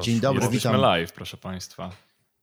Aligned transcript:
Dzień 0.00 0.20
dobry, 0.20 0.42
Jesteśmy 0.42 0.70
witam. 0.70 0.80
live, 0.80 1.12
proszę 1.12 1.36
Państwa. 1.36 1.90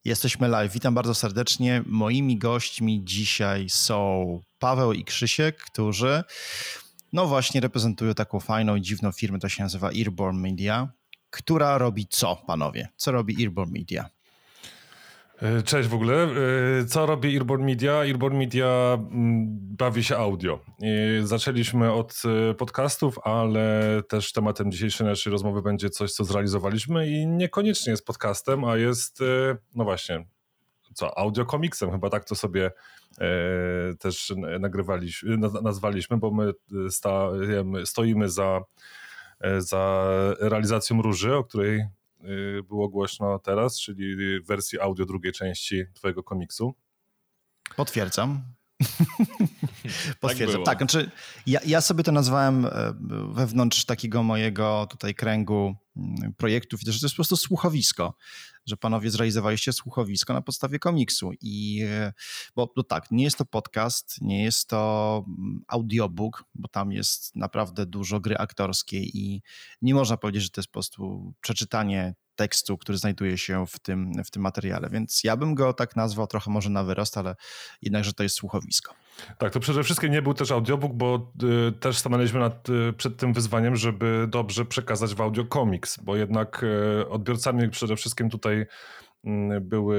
Jesteśmy 0.05 0.47
live. 0.47 0.73
Witam 0.73 0.93
bardzo 0.93 1.15
serdecznie. 1.15 1.83
Moimi 1.85 2.37
gośćmi 2.37 3.01
dzisiaj 3.03 3.69
są 3.69 4.41
Paweł 4.59 4.93
i 4.93 5.03
Krzysiek, 5.03 5.57
którzy 5.57 6.23
no 7.13 7.27
właśnie 7.27 7.61
reprezentują 7.61 8.13
taką 8.13 8.39
fajną 8.39 8.75
i 8.75 8.81
dziwną 8.81 9.11
firmę, 9.11 9.39
to 9.39 9.49
się 9.49 9.63
nazywa 9.63 9.89
Earborn 9.91 10.37
Media, 10.37 10.87
która 11.29 11.77
robi 11.77 12.07
co, 12.07 12.35
panowie? 12.35 12.87
Co 12.95 13.11
robi 13.11 13.43
Earborn 13.43 13.71
Media? 13.71 14.09
E, 15.41 15.63
Cześć 15.63 15.89
w 15.89 15.93
ogóle. 15.93 16.23
E, 16.81 16.85
Co 16.85 17.05
robi 17.05 17.35
Earborn 17.35 17.65
Media? 17.65 17.93
Earborn 18.05 18.37
Media 18.37 18.93
mm, 18.93 19.45
bawi 19.77 20.03
się 20.03 20.17
audio. 20.17 20.59
I 20.81 21.21
Zaczęliśmy 21.23 21.93
od 21.93 22.21
e, 22.51 22.53
podcastów, 22.53 23.19
ale 23.23 24.01
też 24.09 24.31
tematem 24.31 24.71
dzisiejszej 24.71 25.07
naszej 25.07 25.31
rozmowy 25.31 25.61
będzie 25.61 25.89
coś, 25.89 26.11
co 26.11 26.23
zrealizowaliśmy 26.23 27.09
i 27.09 27.27
niekoniecznie 27.27 27.91
jest 27.91 28.05
podcastem, 28.05 28.63
a 28.63 28.77
jest, 28.77 29.21
e, 29.21 29.57
no 29.75 29.83
właśnie, 29.83 30.25
co, 30.93 31.17
audiokomiksem, 31.17 31.91
chyba 31.91 32.09
tak 32.09 32.25
to 32.25 32.35
sobie 32.35 32.71
e, 33.21 33.95
też 33.99 34.33
nagrywaliśmy, 34.59 35.37
naz- 35.37 35.63
nazwaliśmy, 35.63 36.17
bo 36.17 36.31
my 36.31 36.53
stoimy 37.85 38.29
za, 38.29 38.61
e, 39.39 39.61
za 39.61 40.09
realizacją 40.39 41.01
Róży, 41.01 41.35
o 41.35 41.43
której 41.43 41.85
było 42.67 42.89
głośno 42.89 43.39
teraz, 43.39 43.79
czyli 43.79 44.15
wersji 44.41 44.79
audio 44.79 45.05
drugiej 45.05 45.33
części 45.33 45.83
twojego 45.93 46.23
komiksu. 46.23 46.75
Potwierdzam. 47.75 48.43
Potwierdzam. 50.19 50.53
było. 50.53 50.65
Tak, 50.65 50.77
znaczy 50.77 51.11
ja, 51.47 51.59
ja 51.65 51.81
sobie 51.81 52.03
to 52.03 52.11
nazwałem 52.11 52.65
e, 52.65 52.69
wewnątrz 53.33 53.85
takiego 53.85 54.23
mojego 54.23 54.87
tutaj 54.89 55.15
kręgu 55.15 55.75
mm, 55.97 56.33
projektów, 56.33 56.79
że 56.79 56.99
to 56.99 57.05
jest 57.05 57.13
po 57.13 57.15
prostu 57.15 57.37
słuchowisko, 57.37 58.13
że 58.65 58.77
panowie 58.77 59.11
zrealizowaliście 59.11 59.73
słuchowisko 59.73 60.33
na 60.33 60.41
podstawie 60.41 60.79
komiksu. 60.79 61.31
I 61.41 61.81
e, 61.89 62.13
bo 62.55 62.73
no 62.77 62.83
tak, 62.83 63.11
nie 63.11 63.23
jest 63.23 63.37
to 63.37 63.45
podcast, 63.45 64.21
nie 64.21 64.43
jest 64.43 64.67
to 64.67 65.23
mm, 65.27 65.63
audiobook, 65.67 66.43
bo 66.55 66.67
tam 66.67 66.91
jest 66.91 67.35
naprawdę 67.35 67.85
dużo 67.85 68.19
gry 68.19 68.37
aktorskiej 68.37 69.17
i 69.17 69.41
nie 69.81 69.93
można 69.93 70.17
powiedzieć, 70.17 70.43
że 70.43 70.49
to 70.49 70.61
jest 70.61 70.69
po 70.69 70.73
prostu 70.73 71.33
przeczytanie 71.41 72.15
tekstu, 72.35 72.77
który 72.77 72.97
znajduje 72.97 73.37
się 73.37 73.65
w 73.67 73.79
tym, 73.79 74.11
w 74.25 74.31
tym 74.31 74.41
materiale, 74.41 74.89
więc 74.89 75.23
ja 75.23 75.37
bym 75.37 75.55
go 75.55 75.73
tak 75.73 75.95
nazwał 75.95 76.27
trochę 76.27 76.51
może 76.51 76.69
na 76.69 76.83
wyrost, 76.83 77.17
ale 77.17 77.35
jednakże 77.81 78.13
to 78.13 78.23
jest 78.23 78.35
słuchowisko. 78.35 78.93
Tak, 79.37 79.53
to 79.53 79.59
przede 79.59 79.83
wszystkim 79.83 80.11
nie 80.11 80.21
był 80.21 80.33
też 80.33 80.51
audiobook, 80.51 80.93
bo 80.93 81.31
y, 81.69 81.71
też 81.71 81.97
stanęliśmy 81.97 82.39
nad, 82.39 82.69
y, 82.69 82.93
przed 82.93 83.17
tym 83.17 83.33
wyzwaniem, 83.33 83.75
żeby 83.75 84.27
dobrze 84.29 84.65
przekazać 84.65 85.15
w 85.15 85.21
audio 85.21 85.45
komiks, 85.45 85.99
bo 86.03 86.15
jednak 86.15 86.63
y, 86.63 87.09
odbiorcami 87.09 87.69
przede 87.69 87.95
wszystkim 87.95 88.29
tutaj 88.29 88.65
mm, 89.23 89.67
były 89.67 89.97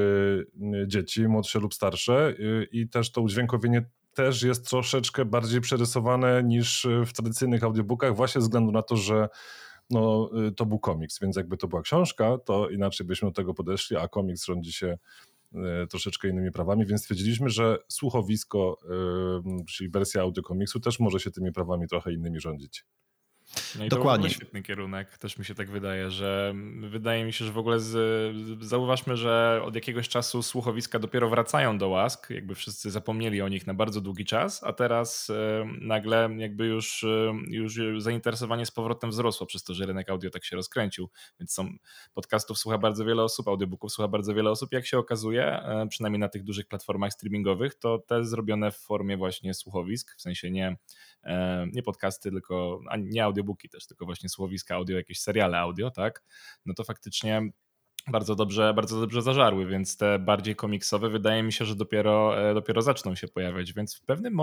y, 0.84 0.88
dzieci, 0.88 1.28
młodsze 1.28 1.58
lub 1.58 1.74
starsze 1.74 2.34
y, 2.38 2.68
i 2.72 2.88
też 2.88 3.12
to 3.12 3.20
udźwiękowienie 3.20 3.84
też 4.14 4.42
jest 4.42 4.68
troszeczkę 4.68 5.24
bardziej 5.24 5.60
przerysowane 5.60 6.42
niż 6.42 6.84
y, 6.84 7.04
w 7.06 7.12
tradycyjnych 7.12 7.64
audiobookach 7.64 8.16
właśnie 8.16 8.40
ze 8.40 8.44
względu 8.44 8.72
na 8.72 8.82
to, 8.82 8.96
że 8.96 9.28
no, 9.92 10.30
y, 10.48 10.52
to 10.52 10.66
był 10.66 10.78
komiks, 10.78 11.20
więc 11.20 11.36
jakby 11.36 11.56
to 11.56 11.68
była 11.68 11.82
książka, 11.82 12.38
to 12.38 12.68
inaczej 12.68 13.06
byśmy 13.06 13.28
do 13.28 13.32
tego 13.32 13.54
podeszli, 13.54 13.96
a 13.96 14.08
komiks 14.08 14.44
rządzi 14.44 14.72
się 14.72 14.98
y, 15.54 15.58
troszeczkę 15.90 16.28
innymi 16.28 16.52
prawami, 16.52 16.86
więc 16.86 17.00
stwierdziliśmy, 17.00 17.50
że 17.50 17.78
słuchowisko, 17.88 18.78
czyli 19.68 19.90
wersja 19.90 20.22
audiokomiksu 20.22 20.80
też 20.80 21.00
może 21.00 21.20
się 21.20 21.30
tymi 21.30 21.52
prawami 21.52 21.88
trochę 21.88 22.12
innymi 22.12 22.40
rządzić. 22.40 22.84
No 23.78 23.84
i 23.84 23.88
Dokładnie. 23.88 24.28
To 24.28 24.34
świetny 24.34 24.62
kierunek, 24.62 25.18
też 25.18 25.38
mi 25.38 25.44
się 25.44 25.54
tak 25.54 25.70
wydaje, 25.70 26.10
że 26.10 26.54
wydaje 26.80 27.24
mi 27.24 27.32
się, 27.32 27.44
że 27.44 27.52
w 27.52 27.58
ogóle 27.58 27.80
z, 27.80 28.64
zauważmy, 28.64 29.16
że 29.16 29.62
od 29.64 29.74
jakiegoś 29.74 30.08
czasu 30.08 30.42
słuchowiska 30.42 30.98
dopiero 30.98 31.28
wracają 31.28 31.78
do 31.78 31.88
łask, 31.88 32.30
jakby 32.30 32.54
wszyscy 32.54 32.90
zapomnieli 32.90 33.42
o 33.42 33.48
nich 33.48 33.66
na 33.66 33.74
bardzo 33.74 34.00
długi 34.00 34.24
czas, 34.24 34.64
a 34.64 34.72
teraz 34.72 35.30
e, 35.30 35.66
nagle 35.80 36.28
jakby 36.36 36.66
już, 36.66 37.04
e, 37.04 37.32
już 37.48 37.80
zainteresowanie 37.98 38.66
z 38.66 38.70
powrotem 38.70 39.10
wzrosło 39.10 39.46
przez 39.46 39.64
to, 39.64 39.74
że 39.74 39.86
rynek 39.86 40.10
audio 40.10 40.30
tak 40.30 40.44
się 40.44 40.56
rozkręcił, 40.56 41.10
więc 41.40 41.52
są 41.52 41.68
podcastów 42.14 42.58
słucha 42.58 42.78
bardzo 42.78 43.04
wiele 43.04 43.22
osób, 43.22 43.48
audiobooków 43.48 43.92
słucha 43.92 44.08
bardzo 44.08 44.34
wiele 44.34 44.50
osób, 44.50 44.72
jak 44.72 44.86
się 44.86 44.98
okazuje, 44.98 45.44
e, 45.44 45.86
przynajmniej 45.88 46.20
na 46.20 46.28
tych 46.28 46.42
dużych 46.42 46.66
platformach 46.66 47.12
streamingowych, 47.12 47.74
to 47.74 47.98
te 47.98 48.24
zrobione 48.24 48.70
w 48.70 48.76
formie 48.76 49.16
właśnie 49.16 49.54
słuchowisk, 49.54 50.14
w 50.16 50.22
sensie 50.22 50.50
nie 50.50 50.76
nie 51.72 51.82
podcasty, 51.82 52.30
tylko 52.30 52.80
nie 52.98 53.24
audiobooki 53.24 53.61
też, 53.68 53.86
tylko 53.86 54.04
właśnie 54.04 54.28
słowiska 54.28 54.74
audio, 54.74 54.96
jakieś 54.96 55.20
seriale 55.20 55.58
audio, 55.58 55.90
tak? 55.90 56.22
No 56.66 56.74
to 56.74 56.84
faktycznie 56.84 57.42
bardzo 58.08 58.34
dobrze, 58.34 58.74
bardzo 58.74 59.00
dobrze 59.00 59.22
zażarły, 59.22 59.66
więc 59.66 59.96
te 59.96 60.18
bardziej 60.18 60.56
komiksowe 60.56 61.08
wydaje 61.08 61.42
mi 61.42 61.52
się, 61.52 61.64
że 61.64 61.76
dopiero, 61.76 62.50
e, 62.50 62.54
dopiero 62.54 62.82
zaczną 62.82 63.14
się 63.14 63.28
pojawiać, 63.28 63.72
więc 63.72 63.96
w 63.96 64.00
pewnym, 64.00 64.36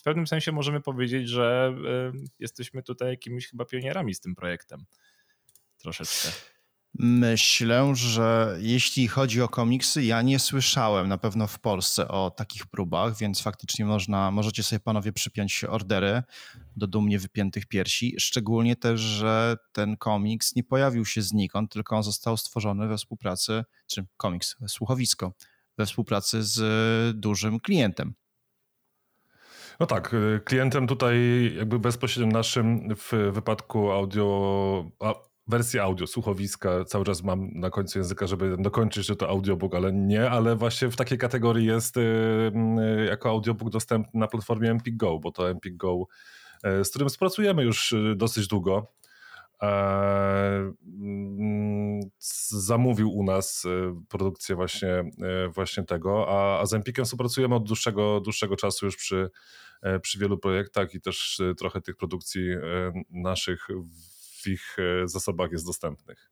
w 0.00 0.02
pewnym 0.02 0.26
sensie 0.26 0.52
możemy 0.52 0.80
powiedzieć, 0.80 1.28
że 1.28 1.74
e, 1.86 2.12
jesteśmy 2.38 2.82
tutaj 2.82 3.08
jakimiś 3.08 3.48
chyba 3.48 3.64
pionierami 3.64 4.14
z 4.14 4.20
tym 4.20 4.34
projektem. 4.34 4.84
Troszeczkę. 5.78 6.55
Myślę, 6.98 7.94
że 7.94 8.56
jeśli 8.60 9.08
chodzi 9.08 9.42
o 9.42 9.48
komiksy, 9.48 10.04
ja 10.04 10.22
nie 10.22 10.38
słyszałem 10.38 11.08
na 11.08 11.18
pewno 11.18 11.46
w 11.46 11.58
Polsce 11.58 12.08
o 12.08 12.30
takich 12.30 12.66
próbach, 12.66 13.16
więc 13.16 13.40
faktycznie 13.40 13.84
można, 13.84 14.30
możecie 14.30 14.62
sobie 14.62 14.80
panowie 14.80 15.12
przypiąć 15.12 15.64
ordery 15.64 16.22
do 16.76 16.86
dumnie 16.86 17.18
wypiętych 17.18 17.66
piersi. 17.66 18.14
Szczególnie 18.18 18.76
też, 18.76 19.00
że 19.00 19.56
ten 19.72 19.96
komiks 19.96 20.56
nie 20.56 20.64
pojawił 20.64 21.04
się 21.04 21.22
znikąd, 21.22 21.72
tylko 21.72 21.96
on 21.96 22.02
został 22.02 22.36
stworzony 22.36 22.88
we 22.88 22.96
współpracy, 22.96 23.64
czy 23.86 24.06
komiks, 24.16 24.56
słuchowisko, 24.68 25.32
we 25.78 25.86
współpracy 25.86 26.42
z 26.42 26.60
dużym 27.16 27.60
klientem. 27.60 28.14
No 29.80 29.86
tak, 29.86 30.14
y, 30.14 30.40
klientem 30.44 30.86
tutaj 30.86 31.16
jakby 31.56 31.78
bezpośrednio 31.78 32.32
naszym 32.32 32.94
w 32.94 33.30
wypadku 33.32 33.90
audio, 33.90 34.90
a, 35.46 35.50
wersji 35.50 35.80
audio, 35.80 36.06
słuchowiska, 36.06 36.84
cały 36.84 37.04
czas 37.04 37.22
mam 37.22 37.50
na 37.54 37.70
końcu 37.70 37.98
języka, 37.98 38.26
żeby 38.26 38.56
dokończyć, 38.58 39.06
że 39.06 39.16
to 39.16 39.28
audiobook, 39.28 39.74
ale 39.74 39.92
nie, 39.92 40.30
ale 40.30 40.56
właśnie 40.56 40.88
w 40.88 40.96
takiej 40.96 41.18
kategorii 41.18 41.66
jest 41.66 41.96
y, 41.96 42.00
y, 42.00 43.06
jako 43.06 43.30
audiobook 43.30 43.70
dostępny 43.70 44.20
na 44.20 44.26
platformie 44.26 44.70
Empik 44.70 44.96
Go, 44.96 45.18
bo 45.18 45.32
to 45.32 45.50
Empik 45.50 45.76
Go, 45.76 46.06
y, 46.80 46.84
z 46.84 46.90
którym 46.90 47.08
współpracujemy 47.08 47.64
już 47.64 47.94
dosyć 48.16 48.46
długo. 48.46 48.92
E, 49.62 49.66
mm, 51.02 52.00
zamówił 52.48 53.10
u 53.10 53.24
nas 53.24 53.64
produkcję 54.08 54.56
właśnie, 54.56 55.04
właśnie 55.54 55.84
tego, 55.84 56.26
a, 56.28 56.60
a 56.60 56.66
z 56.66 56.74
Empikiem 56.74 57.04
współpracujemy 57.04 57.54
od 57.54 57.64
dłuższego, 57.64 58.20
dłuższego 58.20 58.56
czasu 58.56 58.86
już 58.86 58.96
przy, 58.96 59.30
przy 60.02 60.18
wielu 60.18 60.38
projektach 60.38 60.94
i 60.94 61.00
też 61.00 61.42
trochę 61.58 61.80
tych 61.80 61.96
produkcji 61.96 62.48
naszych 63.10 63.68
ich 64.46 64.76
e, 64.78 65.08
zasobach 65.08 65.52
jest 65.52 65.66
dostępnych. 65.66 66.30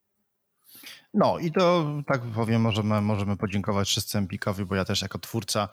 No 1.15 1.39
i 1.39 1.53
to 1.53 1.87
tak 2.07 2.23
powiem, 2.23 2.63
możemy, 2.63 3.01
możemy 3.01 3.37
podziękować 3.37 3.89
wszyscy 3.89 4.19
Empikowi, 4.19 4.65
bo 4.65 4.75
ja 4.75 4.85
też 4.85 5.03
jako 5.03 5.19
twórca 5.19 5.69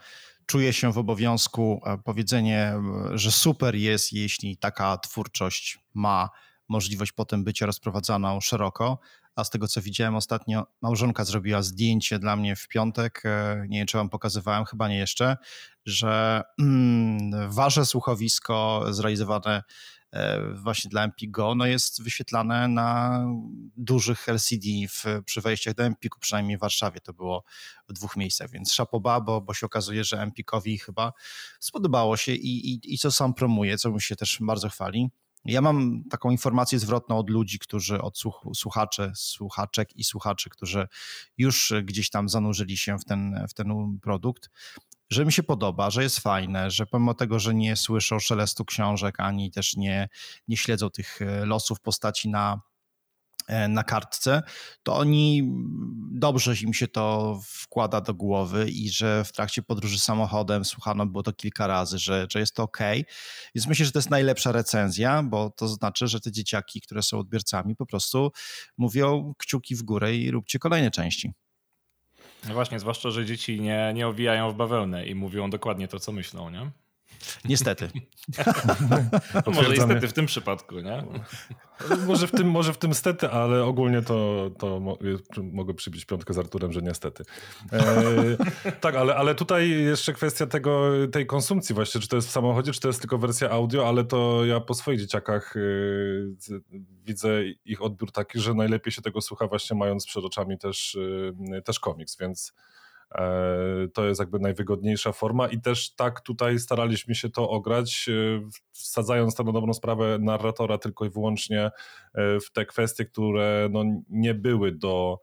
czuję 0.46 0.74
się 0.74 0.94
w 0.94 0.97
obowiązku 0.97 1.81
e, 1.85 1.97
powiedzenie, 1.97 2.59
e, 2.59 3.18
że 3.18 3.31
super 3.31 3.75
jest, 3.75 4.13
jeśli 4.13 4.57
taka 4.57 4.97
twórczość 4.97 5.80
ma 5.94 6.30
możliwość 6.68 7.12
potem 7.12 7.44
bycia 7.44 7.66
rozprowadzaną 7.66 8.41
szeroko. 8.41 9.00
A 9.35 9.44
z 9.44 9.50
tego, 9.50 9.68
co 9.68 9.81
widziałem 9.81 10.16
ostatnio, 10.16 10.68
małżonka 10.81 11.25
zrobiła 11.25 11.62
zdjęcie 11.62 12.19
dla 12.19 12.35
mnie 12.35 12.56
w 12.56 12.68
piątek. 12.68 13.24
Nie 13.69 13.78
wiem, 13.78 13.88
czy 13.88 13.97
wam 13.97 14.09
pokazywałem, 14.09 14.66
chyba 14.66 14.88
nie 14.88 14.97
jeszcze, 14.97 15.38
że 15.85 16.44
mm, 16.59 17.51
wasze 17.51 17.85
słuchowisko 17.85 18.85
zrealizowane 18.90 19.63
właśnie 20.55 20.89
dla 20.89 21.03
Empigo, 21.03 21.55
no 21.55 21.66
jest 21.66 22.03
wyświetlane 22.03 22.67
na 22.67 23.19
dużych 23.77 24.29
LCD 24.29 24.67
w, 24.89 25.05
przy 25.25 25.41
wejściach 25.41 25.73
do 25.73 25.83
Empiku, 25.83 26.19
przynajmniej 26.19 26.57
w 26.57 26.59
Warszawie 26.59 27.00
to 27.00 27.13
było 27.13 27.44
w 27.89 27.94
dwóch 27.94 28.18
miejscach, 28.18 28.50
więc 28.50 28.74
szapoba, 28.74 29.21
bo, 29.21 29.41
bo 29.41 29.53
się 29.53 29.65
okazuje, 29.65 30.03
że 30.03 30.21
Empikowi 30.21 30.77
chyba 30.77 31.13
spodobało 31.59 32.18
się 32.18 32.33
i, 32.33 32.74
i, 32.74 32.94
i 32.94 32.97
co 32.97 33.12
sam 33.12 33.33
promuje, 33.33 33.77
co 33.77 33.91
mi 33.91 34.01
się 34.01 34.15
też 34.15 34.38
bardzo 34.41 34.69
chwali. 34.69 35.09
Ja 35.45 35.62
mam 35.62 36.03
taką 36.09 36.31
informację 36.31 36.80
zwrotną 36.80 37.18
od 37.18 37.30
ludzi, 37.30 37.59
którzy, 37.59 38.01
od 38.01 38.18
słuch, 38.18 38.45
słuchaczy, 38.56 39.12
słuchaczek 39.15 39.95
i 39.95 40.03
słuchaczy, 40.03 40.50
którzy 40.50 40.88
już 41.38 41.74
gdzieś 41.83 42.09
tam 42.09 42.30
zanurzyli 42.30 42.77
się 42.77 43.00
w 43.00 43.06
ten, 43.06 43.45
w 43.50 43.53
ten 43.53 44.00
produkt, 44.01 44.50
że 45.12 45.25
mi 45.25 45.34
się 45.34 45.44
podoba, 45.44 45.90
że 45.90 46.04
jest 46.04 46.19
fajne, 46.19 46.72
że 46.72 46.86
pomimo 46.86 47.13
tego, 47.13 47.40
że 47.40 47.54
nie 47.54 47.75
słyszą 47.75 48.19
szelestu 48.19 48.66
książek, 48.66 49.19
ani 49.19 49.52
też 49.52 49.75
nie, 49.75 50.10
nie 50.48 50.58
śledzą 50.58 50.90
tych 50.90 51.22
e, 51.22 51.46
losów 51.46 51.81
postaci 51.81 52.30
na, 52.30 52.62
E, 53.48 53.68
na 53.68 53.84
kartce, 53.84 54.44
to 54.84 54.96
oni 54.98 55.52
dobrze 56.12 56.56
im 56.63 56.74
się 56.74 56.88
to 56.88 57.40
wkłada 57.44 58.02
do 58.02 58.13
głowy 58.13 58.69
i 58.69 58.90
że 58.90 59.24
w 59.24 59.31
trakcie 59.31 59.63
podróży 59.63 60.00
samochodem 60.00 60.66
słuchano 60.66 61.06
było 61.06 61.24
to 61.24 61.34
kilka 61.34 61.68
razy, 61.68 62.00
że, 62.00 62.28
że 62.30 62.40
jest 62.40 62.56
to 62.56 62.63
ok. 62.63 62.78
Więc 63.56 63.68
myślę, 63.68 63.86
że 63.86 63.92
to 63.92 64.00
jest 64.00 64.10
najlepsza 64.10 64.52
recenzja, 64.52 65.24
bo 65.24 65.50
to 65.50 65.68
znaczy, 65.68 66.08
że 66.08 66.19
te 66.19 66.31
dzieciaki, 66.31 66.81
które 66.81 67.04
są 67.04 67.19
odbiorcami, 67.19 67.75
po 67.75 67.86
prostu 67.86 68.31
mówią 68.78 69.34
kciuki 69.38 69.75
w 69.75 69.84
górę 69.84 70.16
i 70.16 70.31
róbcie 70.31 70.60
kolejne 70.60 70.92
części. 70.92 71.34
No 72.47 72.53
właśnie, 72.53 72.79
zwłaszcza, 72.79 73.11
że 73.11 73.25
dzieci 73.25 73.61
nie, 73.61 73.91
nie 73.95 74.07
owijają 74.07 74.51
w 74.51 74.55
bawełnę 74.55 75.05
i 75.05 75.15
mówią 75.15 75.49
dokładnie 75.49 75.88
to, 75.88 75.99
co 75.99 76.11
myślą, 76.11 76.49
nie? 76.49 76.71
Niestety. 77.45 77.89
może 79.56 79.69
niestety 79.69 80.07
w 80.07 80.13
tym 80.13 80.25
przypadku, 80.25 80.79
nie? 80.79 81.03
może, 82.07 82.27
w 82.27 82.31
tym, 82.31 82.50
może 82.50 82.73
w 82.73 82.77
tym 82.77 82.94
stety, 82.94 83.29
ale 83.29 83.63
ogólnie 83.63 84.01
to, 84.01 84.50
to 84.59 84.81
mogę 85.44 85.73
przybić 85.73 86.06
piątkę 86.06 86.33
z 86.33 86.38
Arturem, 86.38 86.73
że 86.73 86.81
niestety. 86.81 87.23
E, 87.73 88.71
tak, 88.81 88.95
ale, 88.95 89.15
ale 89.15 89.35
tutaj 89.35 89.69
jeszcze 89.69 90.13
kwestia 90.13 90.47
tego, 90.47 90.91
tej 91.12 91.25
konsumpcji 91.25 91.75
właśnie, 91.75 92.01
czy 92.01 92.07
to 92.07 92.15
jest 92.15 92.27
w 92.27 92.31
samochodzie, 92.31 92.71
czy 92.71 92.79
to 92.79 92.88
jest 92.88 93.00
tylko 93.00 93.18
wersja 93.18 93.50
audio, 93.50 93.88
ale 93.88 94.03
to 94.03 94.45
ja 94.45 94.59
po 94.59 94.74
swoich 94.74 95.00
dzieciakach 95.00 95.56
y, 95.56 96.35
widzę 97.03 97.44
ich 97.65 97.81
odbiór 97.81 98.12
taki, 98.12 98.39
że 98.39 98.53
najlepiej 98.53 98.91
się 98.91 99.01
tego 99.01 99.21
słucha 99.21 99.47
właśnie 99.47 99.77
mając 99.77 100.06
przed 100.06 100.24
oczami 100.25 100.57
też, 100.57 100.95
y, 100.95 101.62
też 101.65 101.79
komiks, 101.79 102.17
więc 102.17 102.53
to 103.94 104.06
jest 104.06 104.19
jakby 104.19 104.40
najwygodniejsza 104.40 105.12
forma 105.12 105.48
i 105.48 105.62
też 105.62 105.96
tak 105.96 106.22
tutaj 106.22 106.60
staraliśmy 106.60 107.16
się 107.16 107.30
to 107.30 107.50
ograć, 107.50 108.10
e, 108.10 108.50
wsadzając 108.72 109.36
to 109.36 109.44
na 109.44 109.52
dobrą 109.52 109.74
sprawę 109.74 110.18
narratora 110.19 110.78
tylko 110.78 111.06
i 111.06 111.10
wyłącznie 111.10 111.62
e, 111.66 111.72
w 112.40 112.52
te 112.52 112.66
kwestie, 112.66 113.06
które 113.06 113.69
no 113.72 113.84
nie 114.10 114.34
były 114.34 114.72
do, 114.72 115.19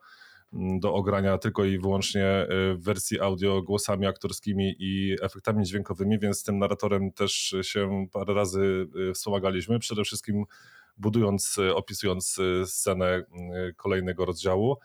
mm, 0.52 0.80
do 0.80 0.94
ogrania 0.94 1.38
tylko 1.38 1.64
i 1.64 1.78
wyłącznie 1.78 2.46
w 2.74 2.78
wersji 2.82 3.20
audio 3.20 3.62
głosami 3.62 4.06
aktorskimi 4.06 4.76
i 4.78 5.16
efektami 5.22 5.64
dźwiękowymi, 5.64 6.18
więc 6.18 6.40
z 6.40 6.42
tym 6.42 6.58
narratorem 6.58 7.12
też 7.12 7.54
się 7.62 8.06
parę 8.12 8.34
razy 8.34 8.86
wspomagaliśmy. 9.14 9.78
Przede 9.78 10.04
wszystkim 10.04 10.44
budując, 10.96 11.56
opisując 11.74 12.38
scenę 12.64 13.22
kolejnego 13.76 14.24
rozdziału. 14.24 14.76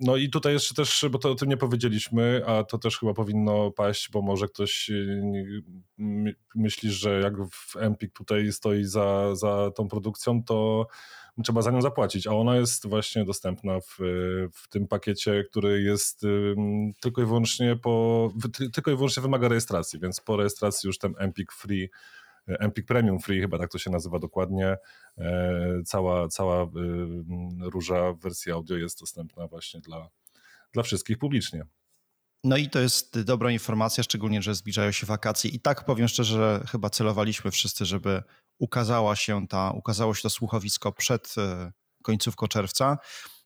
No 0.00 0.16
i 0.16 0.30
tutaj 0.30 0.52
jeszcze 0.52 0.74
też, 0.74 1.06
bo 1.10 1.18
to 1.18 1.30
o 1.30 1.34
tym 1.34 1.48
nie 1.48 1.56
powiedzieliśmy, 1.56 2.42
a 2.46 2.64
to 2.64 2.78
też 2.78 2.98
chyba 2.98 3.14
powinno 3.14 3.70
paść, 3.70 4.10
bo 4.10 4.22
może 4.22 4.48
ktoś 4.48 4.90
y, 4.90 5.62
myśli, 6.54 6.90
że 6.90 7.20
jak 7.20 7.34
w 7.50 7.76
Empik 7.76 8.12
tutaj 8.12 8.52
stoi 8.52 8.84
za, 8.84 9.34
za 9.34 9.70
tą 9.70 9.88
produkcją, 9.88 10.44
to 10.44 10.86
trzeba 11.44 11.62
za 11.62 11.70
nią 11.70 11.82
zapłacić, 11.82 12.26
a 12.26 12.32
ona 12.32 12.56
jest 12.56 12.86
właśnie 12.86 13.24
dostępna 13.24 13.80
w, 13.80 13.98
w 14.52 14.68
tym 14.68 14.88
pakiecie, 14.88 15.44
który 15.50 15.82
jest 15.82 16.22
tylko 17.00 17.22
i 17.22 17.24
wyłącznie 17.24 17.76
po, 17.76 18.30
tylko 18.72 18.90
i 18.90 18.96
wyłącznie 18.96 19.22
wymaga 19.22 19.48
rejestracji, 19.48 20.00
więc 20.00 20.20
po 20.20 20.36
rejestracji 20.36 20.86
już 20.86 20.98
ten 20.98 21.14
Empik 21.18 21.52
Free 21.52 21.90
Empik 22.48 22.86
Premium 22.86 23.20
Free, 23.20 23.40
chyba 23.40 23.58
tak 23.58 23.70
to 23.70 23.78
się 23.78 23.90
nazywa 23.90 24.18
dokładnie. 24.18 24.76
E, 25.18 25.82
cała, 25.86 26.28
cała 26.28 26.62
y, 26.62 26.68
róża 27.60 28.12
wersji 28.12 28.52
audio 28.52 28.76
jest 28.76 29.00
dostępna 29.00 29.46
właśnie 29.46 29.80
dla, 29.80 30.08
dla 30.72 30.82
wszystkich 30.82 31.18
publicznie. 31.18 31.66
No 32.44 32.56
i 32.56 32.68
to 32.70 32.80
jest 32.80 33.20
dobra 33.20 33.50
informacja, 33.50 34.04
szczególnie, 34.04 34.42
że 34.42 34.54
zbliżają 34.54 34.92
się 34.92 35.06
wakacje. 35.06 35.50
I 35.50 35.60
tak 35.60 35.84
powiem 35.84 36.08
szczerze, 36.08 36.64
chyba 36.70 36.90
celowaliśmy 36.90 37.50
wszyscy, 37.50 37.84
żeby 37.84 38.22
ukazała 38.58 39.16
się 39.16 39.46
ta, 39.46 39.70
ukazało 39.70 40.14
się 40.14 40.22
to 40.22 40.30
słuchowisko 40.30 40.92
przed 40.92 41.34
e, 41.38 41.72
końcówką 42.02 42.46
czerwca. 42.46 42.98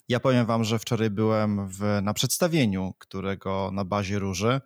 Ja 0.09 0.21
powiem 0.21 0.47
wam, 0.47 0.65
że 0.65 0.79
wczoraj 0.79 1.11
byłem 1.11 1.69
w, 1.69 2.01
na 2.03 2.15
przedstawieniu, 2.15 2.95
którego 2.99 3.71
na 3.73 3.85
bazie 3.85 4.19
Róży 4.19 4.61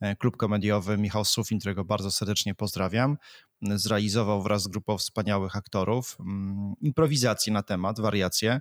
e, 0.00 0.16
klub 0.16 0.36
komediowy 0.36 0.98
Michał 0.98 1.24
Sufin, 1.24 1.58
którego 1.58 1.84
bardzo 1.84 2.10
serdecznie 2.10 2.54
pozdrawiam, 2.54 3.16
zrealizował 3.62 4.42
wraz 4.42 4.62
z 4.62 4.68
grupą 4.68 4.98
wspaniałych 4.98 5.56
aktorów 5.56 6.16
mm, 6.20 6.74
improwizację 6.80 7.52
na 7.52 7.62
temat, 7.62 8.00
wariacje. 8.00 8.60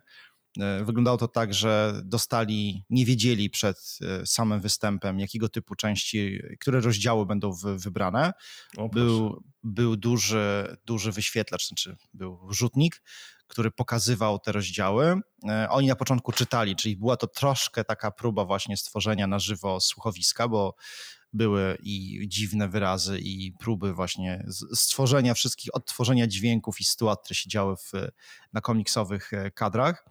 E, 0.60 0.84
wyglądało 0.84 1.18
to 1.18 1.28
tak, 1.28 1.54
że 1.54 2.02
dostali, 2.06 2.84
nie 2.90 3.06
wiedzieli 3.06 3.50
przed 3.50 3.98
e, 4.02 4.26
samym 4.26 4.62
występem, 4.62 5.20
jakiego 5.20 5.50
typu 5.50 5.76
części, 5.76 6.40
które 6.60 6.82
rozdziały 6.82 7.26
będą 7.26 7.52
wybrane. 7.78 8.34
O, 8.78 8.90
był, 8.90 9.44
był 9.64 9.96
duży, 9.98 10.78
duży 10.86 11.12
wyświetlacz, 11.12 11.68
znaczy 11.68 11.98
był 12.14 12.54
rzutnik, 12.54 13.02
który 13.48 13.72
pokazywał 13.72 14.40
te 14.40 14.52
rozdziały. 14.52 15.22
E, 15.50 15.70
oni 15.70 15.88
na 15.88 15.96
początku 15.96 16.32
czytali, 16.32 16.76
czyli 16.76 16.98
była 16.98 17.18
to 17.18 17.28
troszkę 17.28 17.84
taka 17.84 18.12
próba 18.12 18.46
właśnie 18.46 18.78
stworzenia 18.78 19.28
na 19.28 19.40
żywo 19.40 19.80
słuchowiska, 19.80 20.48
bo 20.48 20.76
były 21.34 21.78
i 21.84 22.26
dziwne 22.28 22.70
wyrazy 22.70 23.20
i 23.20 23.54
próby 23.60 23.94
właśnie 23.94 24.46
stworzenia 24.74 25.34
wszystkich, 25.34 25.76
odtworzenia 25.76 26.28
dźwięków 26.28 26.82
i 26.82 26.84
sytuacji, 26.84 27.24
które 27.24 27.36
się 27.36 27.50
działy 27.50 27.76
w, 27.76 27.92
na 28.54 28.62
komiksowych 28.62 29.34
e, 29.34 29.52
kadrach 29.52 30.06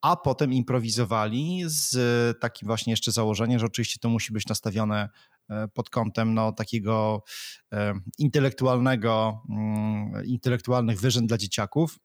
a 0.00 0.16
potem 0.16 0.52
improwizowali 0.52 1.62
z 1.66 2.38
takim 2.38 2.66
właśnie 2.66 2.92
jeszcze 2.92 3.12
założeniem, 3.12 3.58
że 3.58 3.66
oczywiście 3.66 3.98
to 4.00 4.08
musi 4.08 4.32
być 4.32 4.46
nastawione 4.46 5.08
e, 5.48 5.68
pod 5.68 5.90
kątem 5.90 6.34
no, 6.34 6.52
takiego 6.52 7.22
e, 7.72 7.94
intelektualnego, 8.18 9.42
mm, 9.50 10.24
intelektualnych 10.24 11.00
wyżyn 11.00 11.26
dla 11.26 11.38
dzieciaków, 11.38 11.98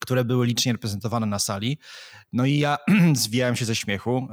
które 0.00 0.24
były 0.24 0.46
licznie 0.46 0.72
reprezentowane 0.72 1.26
na 1.26 1.38
sali. 1.38 1.78
No 2.32 2.46
i 2.46 2.58
ja 2.58 2.76
zwijałem 3.14 3.56
się 3.56 3.64
ze 3.64 3.76
śmiechu, 3.76 4.28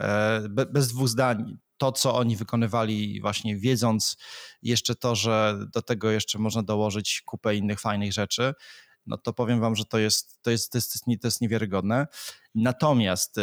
bez 0.71 0.87
dwóch 0.87 1.07
zdań 1.07 1.57
to, 1.81 1.91
co 1.91 2.15
oni 2.15 2.35
wykonywali, 2.35 3.21
właśnie 3.21 3.57
wiedząc 3.57 4.17
jeszcze 4.61 4.95
to, 4.95 5.15
że 5.15 5.59
do 5.73 5.81
tego 5.81 6.11
jeszcze 6.11 6.39
można 6.39 6.63
dołożyć 6.63 7.21
kupę 7.25 7.55
innych 7.55 7.79
fajnych 7.79 8.13
rzeczy, 8.13 8.53
no 9.05 9.17
to 9.17 9.33
powiem 9.33 9.59
wam, 9.59 9.75
że 9.75 9.85
to 9.85 9.97
jest, 9.97 10.41
to 10.41 10.51
jest, 10.51 10.71
to 10.71 10.77
jest, 10.77 11.05
to 11.21 11.27
jest 11.27 11.41
niewiarygodne. 11.41 12.07
Natomiast 12.55 13.37
y, 13.37 13.41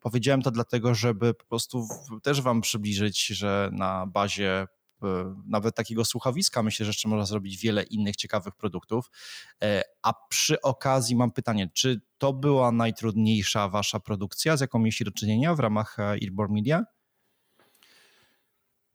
powiedziałem 0.00 0.42
to 0.42 0.50
dlatego, 0.50 0.94
żeby 0.94 1.34
po 1.34 1.44
prostu 1.44 1.86
też 2.22 2.40
wam 2.40 2.60
przybliżyć, 2.60 3.26
że 3.26 3.70
na 3.72 4.06
bazie 4.06 4.62
y, 4.62 5.06
nawet 5.46 5.74
takiego 5.74 6.04
słuchowiska 6.04 6.62
myślę, 6.62 6.86
że 6.86 6.90
jeszcze 6.90 7.08
można 7.08 7.26
zrobić 7.26 7.56
wiele 7.56 7.82
innych 7.82 8.16
ciekawych 8.16 8.54
produktów. 8.56 9.10
Y, 9.64 9.82
a 10.02 10.14
przy 10.28 10.60
okazji 10.60 11.16
mam 11.16 11.32
pytanie, 11.32 11.70
czy 11.74 12.00
to 12.18 12.32
była 12.32 12.72
najtrudniejsza 12.72 13.68
wasza 13.68 14.00
produkcja, 14.00 14.56
z 14.56 14.60
jaką 14.60 14.78
mieliście 14.78 15.04
do 15.04 15.10
czynienia 15.10 15.54
w 15.54 15.60
ramach 15.60 15.96
Earborn 15.98 16.54
Media? 16.54 16.84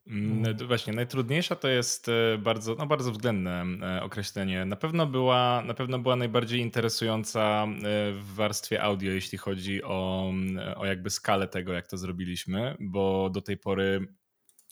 Mm, 0.07 0.67
właśnie, 0.67 0.93
najtrudniejsza 0.93 1.55
to 1.55 1.67
jest 1.67 2.09
e, 2.09 2.37
bardzo, 2.37 2.75
no 2.75 2.87
bardzo 2.87 3.11
względne 3.11 3.65
e, 3.81 4.03
określenie. 4.03 4.65
Na 4.65 4.75
pewno, 4.75 5.07
była, 5.07 5.63
na 5.65 5.73
pewno 5.73 5.99
była 5.99 6.15
najbardziej 6.15 6.59
interesująca 6.59 7.65
e, 7.67 8.13
w 8.13 8.33
warstwie 8.35 8.83
audio, 8.83 9.11
jeśli 9.11 9.37
chodzi 9.37 9.83
o, 9.83 10.31
o 10.75 10.85
jakby 10.85 11.09
skalę 11.09 11.47
tego, 11.47 11.73
jak 11.73 11.87
to 11.87 11.97
zrobiliśmy, 11.97 12.75
bo 12.79 13.29
do 13.29 13.41
tej 13.41 13.57
pory 13.57 14.07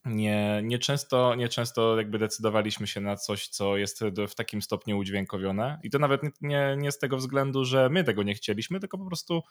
nie, 0.06 0.62
nie, 0.64 0.80
często, 0.80 1.36
nie 1.36 1.50
często 1.50 1.98
jakby 1.98 2.20
decydowaliśmy 2.20 2.88
się 2.88 3.02
na 3.02 3.16
coś, 3.16 3.48
co 3.48 3.78
jest 3.78 4.04
w 4.30 4.36
takim 4.36 4.62
stopniu 4.62 4.98
udźwiękowione. 4.98 5.80
I 5.84 5.90
to 5.90 6.00
nawet 6.00 6.22
nie, 6.42 6.76
nie 6.78 6.92
z 6.92 7.00
tego 7.00 7.18
względu, 7.18 7.66
że 7.66 7.90
my 7.90 8.04
tego 8.04 8.24
nie 8.24 8.34
chcieliśmy, 8.34 8.80
tylko 8.80 8.98
po 8.98 9.06
prostu 9.06 9.42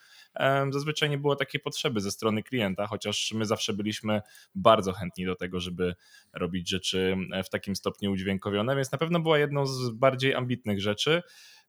um, 0.41 0.73
zazwyczaj 0.73 1.11
nie 1.11 1.19
było 1.19 1.37
takiej 1.37 1.61
potrzeby 1.61 2.01
ze 2.01 2.11
strony 2.11 2.43
klienta, 2.43 2.87
chociaż 2.87 3.33
my 3.35 3.45
zawsze 3.45 3.73
byliśmy 3.73 4.23
bardzo 4.55 4.93
chętni 4.93 5.27
do 5.27 5.37
tego, 5.37 5.61
żeby 5.61 5.95
robić 6.33 6.71
rzeczy 6.71 7.17
w 7.45 7.49
takim 7.49 7.77
stopniu 7.77 8.13
udźwiękowione, 8.13 8.77
więc 8.77 8.93
na 8.93 8.99
pewno 8.99 9.21
była 9.21 9.39
jedną 9.39 9.67
z 9.67 9.91
bardziej 9.91 10.35
ambitnych 10.35 10.81
rzeczy 10.81 11.23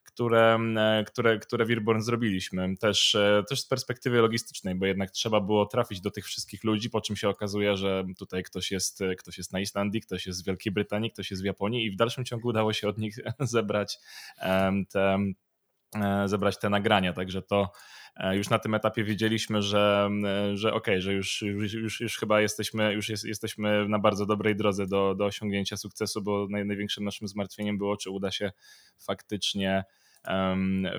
które, 0.03 0.59
e, 0.77 1.03
które, 1.03 1.39
które 1.39 1.65
Wirborn 1.65 2.01
zrobiliśmy. 2.01 2.77
Też, 2.77 3.15
e, 3.15 3.43
też 3.49 3.61
z 3.61 3.67
perspektywy 3.67 4.17
logistycznej, 4.17 4.75
bo 4.75 4.85
jednak 4.85 5.11
trzeba 5.11 5.41
było 5.41 5.65
trafić 5.65 6.01
do 6.01 6.11
tych 6.11 6.25
wszystkich 6.25 6.63
ludzi, 6.63 6.89
po 6.89 7.01
czym 7.01 7.15
się 7.15 7.29
okazuje, 7.29 7.77
że 7.77 8.03
tutaj 8.17 8.43
ktoś 8.43 8.71
jest, 8.71 9.01
e, 9.01 9.15
ktoś 9.15 9.37
jest 9.37 9.53
na 9.53 9.59
Islandii, 9.59 10.01
ktoś 10.01 10.27
jest 10.27 10.39
z 10.39 10.45
Wielkiej 10.45 10.73
Brytanii, 10.73 11.11
ktoś 11.11 11.31
jest 11.31 11.43
w 11.43 11.45
Japonii 11.45 11.85
i 11.85 11.91
w 11.91 11.95
dalszym 11.95 12.25
ciągu 12.25 12.47
udało 12.47 12.73
się 12.73 12.87
od 12.87 12.97
nich 12.97 13.15
zebrać 13.39 13.97
te, 14.89 15.17
zebrać 16.25 16.59
te 16.59 16.69
nagrania. 16.69 17.13
Także 17.13 17.41
to 17.41 17.71
już 18.31 18.49
na 18.49 18.59
tym 18.59 18.73
etapie 18.73 19.03
wiedzieliśmy, 19.03 19.61
że, 19.61 20.09
że 20.53 20.73
okej, 20.73 20.93
okay, 20.93 21.01
że 21.01 21.13
już, 21.13 21.41
już, 21.41 21.73
już, 21.73 22.01
już 22.01 22.17
chyba 22.17 22.41
jesteśmy, 22.41 22.93
już 22.93 23.09
jest, 23.09 23.25
jesteśmy 23.25 23.89
na 23.89 23.99
bardzo 23.99 24.25
dobrej 24.25 24.55
drodze 24.55 24.87
do, 24.87 25.15
do 25.15 25.25
osiągnięcia 25.25 25.77
sukcesu, 25.77 26.21
bo 26.21 26.47
naj, 26.49 26.65
największym 26.65 27.03
naszym 27.03 27.27
zmartwieniem 27.27 27.77
było, 27.77 27.97
czy 27.97 28.09
uda 28.09 28.31
się 28.31 28.51
faktycznie 28.97 29.83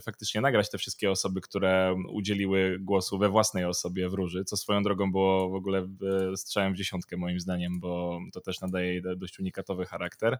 faktycznie 0.02 0.40
nagrać 0.40 0.70
te 0.70 0.78
wszystkie 0.78 1.10
osoby, 1.10 1.40
które 1.40 1.96
udzieliły 2.08 2.78
głosu 2.80 3.18
we 3.18 3.28
własnej 3.28 3.64
osobie 3.64 4.08
w 4.08 4.14
Róży, 4.14 4.44
co 4.44 4.56
swoją 4.56 4.82
drogą 4.82 5.12
było 5.12 5.50
w 5.50 5.54
ogóle 5.54 5.88
strzałem 6.36 6.74
w 6.74 6.76
dziesiątkę 6.76 7.16
moim 7.16 7.40
zdaniem, 7.40 7.80
bo 7.80 8.20
to 8.32 8.40
też 8.40 8.60
nadaje 8.60 9.02
dość 9.16 9.38
unikatowy 9.38 9.86
charakter. 9.86 10.38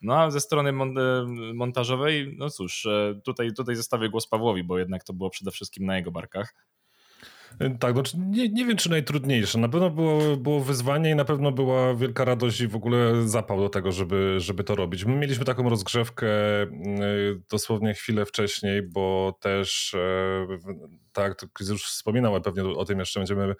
No 0.00 0.20
a 0.20 0.30
ze 0.30 0.40
strony 0.40 0.72
montażowej, 1.54 2.34
no 2.38 2.50
cóż, 2.50 2.88
tutaj, 3.24 3.52
tutaj 3.54 3.76
zostawię 3.76 4.08
głos 4.08 4.28
Pawłowi, 4.28 4.64
bo 4.64 4.78
jednak 4.78 5.04
to 5.04 5.12
było 5.12 5.30
przede 5.30 5.50
wszystkim 5.50 5.86
na 5.86 5.96
jego 5.96 6.10
barkach. 6.10 6.54
Tak, 7.80 7.94
znaczy 7.94 8.16
nie, 8.18 8.48
nie 8.48 8.66
wiem, 8.66 8.76
czy 8.76 8.90
najtrudniejsze. 8.90 9.58
Na 9.58 9.68
pewno 9.68 9.90
było, 9.90 10.36
było 10.36 10.60
wyzwanie 10.60 11.10
i 11.10 11.14
na 11.14 11.24
pewno 11.24 11.52
była 11.52 11.94
wielka 11.94 12.24
radość 12.24 12.60
i 12.60 12.68
w 12.68 12.76
ogóle 12.76 13.28
zapał 13.28 13.60
do 13.60 13.68
tego, 13.68 13.92
żeby, 13.92 14.34
żeby 14.38 14.64
to 14.64 14.74
robić. 14.74 15.04
My 15.04 15.16
mieliśmy 15.16 15.44
taką 15.44 15.68
rozgrzewkę 15.68 16.26
y, 16.62 16.68
dosłownie 17.50 17.94
chwilę 17.94 18.26
wcześniej, 18.26 18.82
bo 18.82 19.34
też, 19.40 19.94
e, 19.94 20.46
tak, 21.12 21.46
już 21.68 21.84
wspominał, 21.84 22.32
ale 22.32 22.42
pewnie 22.42 22.64
o 22.64 22.84
tym 22.84 22.98
jeszcze 22.98 23.20
będziemy 23.20 23.54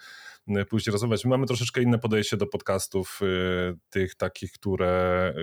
y, 0.48 0.64
później 0.64 0.92
rozmawiać. 0.92 1.24
My 1.24 1.30
mamy 1.30 1.46
troszeczkę 1.46 1.82
inne 1.82 1.98
podejście 1.98 2.36
do 2.36 2.46
podcastów, 2.46 3.20
y, 3.22 3.76
tych 3.90 4.14
takich, 4.14 4.52
które, 4.52 5.34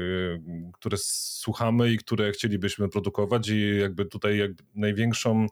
które 0.74 0.98
słuchamy 1.00 1.92
i 1.92 1.98
które 1.98 2.32
chcielibyśmy 2.32 2.90
produkować 2.90 3.50
i 3.50 3.78
jakby 3.80 4.06
tutaj 4.06 4.38
jakby 4.38 4.64
największą 4.76 5.48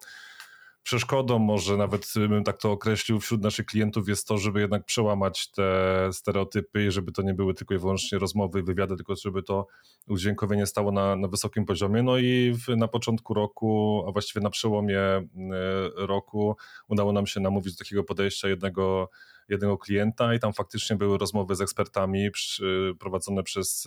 przeszkodą, 0.83 1.39
może 1.39 1.77
nawet 1.77 2.13
bym 2.15 2.43
tak 2.43 2.57
to 2.57 2.71
określił, 2.71 3.19
wśród 3.19 3.41
naszych 3.41 3.65
klientów 3.65 4.09
jest 4.09 4.27
to, 4.27 4.37
żeby 4.37 4.61
jednak 4.61 4.85
przełamać 4.85 5.51
te 5.51 6.09
stereotypy 6.11 6.85
i 6.85 6.91
żeby 6.91 7.11
to 7.11 7.21
nie 7.21 7.33
były 7.33 7.53
tylko 7.53 7.73
i 7.73 7.77
wyłącznie 7.77 8.19
rozmowy 8.19 8.59
i 8.59 8.63
wywiady, 8.63 8.95
tylko 8.95 9.15
żeby 9.15 9.43
to 9.43 9.67
udźwiękowienie 10.07 10.65
stało 10.65 10.91
na, 10.91 11.15
na 11.15 11.27
wysokim 11.27 11.65
poziomie. 11.65 12.03
No 12.03 12.17
i 12.17 12.53
w, 12.53 12.77
na 12.77 12.87
początku 12.87 13.33
roku, 13.33 14.03
a 14.07 14.11
właściwie 14.11 14.43
na 14.43 14.49
przełomie 14.49 14.99
e, 14.99 15.25
roku 15.95 16.55
udało 16.87 17.13
nam 17.13 17.27
się 17.27 17.39
namówić 17.39 17.73
do 17.73 17.83
takiego 17.83 18.03
podejścia 18.03 18.47
jednego 18.49 19.09
jednego 19.49 19.77
klienta 19.77 20.33
i 20.33 20.39
tam 20.39 20.53
faktycznie 20.53 20.95
były 20.95 21.17
rozmowy 21.17 21.55
z 21.55 21.61
ekspertami 21.61 22.29
prowadzone 22.99 23.43
przez, 23.43 23.85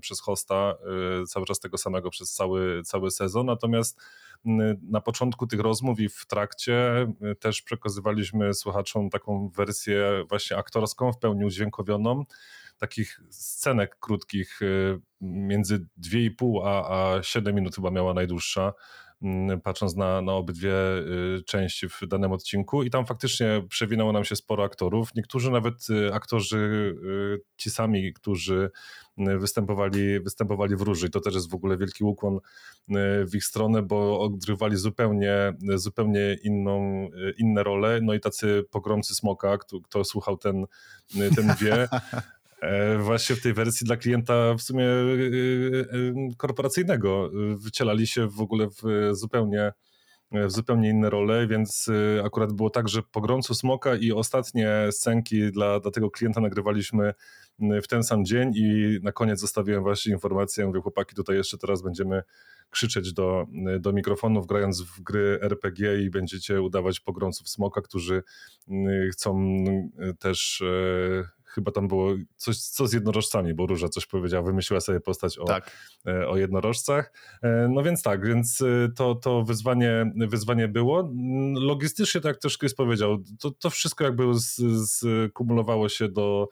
przez 0.00 0.20
hosta 0.20 0.74
e, 1.22 1.26
cały 1.26 1.46
czas 1.46 1.60
tego 1.60 1.78
samego 1.78 2.10
przez 2.10 2.32
cały, 2.32 2.82
cały 2.82 3.10
sezon. 3.10 3.46
Natomiast 3.46 4.00
na 4.82 5.00
początku 5.00 5.46
tych 5.46 5.60
rozmów 5.60 6.00
i 6.00 6.08
w 6.08 6.26
trakcie 6.26 7.06
y, 7.32 7.34
też 7.34 7.62
przekazywaliśmy 7.62 8.54
słuchaczom 8.54 9.10
taką 9.10 9.48
wersję 9.48 10.24
właśnie 10.28 10.56
aktorską, 10.56 11.12
w 11.12 11.18
pełni 11.18 11.44
udźwiękowioną, 11.44 12.24
takich 12.78 13.20
scenek 13.30 13.96
krótkich, 14.00 14.62
y, 14.62 15.00
między 15.20 15.86
2,5 15.98 16.60
a, 16.64 17.14
a 17.16 17.22
7 17.22 17.54
minut 17.54 17.74
chyba 17.74 17.90
miała 17.90 18.14
najdłuższa 18.14 18.72
patrząc 19.64 19.96
na, 19.96 20.22
na 20.22 20.32
obydwie 20.32 20.72
y, 21.38 21.42
części 21.46 21.88
w 21.88 22.00
danym 22.08 22.32
odcinku 22.32 22.82
i 22.82 22.90
tam 22.90 23.06
faktycznie 23.06 23.62
przewinęło 23.68 24.12
nam 24.12 24.24
się 24.24 24.36
sporo 24.36 24.64
aktorów. 24.64 25.14
Niektórzy 25.14 25.50
nawet 25.50 25.90
y, 25.90 26.14
aktorzy, 26.14 26.94
y, 27.04 27.40
ci 27.56 27.70
sami, 27.70 28.12
którzy 28.12 28.70
występowali, 29.38 30.20
występowali 30.20 30.76
w 30.76 30.80
Róży. 30.80 31.10
To 31.10 31.20
też 31.20 31.34
jest 31.34 31.50
w 31.50 31.54
ogóle 31.54 31.76
wielki 31.76 32.04
ukłon 32.04 32.38
w 33.26 33.34
ich 33.34 33.44
stronę, 33.44 33.82
bo 33.82 34.20
odgrywali 34.20 34.76
zupełnie, 34.76 35.52
zupełnie 35.74 36.36
inną, 36.42 37.08
inne 37.38 37.62
role. 37.62 38.00
No 38.02 38.14
i 38.14 38.20
tacy 38.20 38.64
pogromcy 38.70 39.14
Smoka, 39.14 39.58
kto, 39.58 39.80
kto 39.80 40.04
słuchał 40.04 40.36
ten, 40.36 40.64
ten 41.36 41.54
wie, 41.60 41.88
właśnie 42.98 43.36
w 43.36 43.42
tej 43.42 43.54
wersji 43.54 43.86
dla 43.86 43.96
klienta 43.96 44.54
w 44.54 44.62
sumie 44.62 44.84
e, 44.84 44.88
e, 44.88 46.34
korporacyjnego. 46.36 47.30
Wycielali 47.56 48.06
się 48.06 48.28
w 48.28 48.40
ogóle 48.40 48.68
w 48.68 49.10
zupełnie 49.12 49.72
w 50.32 50.50
zupełnie 50.50 50.90
inne 50.90 51.10
role, 51.10 51.46
więc 51.46 51.90
akurat 52.24 52.52
było 52.52 52.70
tak, 52.70 52.88
że 52.88 53.02
pogromcu 53.02 53.54
smoka 53.54 53.96
i 53.96 54.12
ostatnie 54.12 54.88
scenki 54.90 55.52
dla, 55.52 55.80
dla 55.80 55.90
tego 55.90 56.10
klienta 56.10 56.40
nagrywaliśmy 56.40 57.14
w 57.58 57.88
ten 57.88 58.02
sam 58.02 58.24
dzień 58.24 58.52
i 58.54 58.98
na 59.02 59.12
koniec 59.12 59.40
zostawiłem 59.40 59.82
właśnie 59.82 60.12
informację, 60.12 60.66
mówię 60.66 60.80
chłopaki 60.80 61.14
tutaj 61.14 61.36
jeszcze 61.36 61.58
teraz 61.58 61.82
będziemy 61.82 62.22
krzyczeć 62.70 63.12
do, 63.12 63.46
do 63.80 63.92
mikrofonów 63.92 64.46
grając 64.46 64.82
w 64.82 65.00
gry 65.00 65.38
RPG 65.42 66.02
i 66.02 66.10
będziecie 66.10 66.62
udawać 66.62 67.00
pogromców 67.00 67.48
smoka, 67.48 67.80
którzy 67.80 68.22
chcą 69.12 69.56
też 70.18 70.62
chyba 71.56 71.72
tam 71.72 71.88
było 71.88 72.14
coś 72.36 72.58
co 72.58 72.86
z 72.86 72.92
jednorożcami, 72.92 73.54
bo 73.54 73.66
Róża 73.66 73.88
coś 73.88 74.06
powiedziała, 74.06 74.42
wymyśliła 74.42 74.80
sobie 74.80 75.00
postać 75.00 75.38
o, 75.38 75.44
tak. 75.44 75.70
E, 76.06 76.28
o 76.28 76.36
jednorożcach. 76.36 77.12
E, 77.42 77.68
no 77.68 77.82
więc 77.82 78.02
tak, 78.02 78.26
więc 78.26 78.60
e, 78.60 78.88
to, 78.96 79.14
to 79.14 79.42
wyzwanie, 79.42 80.12
wyzwanie 80.16 80.68
było. 80.68 81.12
Logistycznie, 81.54 82.20
tak 82.20 82.28
jak 82.34 82.42
też 82.42 82.58
Chris 82.58 82.74
powiedział, 82.74 83.18
to, 83.40 83.50
to 83.50 83.70
wszystko 83.70 84.04
jakby 84.04 84.24
skumulowało 84.86 85.88
się 85.88 86.08
do, 86.08 86.48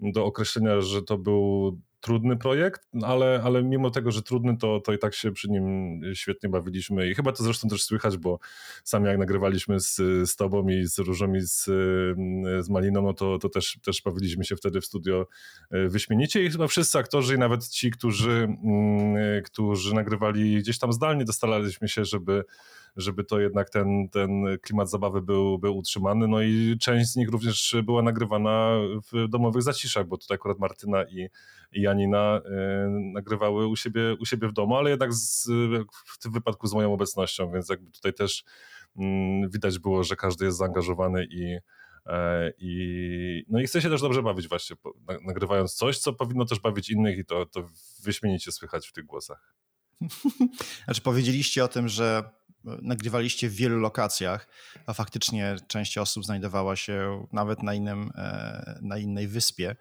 do 0.00 0.24
określenia, 0.24 0.80
że 0.80 1.02
to 1.02 1.18
był 1.18 1.78
trudny 2.02 2.36
projekt, 2.36 2.88
ale, 3.02 3.42
ale 3.44 3.62
mimo 3.62 3.90
tego, 3.90 4.10
że 4.10 4.22
trudny, 4.22 4.56
to, 4.56 4.80
to 4.80 4.92
i 4.92 4.98
tak 4.98 5.14
się 5.14 5.32
przy 5.32 5.50
nim 5.50 6.00
świetnie 6.14 6.48
bawiliśmy. 6.48 7.08
I 7.08 7.14
chyba 7.14 7.32
to 7.32 7.44
zresztą 7.44 7.68
też 7.68 7.82
słychać, 7.84 8.16
bo 8.16 8.38
sami 8.84 9.06
jak 9.06 9.18
nagrywaliśmy 9.18 9.80
z, 9.80 9.96
z 10.30 10.36
tobą 10.36 10.68
i 10.68 10.86
z 10.86 10.98
Różą 10.98 11.34
i 11.34 11.40
z, 11.40 11.64
z 12.60 12.68
Maliną, 12.68 13.02
no 13.02 13.12
to, 13.12 13.38
to 13.38 13.48
też, 13.48 13.78
też 13.84 14.02
bawiliśmy 14.02 14.44
się 14.44 14.56
wtedy 14.56 14.80
w 14.80 14.86
studio 14.86 15.26
e, 15.70 15.88
wyśmienicie. 15.88 16.44
I 16.44 16.50
chyba 16.50 16.66
wszyscy 16.66 16.98
aktorzy 16.98 17.34
i 17.34 17.38
nawet 17.38 17.68
ci, 17.68 17.90
którzy, 17.90 18.48
mm, 18.64 19.42
którzy 19.42 19.94
nagrywali 19.94 20.58
gdzieś 20.58 20.78
tam 20.78 20.92
zdalnie, 20.92 21.24
dostaraliśmy 21.24 21.88
się, 21.88 22.04
żeby 22.04 22.44
żeby 22.96 23.24
to 23.24 23.40
jednak 23.40 23.70
ten, 23.70 24.08
ten 24.08 24.44
klimat 24.62 24.90
zabawy 24.90 25.22
był, 25.22 25.58
był 25.58 25.76
utrzymany. 25.76 26.28
No 26.28 26.42
i 26.42 26.76
część 26.80 27.10
z 27.10 27.16
nich 27.16 27.28
również 27.28 27.76
była 27.84 28.02
nagrywana 28.02 28.76
w 29.12 29.28
domowych 29.28 29.62
zaciszach, 29.62 30.06
bo 30.06 30.18
tutaj 30.18 30.34
akurat 30.34 30.58
Martyna 30.58 31.04
i, 31.04 31.28
i 31.72 31.82
Janina 31.82 32.40
y, 32.46 32.50
nagrywały 33.12 33.66
u 33.66 33.76
siebie, 33.76 34.16
u 34.20 34.24
siebie 34.24 34.48
w 34.48 34.52
domu, 34.52 34.76
ale 34.76 34.90
jednak 34.90 35.12
z, 35.12 35.46
w 36.04 36.18
tym 36.18 36.32
wypadku 36.32 36.66
z 36.66 36.74
moją 36.74 36.94
obecnością, 36.94 37.52
więc 37.52 37.68
jakby 37.68 37.90
tutaj 37.90 38.14
też 38.14 38.44
y, 38.96 39.02
widać 39.48 39.78
było, 39.78 40.04
że 40.04 40.16
każdy 40.16 40.44
jest 40.44 40.58
zaangażowany 40.58 41.26
i, 41.30 41.58
e, 42.06 42.52
i, 42.58 43.44
no 43.48 43.60
i 43.60 43.66
chce 43.66 43.82
się 43.82 43.90
też 43.90 44.00
dobrze 44.00 44.22
bawić 44.22 44.48
właśnie, 44.48 44.76
nagrywając 45.26 45.74
coś, 45.74 45.98
co 45.98 46.12
powinno 46.12 46.44
też 46.44 46.60
bawić 46.60 46.90
innych 46.90 47.18
i 47.18 47.24
to, 47.24 47.46
to 47.46 47.68
wyśmienicie 48.04 48.52
słychać 48.52 48.88
w 48.88 48.92
tych 48.92 49.04
głosach. 49.04 49.54
Znaczy 50.84 51.02
powiedzieliście 51.02 51.64
o 51.64 51.68
tym, 51.68 51.88
że 51.88 52.30
nagrywaliście 52.64 53.48
w 53.48 53.54
wielu 53.54 53.78
lokacjach, 53.78 54.48
a 54.86 54.92
faktycznie 54.92 55.56
część 55.68 55.98
osób 55.98 56.24
znajdowała 56.24 56.76
się 56.76 57.26
nawet 57.32 57.62
na, 57.62 57.74
innym, 57.74 58.10
e, 58.14 58.78
na 58.82 58.98
innej 58.98 59.28
wyspie, 59.28 59.76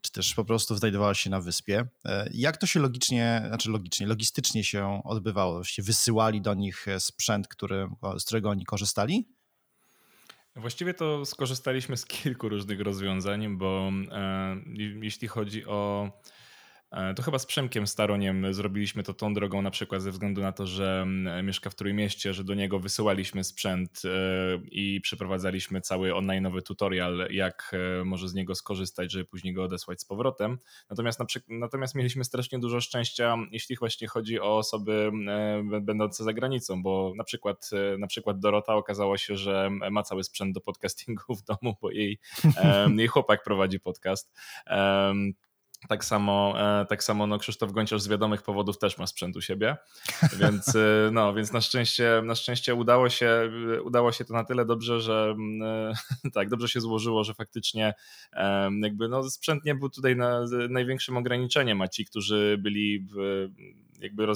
czy 0.00 0.12
też 0.12 0.34
po 0.34 0.44
prostu 0.44 0.76
znajdowała 0.76 1.14
się 1.14 1.30
na 1.30 1.40
wyspie. 1.40 1.86
E, 2.04 2.28
jak 2.32 2.56
to 2.56 2.66
się 2.66 2.80
logicznie, 2.80 3.42
znaczy 3.48 3.70
logicznie, 3.70 4.06
logistycznie 4.06 4.64
się 4.64 5.02
odbywało? 5.04 5.54
Właściwie 5.54 5.86
wysyłali 5.86 6.40
do 6.40 6.54
nich 6.54 6.86
sprzęt, 6.98 7.48
który, 7.48 7.88
z 8.18 8.24
którego 8.24 8.50
oni 8.50 8.64
korzystali? 8.64 9.28
Właściwie 10.56 10.94
to 10.94 11.24
skorzystaliśmy 11.24 11.96
z 11.96 12.06
kilku 12.06 12.48
różnych 12.48 12.80
rozwiązań, 12.80 13.56
bo 13.56 13.90
e, 14.12 14.56
jeśli 15.02 15.28
chodzi 15.28 15.66
o 15.66 16.10
E, 16.10 16.41
to 17.16 17.22
chyba 17.22 17.38
z 17.38 17.46
Przemkiem 17.46 17.86
Staroniem 17.86 18.54
zrobiliśmy 18.54 19.02
to 19.02 19.14
tą 19.14 19.34
drogą, 19.34 19.62
na 19.62 19.70
przykład 19.70 20.02
ze 20.02 20.10
względu 20.10 20.42
na 20.42 20.52
to, 20.52 20.66
że 20.66 21.02
mm, 21.02 21.46
mieszka 21.46 21.70
w 21.70 21.74
Trójmieście, 21.74 22.34
że 22.34 22.44
do 22.44 22.54
niego 22.54 22.78
wysyłaliśmy 22.78 23.44
sprzęt 23.44 24.02
e, 24.04 24.08
i 24.70 25.00
przeprowadzaliśmy 25.00 25.80
cały 25.80 26.10
online'owy 26.10 26.62
tutorial, 26.62 27.28
jak 27.30 27.72
e, 28.00 28.04
może 28.04 28.28
z 28.28 28.34
niego 28.34 28.54
skorzystać, 28.54 29.12
żeby 29.12 29.24
później 29.24 29.54
go 29.54 29.64
odesłać 29.64 30.00
z 30.00 30.04
powrotem. 30.04 30.58
Natomiast, 30.90 31.20
natomiast 31.48 31.94
mieliśmy 31.94 32.24
strasznie 32.24 32.58
dużo 32.58 32.80
szczęścia, 32.80 33.36
jeśli 33.50 33.76
właśnie 33.76 34.08
chodzi 34.08 34.40
o 34.40 34.56
osoby 34.56 35.12
będące 35.80 36.24
za 36.24 36.32
granicą, 36.32 36.82
bo 36.82 37.12
na 37.16 37.24
przykład, 37.24 37.70
na 37.98 38.06
przykład 38.06 38.38
Dorota 38.38 38.74
okazało 38.74 39.16
się, 39.16 39.36
że 39.36 39.70
ma 39.90 40.02
cały 40.02 40.24
sprzęt 40.24 40.54
do 40.54 40.60
podcastingu 40.60 41.34
w 41.36 41.42
domu, 41.42 41.76
bo 41.82 41.90
jej, 41.90 42.18
jej 42.96 43.08
chłopak 43.08 43.44
prowadzi 43.44 43.80
podcast. 43.80 44.32
Tak 45.88 46.04
samo, 46.04 46.54
e, 46.80 46.86
tak 46.86 47.04
samo 47.04 47.26
no 47.26 47.38
Krzysztof 47.38 47.72
Gonciarz 47.72 48.02
z 48.02 48.08
wiadomych 48.08 48.42
powodów 48.42 48.78
też 48.78 48.98
ma 48.98 49.06
sprzęt 49.06 49.36
u 49.36 49.40
siebie, 49.40 49.76
więc, 50.40 50.76
e, 50.76 51.10
no, 51.12 51.34
więc 51.34 51.52
na, 51.52 51.60
szczęście, 51.60 52.22
na 52.24 52.34
szczęście 52.34 52.74
udało 52.74 53.08
się, 53.08 53.50
udało 53.84 54.12
się 54.12 54.24
to 54.24 54.34
na 54.34 54.44
tyle 54.44 54.64
dobrze, 54.64 55.00
że 55.00 55.34
mm, 55.36 55.62
e, 56.24 56.30
tak, 56.34 56.48
dobrze 56.48 56.68
się 56.68 56.80
złożyło, 56.80 57.24
że 57.24 57.34
faktycznie 57.34 57.94
jakby 58.82 59.08
no, 59.08 59.30
sprzęt 59.30 59.64
nie 59.64 59.74
był 59.74 59.88
tutaj 59.88 60.16
na, 60.16 60.46
największym 60.68 61.16
ograniczeniem, 61.16 61.82
a 61.82 61.88
ci, 61.88 62.04
którzy 62.04 62.56
byli 62.58 63.00
w, 63.00 63.48
jakby 64.00 64.26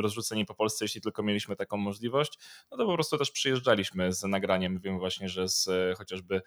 rozrzuceni 0.00 0.46
po 0.46 0.54
Polsce, 0.54 0.84
jeśli 0.84 1.00
tylko 1.00 1.22
mieliśmy 1.22 1.56
taką 1.56 1.76
możliwość, 1.76 2.38
no 2.70 2.76
to 2.76 2.86
po 2.86 2.94
prostu 2.94 3.18
też 3.18 3.30
przyjeżdżaliśmy 3.30 4.12
z 4.12 4.22
nagraniem. 4.22 4.78
Wiem 4.78 4.98
właśnie, 4.98 5.28
że 5.28 5.48
z 5.48 5.68
chociażby 5.98 6.42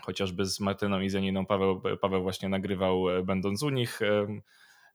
chociażby 0.00 0.46
z 0.46 0.60
Martyną 0.60 1.00
i 1.00 1.10
z 1.10 1.12
Janiną 1.12 1.46
Paweł, 1.46 1.82
Paweł 2.00 2.22
właśnie 2.22 2.48
nagrywał 2.48 3.10
e, 3.10 3.22
będąc 3.22 3.62
u 3.62 3.70
nich 3.70 4.00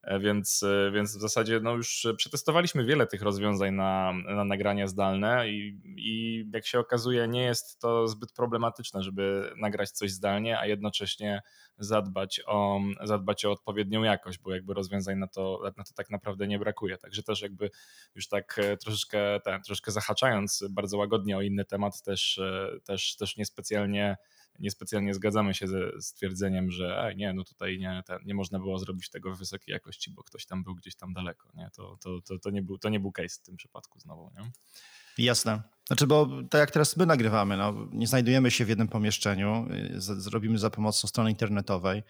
E, 0.02 0.20
więc, 0.20 0.62
e, 0.62 0.90
więc 0.90 1.16
w 1.16 1.20
zasadzie 1.20 1.60
no 1.60 1.74
już 1.74 2.06
przetestowaliśmy 2.16 2.84
wiele 2.84 3.06
tych 3.06 3.22
rozwiązań 3.22 3.74
na, 3.74 4.12
na 4.12 4.44
nagrania 4.44 4.86
zdalne 4.86 5.48
i, 5.48 5.80
i 5.96 6.44
jak 6.54 6.66
się 6.66 6.78
okazuje, 6.78 7.28
nie 7.28 7.42
jest 7.42 7.80
to 7.80 8.08
zbyt 8.08 8.32
problematyczne, 8.32 9.02
żeby 9.02 9.52
nagrać 9.56 9.90
coś 9.90 10.10
zdalnie, 10.10 10.58
a 10.58 10.66
jednocześnie 10.66 11.42
zadbać 11.78 12.40
o, 12.46 12.80
zadbać 13.02 13.44
o 13.44 13.52
odpowiednią 13.52 14.02
jakość, 14.02 14.38
bo 14.38 14.54
jakby 14.54 14.74
rozwiązań 14.74 15.18
na 15.18 15.26
to, 15.26 15.60
na 15.76 15.84
to 15.84 15.94
tak 15.94 16.10
naprawdę 16.10 16.46
nie 16.46 16.58
brakuje. 16.58 16.98
Także 16.98 17.22
też 17.22 17.42
jakby 17.42 17.70
już 18.14 18.28
tak 18.28 18.60
troszeczkę, 18.80 19.40
tak, 19.44 19.64
troszeczkę 19.64 19.92
zahaczając 19.92 20.64
bardzo 20.70 20.98
łagodnie 20.98 21.36
o 21.36 21.42
inny 21.42 21.64
temat, 21.64 22.02
też, 22.02 22.40
też, 22.84 23.16
też 23.16 23.36
niespecjalnie 23.36 24.16
niespecjalnie 24.58 25.14
zgadzamy 25.14 25.54
się 25.54 25.68
ze 25.68 26.00
stwierdzeniem, 26.00 26.70
że 26.70 27.00
a 27.00 27.12
nie, 27.12 27.32
no 27.32 27.44
tutaj 27.44 27.78
nie, 27.78 28.02
nie 28.24 28.34
można 28.34 28.58
było 28.58 28.78
zrobić 28.78 29.10
tego 29.10 29.34
w 29.34 29.38
wysokiej 29.38 29.72
jakości, 29.72 30.10
bo 30.10 30.22
ktoś 30.22 30.46
tam 30.46 30.64
był 30.64 30.74
gdzieś 30.74 30.94
tam 30.94 31.12
daleko. 31.12 31.48
Nie? 31.54 31.70
To, 31.76 31.98
to, 32.00 32.20
to, 32.20 32.38
to, 32.38 32.50
nie, 32.50 32.62
był, 32.62 32.78
to 32.78 32.88
nie 32.88 33.00
był 33.00 33.12
case 33.12 33.40
w 33.40 33.42
tym 33.42 33.56
przypadku 33.56 34.00
znowu. 34.00 34.30
Nie? 34.38 34.50
Jasne. 35.24 35.62
Znaczy, 35.86 36.06
bo 36.06 36.28
tak 36.50 36.58
jak 36.58 36.70
teraz 36.70 36.96
my 36.96 37.06
nagrywamy, 37.06 37.56
no, 37.56 37.88
nie 37.92 38.06
znajdujemy 38.06 38.50
się 38.50 38.64
w 38.64 38.68
jednym 38.68 38.88
pomieszczeniu, 38.88 39.68
y, 39.94 40.00
zrobimy 40.00 40.58
za 40.58 40.70
pomocą 40.70 41.08
strony 41.08 41.30
internetowej 41.30 42.02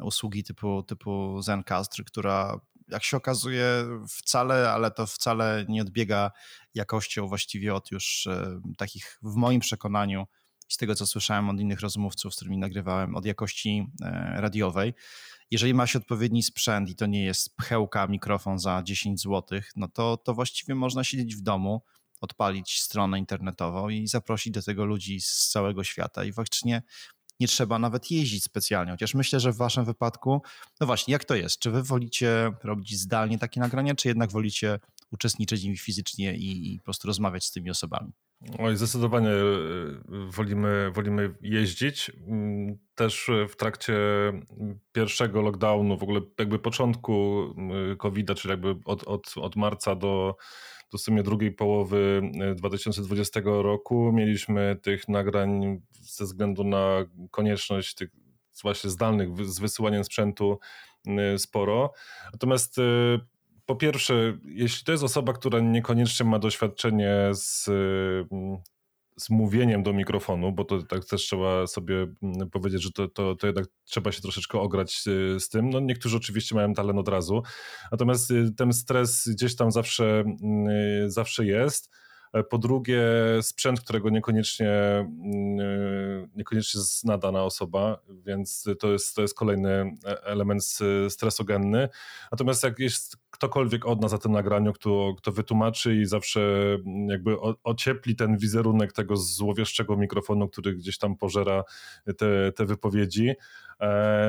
usługi 0.00 0.44
typu, 0.44 0.82
typu 0.82 1.42
Zencastr, 1.42 2.04
która 2.04 2.60
jak 2.88 3.04
się 3.04 3.16
okazuje 3.16 3.66
wcale, 4.08 4.72
ale 4.72 4.90
to 4.90 5.06
wcale 5.06 5.64
nie 5.68 5.82
odbiega 5.82 6.30
jakością 6.74 7.26
właściwie 7.26 7.74
od 7.74 7.90
już 7.90 8.26
e, 8.26 8.60
takich 8.76 9.18
w 9.22 9.34
moim 9.34 9.60
przekonaniu 9.60 10.26
z 10.72 10.76
tego, 10.76 10.94
co 10.94 11.06
słyszałem 11.06 11.50
od 11.50 11.60
innych 11.60 11.80
rozmówców, 11.80 12.32
z 12.32 12.36
którymi 12.36 12.58
nagrywałem, 12.58 13.16
od 13.16 13.24
jakości 13.26 13.86
e, 14.02 14.40
radiowej. 14.40 14.94
Jeżeli 15.50 15.74
ma 15.74 15.86
się 15.86 15.98
odpowiedni 15.98 16.42
sprzęt 16.42 16.90
i 16.90 16.96
to 16.96 17.06
nie 17.06 17.24
jest 17.24 17.56
pchełka, 17.56 18.06
mikrofon 18.06 18.58
za 18.58 18.82
10 18.82 19.22
zł, 19.22 19.60
no 19.76 19.88
to, 19.88 20.16
to 20.16 20.34
właściwie 20.34 20.74
można 20.74 21.04
siedzieć 21.04 21.36
w 21.36 21.40
domu, 21.40 21.82
odpalić 22.20 22.80
stronę 22.80 23.18
internetową 23.18 23.88
i 23.88 24.06
zaprosić 24.06 24.52
do 24.52 24.62
tego 24.62 24.84
ludzi 24.84 25.20
z 25.20 25.48
całego 25.48 25.84
świata 25.84 26.24
i 26.24 26.32
faktycznie 26.32 26.82
nie 27.40 27.48
trzeba 27.48 27.78
nawet 27.78 28.10
jeździć 28.10 28.44
specjalnie. 28.44 28.92
Chociaż 28.92 29.14
myślę, 29.14 29.40
że 29.40 29.52
w 29.52 29.56
waszym 29.56 29.84
wypadku, 29.84 30.42
no 30.80 30.86
właśnie, 30.86 31.12
jak 31.12 31.24
to 31.24 31.34
jest? 31.34 31.58
Czy 31.58 31.70
wy 31.70 31.82
wolicie 31.82 32.52
robić 32.64 32.98
zdalnie 32.98 33.38
takie 33.38 33.60
nagrania, 33.60 33.94
czy 33.94 34.08
jednak 34.08 34.30
wolicie 34.30 34.78
uczestniczyć 35.10 35.62
w 35.62 35.68
nich 35.68 35.80
fizycznie 35.80 36.36
i, 36.36 36.74
i 36.74 36.78
po 36.78 36.84
prostu 36.84 37.08
rozmawiać 37.08 37.44
z 37.44 37.52
tymi 37.52 37.70
osobami? 37.70 38.12
Oj, 38.58 38.76
zdecydowanie 38.76 39.30
e, 39.30 39.42
wolimy, 40.26 40.90
wolimy 40.94 41.34
jeździć. 41.40 42.12
Mm, 42.26 42.78
też 42.94 43.30
w 43.48 43.56
trakcie 43.56 43.94
pierwszego 44.92 45.42
lockdownu, 45.42 45.98
w 45.98 46.02
ogóle 46.02 46.20
jakby 46.38 46.58
początku 46.58 47.44
COVID-a, 47.98 48.34
czyli 48.34 48.50
jakby 48.50 48.74
od, 48.84 49.04
od, 49.04 49.34
od 49.36 49.56
marca 49.56 49.94
do, 49.94 50.36
do 50.92 50.98
sumie 50.98 51.22
drugiej 51.22 51.52
połowy 51.52 52.22
2020 52.56 53.40
e, 53.40 53.42
roku 53.44 54.12
mieliśmy 54.12 54.76
tych 54.82 55.08
nagrań 55.08 55.80
ze 56.00 56.24
względu 56.24 56.64
na 56.64 57.04
konieczność 57.30 57.94
tych 57.94 58.10
właśnie 58.62 58.90
zdalnych 58.90 59.46
z 59.46 59.60
wysyłaniem 59.60 60.04
sprzętu 60.04 60.58
sporo. 61.38 61.92
Natomiast 62.32 62.78
e, 62.78 62.82
po 63.72 63.76
pierwsze, 63.76 64.38
jeśli 64.44 64.84
to 64.84 64.92
jest 64.92 65.04
osoba, 65.04 65.32
która 65.32 65.60
niekoniecznie 65.60 66.26
ma 66.26 66.38
doświadczenie 66.38 67.30
z, 67.32 67.68
mm, 67.68 68.58
z 69.18 69.30
mówieniem 69.30 69.82
do 69.82 69.92
mikrofonu, 69.92 70.52
bo 70.52 70.64
to 70.64 70.82
tak 70.82 71.04
też 71.04 71.22
trzeba 71.22 71.66
sobie 71.66 72.06
mm, 72.22 72.50
powiedzieć, 72.50 72.82
że 72.82 72.92
to, 72.92 73.08
to, 73.08 73.36
to 73.36 73.46
jednak 73.46 73.66
trzeba 73.84 74.12
się 74.12 74.22
troszeczkę 74.22 74.58
ograć 74.60 75.04
y, 75.06 75.40
z 75.40 75.48
tym. 75.48 75.70
No 75.70 75.80
niektórzy 75.80 76.16
oczywiście 76.16 76.54
mają 76.54 76.74
talent 76.74 76.98
od 76.98 77.08
razu, 77.08 77.42
natomiast 77.92 78.30
y, 78.30 78.50
ten 78.56 78.72
stres 78.72 79.28
gdzieś 79.28 79.56
tam 79.56 79.70
zawsze, 79.70 80.20
mm, 80.20 80.68
y, 80.68 81.10
zawsze 81.10 81.46
jest. 81.46 81.90
E, 82.32 82.42
po 82.44 82.58
drugie, 82.58 83.02
sprzęt, 83.42 83.80
którego 83.80 84.10
niekoniecznie, 84.10 84.70
niekoniecznie 86.36 86.80
zna 86.80 87.18
dana 87.18 87.44
osoba, 87.44 87.98
więc 88.08 88.64
to 88.80 88.92
jest, 88.92 89.16
to 89.16 89.22
jest 89.22 89.34
kolejny 89.34 89.96
e, 90.04 90.22
element 90.24 90.78
stresogenny. 91.08 91.88
Natomiast 92.32 92.64
jak 92.64 92.78
jest 92.78 93.16
ktokolwiek 93.30 93.86
od 93.86 94.00
nas 94.00 94.12
na 94.12 94.18
tym 94.18 94.32
nagraniu, 94.32 94.72
kto, 94.72 95.14
kto 95.18 95.32
wytłumaczy 95.32 95.96
i 95.96 96.06
zawsze 96.06 96.40
mm, 96.86 97.08
jakby 97.08 97.36
ociepli 97.64 98.16
ten 98.16 98.36
wizerunek 98.36 98.92
tego 98.92 99.16
złowieszczego 99.16 99.96
mikrofonu, 99.96 100.48
który 100.48 100.74
gdzieś 100.74 100.98
tam 100.98 101.16
pożera 101.16 101.64
te, 102.18 102.52
te 102.52 102.64
wypowiedzi, 102.66 103.28
e, 103.28 103.34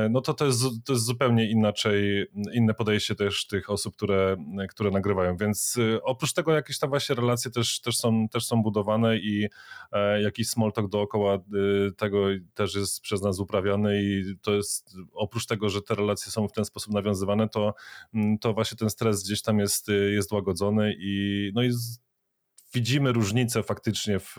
no 0.10 0.22
to 0.22 0.34
to 0.34 0.46
jest, 0.46 0.62
to 0.86 0.94
jest 0.94 1.06
zupełnie 1.06 1.50
inaczej, 1.50 2.26
inne 2.54 2.74
podejście 2.74 3.16
też 3.16 3.48
tych 3.48 3.70
osób, 3.70 3.96
które, 3.96 4.38
które 4.70 4.92
nagrywają, 4.92 5.38
więc 5.38 5.78
y, 5.78 6.04
oprócz 6.04 6.34
tego 6.34 6.52
jakieś 6.52 6.80
tam 6.80 6.90
właśnie 6.90 7.16
relacje 7.16 7.52
też, 7.52 7.82
też, 7.82 7.98
są, 7.98 8.28
też 8.30 8.46
są 8.46 8.64
budowane 8.64 9.18
i 9.18 9.48
e, 9.92 10.22
jakiś 10.22 10.50
small 10.50 10.72
talk 10.72 10.90
dookoła 10.90 11.36
y, 11.36 11.92
tego 11.92 12.26
też 12.54 12.76
jest 12.76 13.02
przez 13.02 13.22
nas 13.22 13.40
uprawiany 13.40 14.02
i 14.04 14.36
to 14.42 14.54
jest 14.54 14.96
oprócz 15.14 15.46
tego, 15.46 15.70
że 15.70 15.82
te 15.82 15.96
relacje 15.96 16.32
są 16.32 16.48
w 16.48 16.52
ten 16.52 16.65
sposób 16.65 16.94
nawiązywane, 16.94 17.50
to, 17.50 17.74
mm, 18.13 18.38
to 18.38 18.54
właśnie 18.54 18.78
ten 18.78 18.89
stres 18.89 19.24
gdzieś 19.24 19.41
tam 19.41 19.60
jest, 19.60 19.88
jest 20.13 20.32
łagodzony 20.32 20.96
i, 21.00 21.52
no 21.56 21.63
i 21.63 21.72
widzimy 22.74 23.12
różnicę 23.12 23.64
faktycznie 23.64 24.20
w, 24.20 24.36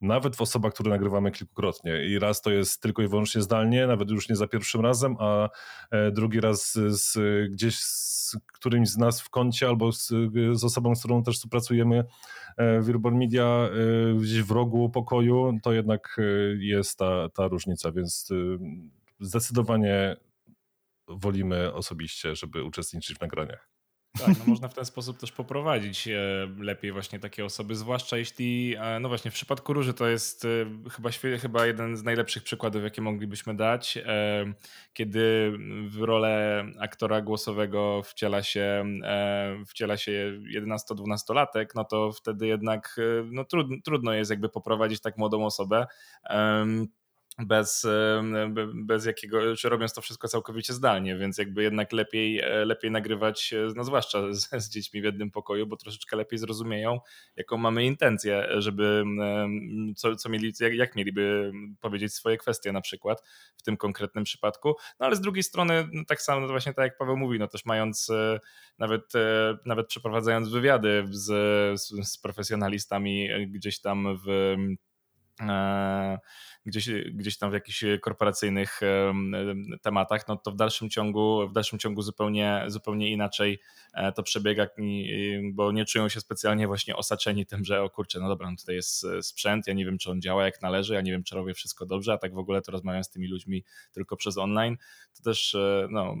nawet 0.00 0.36
w 0.36 0.40
osobach, 0.40 0.74
które 0.74 0.90
nagrywamy 0.90 1.30
kilkukrotnie. 1.30 2.06
I 2.06 2.18
raz 2.18 2.42
to 2.42 2.50
jest 2.50 2.82
tylko 2.82 3.02
i 3.02 3.08
wyłącznie 3.08 3.42
zdalnie, 3.42 3.86
nawet 3.86 4.10
już 4.10 4.28
nie 4.28 4.36
za 4.36 4.48
pierwszym 4.48 4.80
razem, 4.80 5.16
a 5.18 5.48
e, 5.90 6.10
drugi 6.10 6.40
raz 6.40 6.78
z, 6.88 7.18
gdzieś 7.50 7.78
z 7.78 8.36
którymś 8.52 8.88
z 8.88 8.96
nas 8.96 9.20
w 9.20 9.30
kącie 9.30 9.68
albo 9.68 9.92
z, 9.92 10.12
z 10.52 10.64
osobą, 10.64 10.94
z 10.94 10.98
którą 10.98 11.22
też 11.22 11.36
współpracujemy 11.36 12.04
e, 12.56 12.80
w 12.80 12.88
Urban 12.88 13.18
Media 13.18 13.44
e, 13.44 13.70
gdzieś 14.18 14.42
w 14.42 14.50
rogu 14.50 14.90
pokoju, 14.90 15.58
to 15.62 15.72
jednak 15.72 16.16
jest 16.58 16.98
ta, 16.98 17.28
ta 17.28 17.48
różnica, 17.48 17.92
więc 17.92 18.28
zdecydowanie 19.20 20.16
wolimy 21.08 21.74
osobiście, 21.74 22.36
żeby 22.36 22.64
uczestniczyć 22.64 23.16
w 23.16 23.20
nagraniach. 23.20 23.77
Tak, 24.12 24.38
no 24.38 24.44
można 24.46 24.68
w 24.68 24.74
ten 24.74 24.84
sposób 24.84 25.18
też 25.18 25.32
poprowadzić 25.32 26.08
e, 26.08 26.20
lepiej 26.58 26.92
właśnie 26.92 27.18
takie 27.18 27.44
osoby, 27.44 27.76
zwłaszcza 27.76 28.16
jeśli, 28.16 28.76
e, 28.78 29.00
no 29.00 29.08
właśnie 29.08 29.30
w 29.30 29.34
przypadku 29.34 29.72
Róży 29.72 29.94
to 29.94 30.06
jest 30.08 30.44
e, 30.44 30.48
chyba, 30.90 31.10
chyba 31.40 31.66
jeden 31.66 31.96
z 31.96 32.02
najlepszych 32.02 32.42
przykładów, 32.42 32.82
jakie 32.82 33.02
moglibyśmy 33.02 33.56
dać, 33.56 33.98
kiedy 34.92 35.52
w 35.88 36.02
rolę 36.02 36.64
aktora 36.78 37.20
głosowego 37.20 38.02
wciela 38.02 38.42
się, 38.42 38.84
wciela 39.68 39.96
się 39.96 40.40
11-12-latek, 40.56 41.66
no 41.74 41.84
to 41.84 42.12
wtedy 42.12 42.46
jednak 42.46 42.96
no, 43.30 43.44
trudno, 43.44 43.76
trudno 43.84 44.12
jest 44.12 44.30
jakby 44.30 44.48
poprowadzić 44.48 45.00
tak 45.00 45.18
młodą 45.18 45.44
osobę 45.44 45.86
bez, 47.38 47.86
bez 48.74 49.06
jakiego, 49.06 49.56
czy 49.56 49.68
robiąc 49.68 49.92
to 49.92 50.00
wszystko 50.00 50.28
całkowicie 50.28 50.72
zdalnie, 50.72 51.16
więc 51.16 51.38
jakby 51.38 51.62
jednak 51.62 51.92
lepiej, 51.92 52.40
e, 52.40 52.64
lepiej 52.64 52.90
nagrywać, 52.90 53.52
e, 53.52 53.72
no 53.76 53.84
zwłaszcza 53.84 54.32
z, 54.32 54.48
z, 54.64 54.70
dziećmi 54.70 55.00
w 55.00 55.04
jednym 55.04 55.30
pokoju, 55.30 55.66
bo 55.66 55.76
troszeczkę 55.76 56.16
lepiej 56.16 56.38
zrozumieją, 56.38 57.00
jaką 57.36 57.56
mamy 57.56 57.84
intencję, 57.84 58.48
żeby, 58.58 59.04
co, 59.96 60.16
co 60.16 60.28
mieli, 60.28 60.52
jak, 60.60 60.74
jak 60.74 60.96
mieliby 60.96 61.52
powiedzieć 61.80 62.14
swoje 62.14 62.36
kwestie 62.36 62.72
na 62.72 62.80
przykład 62.80 63.22
w 63.56 63.62
tym 63.62 63.76
konkretnym 63.76 64.24
przypadku, 64.24 64.74
no 65.00 65.06
ale 65.06 65.16
z 65.16 65.20
drugiej 65.20 65.42
strony 65.42 65.88
no 65.92 66.04
tak 66.08 66.22
samo, 66.22 66.40
no 66.40 66.48
właśnie 66.48 66.74
tak 66.74 66.84
jak 66.84 66.98
Paweł 66.98 67.16
mówi, 67.16 67.38
no 67.38 67.48
też 67.48 67.64
mając 67.64 68.10
e, 68.10 68.40
nawet, 68.78 69.12
nawet 69.64 69.86
przeprowadzając 69.86 70.48
wywiady 70.48 71.04
z, 71.10 71.26
z, 71.80 72.12
z 72.12 72.18
profesjonalistami 72.18 73.28
gdzieś 73.50 73.80
tam 73.80 74.18
w 74.26 74.56
gdzieś, 76.68 76.88
gdzieś 77.12 77.38
tam 77.38 77.50
w 77.50 77.54
jakichś 77.54 77.84
korporacyjnych 78.00 78.80
tematach, 79.82 80.28
no 80.28 80.36
to 80.36 80.50
w 80.50 80.56
dalszym 80.56 80.90
ciągu, 80.90 81.48
w 81.48 81.52
dalszym 81.52 81.78
ciągu 81.78 82.02
zupełnie, 82.02 82.64
zupełnie 82.66 83.12
inaczej 83.12 83.60
e, 83.94 84.12
to 84.12 84.22
przebiega, 84.22 84.66
bo 85.52 85.72
nie 85.72 85.84
czują 85.84 86.08
się 86.08 86.20
specjalnie 86.20 86.66
właśnie 86.66 86.96
osaczeni 86.96 87.46
tym, 87.46 87.64
że 87.64 87.82
o 87.82 87.90
kurczę, 87.90 88.20
no 88.20 88.28
dobra, 88.28 88.50
no 88.50 88.56
tutaj 88.56 88.74
jest 88.74 89.04
e, 89.04 89.22
sprzęt, 89.22 89.66
ja 89.66 89.74
nie 89.74 89.84
wiem, 89.84 89.98
czy 89.98 90.10
on 90.10 90.22
działa 90.22 90.44
jak 90.44 90.62
należy, 90.62 90.94
ja 90.94 91.00
nie 91.00 91.12
wiem, 91.12 91.24
czy 91.24 91.34
robię 91.34 91.54
wszystko 91.54 91.86
dobrze, 91.86 92.12
a 92.12 92.18
tak 92.18 92.34
w 92.34 92.38
ogóle 92.38 92.62
to 92.62 92.72
rozmawiam 92.72 93.04
z 93.04 93.10
tymi 93.10 93.28
ludźmi 93.28 93.64
tylko 93.92 94.16
przez 94.16 94.38
online, 94.38 94.76
to 95.16 95.22
też 95.22 95.54
e, 95.54 95.88
no, 95.90 96.16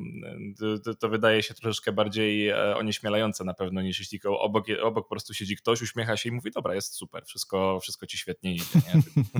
to, 0.84 0.94
to 0.94 1.08
wydaje 1.08 1.42
się 1.42 1.54
troszeczkę 1.54 1.92
bardziej 1.92 2.52
onieśmielające 2.54 3.44
na 3.44 3.54
pewno 3.54 3.82
niż 3.82 3.98
jeśli 3.98 4.20
obok, 4.24 4.66
obok 4.82 5.04
po 5.04 5.10
prostu 5.10 5.34
siedzi 5.34 5.56
ktoś, 5.56 5.82
uśmiecha 5.82 6.16
się 6.16 6.28
i 6.28 6.32
mówi, 6.32 6.50
dobra, 6.50 6.74
jest 6.74 6.94
super, 6.94 7.24
wszystko, 7.26 7.80
wszystko 7.80 8.06
ci 8.06 8.18
świetnie 8.18 8.54
idzie. 8.54 8.64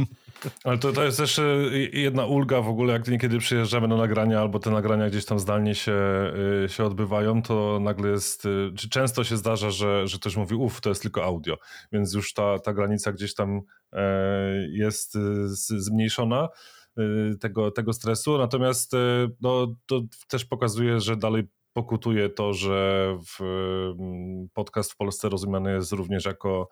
Ale 0.65 0.79
to, 0.79 0.93
to 0.99 1.05
jest 1.05 1.19
też 1.19 1.39
e, 1.39 1.43
jedna 1.93 2.27
ulga 2.27 2.61
w 2.61 2.69
ogóle, 2.69 2.93
jak 2.93 3.09
niekiedy 3.09 3.39
przyjeżdżamy 3.39 3.89
na 3.89 3.97
nagrania, 3.97 4.41
albo 4.41 4.59
te 4.59 4.71
nagrania 4.71 5.11
gdzieś 5.11 5.25
tam 5.25 5.39
zdalnie 5.39 5.75
się, 5.75 5.93
e, 6.65 6.69
się 6.69 6.85
odbywają, 6.85 7.43
to 7.43 7.79
nagle 7.81 8.11
jest, 8.11 8.47
e, 8.47 8.49
czy 8.77 8.89
często 8.89 9.25
się 9.25 9.37
zdarza, 9.37 9.71
że, 9.71 10.07
że 10.07 10.19
ktoś 10.19 10.37
mówi, 10.37 10.55
uff, 10.55 10.81
to 10.81 10.89
jest 10.89 11.03
tylko 11.03 11.25
audio, 11.25 11.57
więc 11.93 12.15
już 12.15 12.35
ta, 12.35 12.59
ta 12.59 12.73
granica 12.75 13.13
gdzieś 13.13 13.35
tam 13.35 13.61
jest 14.71 15.19
zmniejszona 15.57 16.49
tego, 17.41 17.71
tego 17.71 17.93
stresu, 17.93 18.39
natomiast 18.39 18.93
no, 19.41 19.75
to 19.87 20.03
też 20.29 20.45
pokazuje, 20.45 21.01
że 21.01 21.17
dalej 21.17 21.43
pokutuje 21.73 22.29
to, 22.29 22.53
że 22.53 23.15
w, 23.39 23.45
podcast 24.55 24.93
w 24.93 24.97
Polsce 24.97 25.29
rozumiany 25.29 25.75
jest 25.75 25.93
również 25.93 26.25
jako 26.25 26.69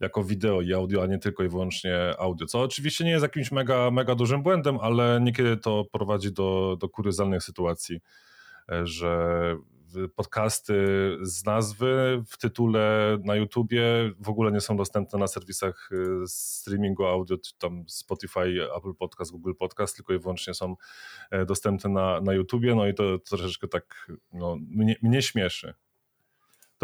jako 0.00 0.24
wideo 0.24 0.60
i 0.60 0.74
audio, 0.74 1.02
a 1.02 1.06
nie 1.06 1.18
tylko 1.18 1.44
i 1.44 1.48
wyłącznie 1.48 2.14
audio. 2.18 2.46
Co 2.46 2.60
oczywiście 2.60 3.04
nie 3.04 3.10
jest 3.10 3.22
jakimś 3.22 3.52
mega, 3.52 3.90
mega 3.90 4.14
dużym 4.14 4.42
błędem, 4.42 4.78
ale 4.80 5.20
niekiedy 5.22 5.56
to 5.56 5.84
prowadzi 5.92 6.32
do, 6.32 6.76
do 6.80 6.88
kuriozalnych 6.88 7.42
sytuacji, 7.42 8.00
e, 8.72 8.86
że 8.86 9.56
podcasty 10.16 10.74
z 11.22 11.44
nazwy 11.44 12.22
w 12.28 12.38
tytule 12.38 13.18
na 13.24 13.36
YouTubie 13.36 13.84
w 14.18 14.28
ogóle 14.28 14.52
nie 14.52 14.60
są 14.60 14.76
dostępne 14.76 15.18
na 15.18 15.26
serwisach 15.26 15.90
e, 15.92 16.26
streamingu 16.26 17.04
audio, 17.06 17.36
tam 17.58 17.84
Spotify, 17.88 18.68
Apple 18.76 18.94
Podcast, 18.98 19.30
Google 19.30 19.52
Podcast, 19.58 19.96
tylko 19.96 20.12
i 20.12 20.18
wyłącznie 20.18 20.54
są 20.54 20.76
e, 21.30 21.46
dostępne 21.46 21.90
na, 21.90 22.20
na 22.20 22.32
YouTubie, 22.32 22.74
no 22.74 22.86
i 22.86 22.94
to 22.94 23.18
troszeczkę 23.18 23.68
tak 23.68 24.10
no, 24.32 24.56
mnie, 24.60 24.96
mnie 25.02 25.22
śmieszy. 25.22 25.74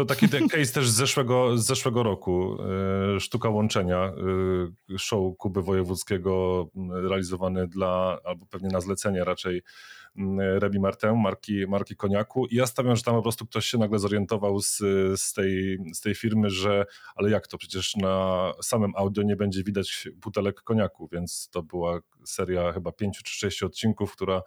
To 0.01 0.05
taki 0.05 0.27
case 0.27 0.73
też 0.73 0.89
z 0.89 0.93
zeszłego, 0.93 1.57
z 1.57 1.65
zeszłego 1.65 2.03
roku. 2.03 2.57
E, 3.15 3.19
sztuka 3.19 3.49
łączenia, 3.49 4.13
e, 4.93 4.97
show 4.97 5.37
Kuby 5.37 5.61
Wojewódzkiego 5.61 6.67
realizowany 6.93 7.67
dla, 7.67 8.19
albo 8.23 8.45
pewnie 8.45 8.69
na 8.69 8.81
zlecenie 8.81 9.23
raczej 9.23 9.61
Rebi 10.37 10.79
Martin, 10.79 11.15
marki, 11.15 11.67
marki 11.67 11.95
koniaku 11.95 12.45
i 12.45 12.55
ja 12.55 12.67
stawiam, 12.67 12.95
że 12.95 13.03
tam 13.03 13.15
po 13.15 13.21
prostu 13.21 13.45
ktoś 13.45 13.65
się 13.65 13.77
nagle 13.77 13.99
zorientował 13.99 14.59
z, 14.61 14.77
z, 15.15 15.33
tej, 15.33 15.77
z 15.93 16.01
tej 16.01 16.15
firmy, 16.15 16.49
że 16.49 16.85
ale 17.15 17.29
jak 17.29 17.47
to, 17.47 17.57
przecież 17.57 17.95
na 17.95 18.51
samym 18.61 18.91
audio 18.95 19.23
nie 19.23 19.35
będzie 19.35 19.63
widać 19.63 20.09
butelek 20.15 20.61
koniaku, 20.61 21.09
więc 21.11 21.49
to 21.51 21.63
była 21.63 21.99
seria 22.25 22.71
chyba 22.73 22.91
pięciu 22.91 23.23
czy 23.23 23.33
sześciu 23.33 23.65
odcinków, 23.65 24.11
która 24.11 24.41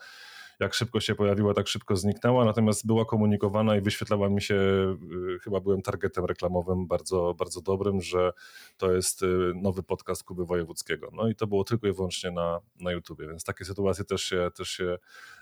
jak 0.61 0.75
szybko 0.75 1.01
się 1.01 1.15
pojawiła, 1.15 1.55
tak 1.55 1.69
szybko 1.69 1.97
zniknęła, 1.97 2.45
natomiast 2.45 2.87
była 2.87 3.05
komunikowana 3.05 3.77
i 3.77 3.81
wyświetlała 3.81 4.29
mi 4.29 4.43
się, 4.43 4.55
y, 4.55 5.39
chyba 5.39 5.61
byłem 5.61 5.83
targetem 5.83 6.25
reklamowym 6.25 6.87
bardzo, 6.87 7.35
bardzo 7.39 7.61
dobrym, 7.61 8.01
że 8.01 8.33
to 8.77 8.93
jest 8.93 9.23
y, 9.23 9.53
nowy 9.55 9.83
podcast 9.83 10.25
Kuby 10.25 10.47
Wojewódzkiego. 10.47 11.11
No 11.13 11.29
i 11.29 11.35
to 11.35 11.47
było 11.47 11.65
tylko 11.65 11.87
i 11.87 11.93
wyłącznie 11.93 12.31
na, 12.31 12.61
na 12.81 12.93
YouTubie, 12.93 13.29
więc 13.29 13.45
takie 13.45 13.65
sytuacje 13.65 14.05
też 14.05 14.23
się, 14.23 14.51
też 14.57 14.69
się 14.69 14.99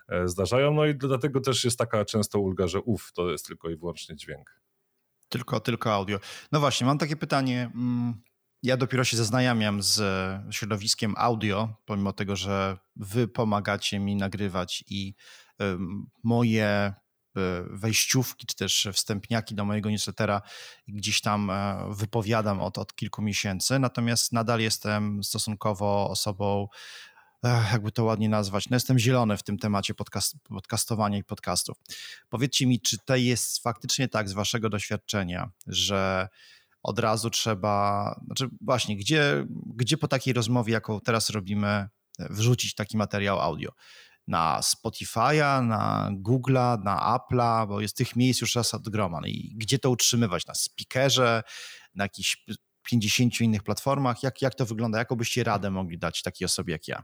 e, 0.08 0.28
zdarzają, 0.28 0.74
no 0.74 0.86
i 0.86 0.94
dlatego 0.94 1.40
też 1.40 1.64
jest 1.64 1.78
taka 1.78 2.04
często 2.04 2.38
ulga, 2.38 2.66
że 2.66 2.80
uf, 2.80 3.12
to 3.12 3.30
jest 3.30 3.46
tylko 3.46 3.70
i 3.70 3.76
wyłącznie 3.76 4.16
dźwięk. 4.16 4.62
Tylko, 5.28 5.60
tylko 5.60 5.92
audio. 5.92 6.18
No 6.52 6.60
właśnie, 6.60 6.86
mam 6.86 6.98
takie 6.98 7.16
pytanie. 7.16 7.70
Ja 8.62 8.76
dopiero 8.76 9.04
się 9.04 9.16
zaznajamiam 9.16 9.82
z 9.82 10.00
środowiskiem 10.54 11.14
audio, 11.16 11.76
pomimo 11.84 12.12
tego, 12.12 12.36
że 12.36 12.78
wy 12.96 13.28
pomagacie 13.28 13.98
mi 13.98 14.16
nagrywać 14.16 14.84
i 14.88 15.14
moje 16.22 16.66
e, 16.66 16.94
wejściówki, 17.70 18.46
czy 18.46 18.56
też 18.56 18.88
wstępniaki 18.92 19.54
do 19.54 19.64
mojego 19.64 19.90
newslettera 19.90 20.42
gdzieś 20.88 21.20
tam 21.20 21.50
e, 21.50 21.86
wypowiadam 21.90 22.60
od, 22.60 22.78
od 22.78 22.94
kilku 22.94 23.22
miesięcy, 23.22 23.78
natomiast 23.78 24.32
nadal 24.32 24.60
jestem 24.60 25.24
stosunkowo 25.24 26.10
osobą, 26.10 26.68
jakby 27.72 27.92
to 27.92 28.04
ładnie 28.04 28.28
nazwać, 28.28 28.68
no 28.70 28.76
jestem 28.76 28.98
zielony 28.98 29.36
w 29.36 29.42
tym 29.42 29.58
temacie 29.58 29.94
podcast, 29.94 30.36
podcastowania 30.48 31.18
i 31.18 31.24
podcastów. 31.24 31.76
Powiedzcie 32.28 32.66
mi, 32.66 32.80
czy 32.80 32.98
to 32.98 33.16
jest 33.16 33.62
faktycznie 33.62 34.08
tak 34.08 34.28
z 34.28 34.32
waszego 34.32 34.68
doświadczenia, 34.68 35.50
że 35.66 36.28
od 36.82 36.98
razu 36.98 37.30
trzeba, 37.30 38.14
znaczy 38.26 38.48
właśnie, 38.60 38.96
gdzie, 38.96 39.46
gdzie 39.76 39.96
po 39.96 40.08
takiej 40.08 40.32
rozmowie, 40.34 40.72
jaką 40.72 41.00
teraz 41.00 41.30
robimy, 41.30 41.88
wrzucić 42.18 42.74
taki 42.74 42.96
materiał 42.96 43.40
audio? 43.40 43.70
Na 44.26 44.60
Spotify'a, 44.60 45.66
na 45.66 46.10
Google'a, 46.12 46.84
na 46.84 47.18
Apple'a, 47.18 47.68
bo 47.68 47.80
jest 47.80 47.96
tych 47.96 48.16
miejsc 48.16 48.40
już 48.40 48.54
raz 48.54 48.74
od 48.74 48.88
groma. 48.88 49.20
No 49.20 49.26
I 49.26 49.54
gdzie 49.56 49.78
to 49.78 49.90
utrzymywać? 49.90 50.46
Na 50.46 50.54
speakerze, 50.54 51.42
na 51.94 52.04
jakichś 52.04 52.44
50 52.82 53.40
innych 53.40 53.62
platformach? 53.62 54.22
Jak, 54.22 54.42
jak 54.42 54.54
to 54.54 54.66
wygląda? 54.66 54.98
Jaką 54.98 55.16
byście 55.16 55.44
radę 55.44 55.70
mogli 55.70 55.98
dać 55.98 56.22
takiej 56.22 56.46
osobie 56.46 56.72
jak 56.72 56.88
ja? 56.88 57.02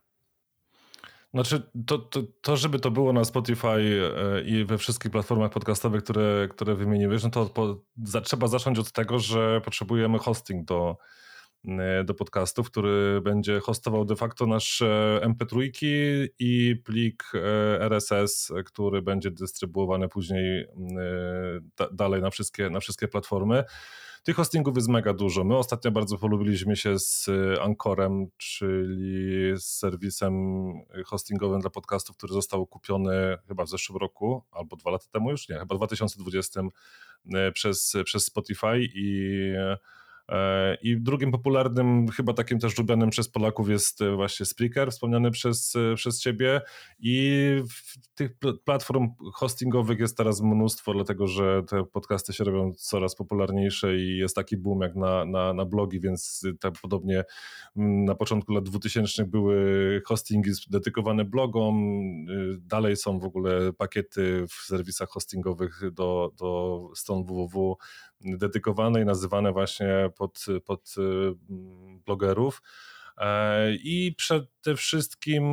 Znaczy, 1.34 1.70
to, 1.86 1.98
to, 1.98 2.22
to, 2.40 2.56
żeby 2.56 2.78
to 2.78 2.90
było 2.90 3.12
na 3.12 3.24
Spotify 3.24 3.68
e, 3.68 4.42
i 4.42 4.64
we 4.64 4.78
wszystkich 4.78 5.12
platformach 5.12 5.52
podcastowych, 5.52 6.02
które, 6.02 6.48
które 6.50 6.74
wymieniłeś, 6.74 7.22
no 7.22 7.30
to 7.30 7.46
po, 7.46 7.84
za, 8.04 8.20
trzeba 8.20 8.46
zacząć 8.46 8.78
od 8.78 8.92
tego, 8.92 9.18
że 9.18 9.60
potrzebujemy 9.64 10.18
hosting 10.18 10.64
do, 10.64 10.96
e, 11.68 12.04
do 12.04 12.14
podcastów, 12.14 12.70
który 12.70 13.20
będzie 13.20 13.60
hostował 13.60 14.04
de 14.04 14.16
facto 14.16 14.46
nasze 14.46 15.20
MP3 15.24 15.70
i 16.38 16.76
plik 16.84 17.24
e, 17.34 17.80
RSS, 17.80 18.52
który 18.66 19.02
będzie 19.02 19.30
dystrybuowany 19.30 20.08
później 20.08 20.66
dalej 21.92 22.22
na 22.22 22.30
wszystkie, 22.30 22.70
na 22.70 22.80
wszystkie 22.80 23.08
platformy. 23.08 23.64
Tych 24.22 24.36
hostingów 24.36 24.76
jest 24.76 24.88
mega 24.88 25.14
dużo. 25.14 25.44
My 25.44 25.56
ostatnio 25.56 25.90
bardzo 25.90 26.18
polubiliśmy 26.18 26.76
się 26.76 26.98
z 26.98 27.28
y, 27.28 27.62
Ankorem, 27.62 28.26
czyli 28.36 29.52
z 29.56 29.64
serwisem 29.64 30.32
hostingowym 31.06 31.60
dla 31.60 31.70
podcastów, 31.70 32.16
który 32.16 32.32
został 32.32 32.66
kupiony 32.66 33.36
chyba 33.48 33.64
w 33.64 33.68
zeszłym 33.68 33.98
roku, 33.98 34.44
albo 34.50 34.76
dwa 34.76 34.90
lata 34.90 35.06
temu 35.12 35.30
już, 35.30 35.48
nie, 35.48 35.58
chyba 35.58 35.74
w 35.74 35.78
2020 35.78 36.60
y, 36.60 37.52
przez, 37.52 37.92
przez 38.04 38.24
Spotify 38.24 38.78
i 38.94 39.38
I 40.82 40.96
drugim 41.00 41.32
popularnym, 41.32 42.08
chyba 42.08 42.32
takim 42.32 42.58
też 42.58 42.78
lubianym 42.78 43.10
przez 43.10 43.28
Polaków 43.28 43.68
jest 43.68 44.02
e, 44.02 44.16
właśnie 44.16 44.46
Spreaker, 44.46 44.90
wspomniany 44.90 45.30
przez, 45.30 45.76
e, 45.76 45.94
przez 45.94 46.20
ciebie. 46.20 46.60
I 46.98 47.38
tych 48.14 48.30
platform 48.64 49.08
hostingowych 49.34 49.98
jest 49.98 50.16
teraz 50.16 50.40
mnóstwo, 50.40 50.92
dlatego 50.92 51.26
że 51.26 51.62
te 51.68 51.84
podcasty 51.84 52.32
się 52.32 52.44
robią 52.44 52.72
coraz 52.74 53.14
popularniejsze 53.14 53.96
i 53.96 54.18
jest 54.18 54.36
taki 54.36 54.56
boom 54.56 54.80
jak 54.80 54.96
na, 54.96 55.24
na, 55.24 55.52
na 55.52 55.64
blogi, 55.64 56.00
więc 56.00 56.46
tak 56.60 56.74
podobnie 56.82 57.24
mm, 57.76 58.04
na 58.04 58.14
początku 58.14 58.52
lat 58.52 58.64
2000 58.64 59.24
były 59.24 60.02
hostingi 60.06 60.50
dedykowane 60.70 61.24
blogom, 61.24 62.04
dalej 62.58 62.96
są 62.96 63.18
w 63.18 63.24
ogóle 63.24 63.72
pakiety 63.72 64.44
w 64.48 64.52
serwisach 64.52 65.08
hostingowych 65.08 65.80
do, 65.92 66.32
do 66.38 66.80
stron 66.94 67.24
www 67.24 67.76
dedykowane 68.20 69.02
i 69.02 69.04
nazywane 69.04 69.52
właśnie 69.52 70.10
pod, 70.16 70.46
pod 70.64 70.94
y, 70.98 71.34
blogerów. 72.06 72.62
E, 73.18 73.74
I 73.74 74.14
przede 74.16 74.76
wszystkim 74.76 75.44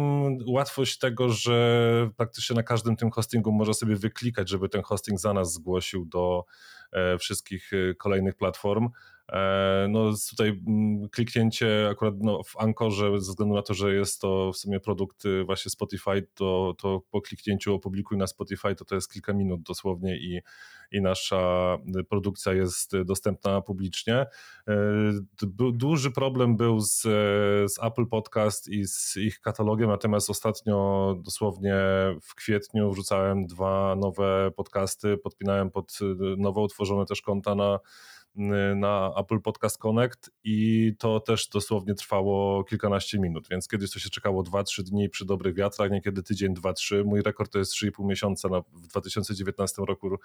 łatwość 0.47 0.97
tego, 0.97 1.29
że 1.29 2.09
praktycznie 2.17 2.55
na 2.55 2.63
każdym 2.63 2.95
tym 2.95 3.11
hostingu 3.11 3.51
można 3.51 3.73
sobie 3.73 3.95
wyklikać, 3.95 4.49
żeby 4.49 4.69
ten 4.69 4.81
hosting 4.81 5.19
za 5.19 5.33
nas 5.33 5.53
zgłosił 5.53 6.05
do 6.05 6.45
e, 6.91 7.17
wszystkich 7.17 7.73
y, 7.73 7.95
kolejnych 7.99 8.35
platform. 8.35 8.89
E, 9.31 9.87
no 9.89 10.11
tutaj 10.29 10.61
mm, 10.67 11.09
kliknięcie 11.09 11.87
akurat 11.91 12.13
no, 12.21 12.43
w 12.43 12.57
Ankorze, 12.57 13.11
ze 13.11 13.31
względu 13.31 13.55
na 13.55 13.61
to, 13.61 13.73
że 13.73 13.93
jest 13.93 14.21
to 14.21 14.51
w 14.53 14.57
sumie 14.57 14.79
produkt 14.79 15.25
y, 15.25 15.43
właśnie 15.43 15.71
Spotify, 15.71 16.27
to, 16.33 16.75
to 16.77 17.01
po 17.11 17.21
kliknięciu 17.21 17.73
opublikuj 17.73 18.17
na 18.17 18.27
Spotify, 18.27 18.75
to 18.75 18.85
to 18.85 18.95
jest 18.95 19.13
kilka 19.13 19.33
minut 19.33 19.61
dosłownie 19.61 20.17
i, 20.17 20.41
i 20.91 21.01
nasza 21.01 21.77
produkcja 22.09 22.53
jest 22.53 23.01
dostępna 23.01 23.61
publicznie. 23.61 24.25
E, 24.67 24.75
duży 25.73 26.11
problem 26.11 26.57
był 26.57 26.79
z, 26.79 27.01
z 27.71 27.83
Apple 27.83 28.05
Podcast 28.05 28.67
i 28.67 28.87
z 28.87 29.17
ich 29.17 29.39
katalogiem, 29.39 29.89
natomiast 29.89 30.29
ostatnio 30.29 31.15
dosłownie 31.19 31.75
w 32.21 32.35
kwietniu 32.35 32.91
wrzucałem 32.91 33.47
dwa 33.47 33.95
nowe 33.95 34.51
podcasty, 34.55 35.17
podpinałem 35.17 35.71
pod 35.71 35.99
nowo 36.37 36.61
utworzone 36.61 37.05
też 37.05 37.21
konta 37.21 37.55
na 37.55 37.79
na 38.75 39.13
Apple 39.17 39.41
Podcast 39.41 39.77
Connect 39.77 40.31
i 40.43 40.91
to 40.99 41.19
też 41.19 41.47
dosłownie 41.47 41.93
trwało 41.93 42.63
kilkanaście 42.63 43.19
minut, 43.19 43.47
więc 43.51 43.67
kiedyś 43.67 43.91
to 43.91 43.99
się 43.99 44.09
czekało 44.09 44.43
2-3 44.43 44.83
dni 44.83 45.09
przy 45.09 45.25
dobrych 45.25 45.55
wiatrach, 45.55 45.91
niekiedy 45.91 46.23
tydzień, 46.23 46.53
2-3. 46.53 47.05
Mój 47.05 47.21
rekord 47.21 47.51
to 47.51 47.59
jest 47.59 47.73
3,5 47.73 48.05
miesiąca 48.05 48.49
na, 48.49 48.61
w 48.61 48.87
2019 48.87 49.81
roku 49.87 50.17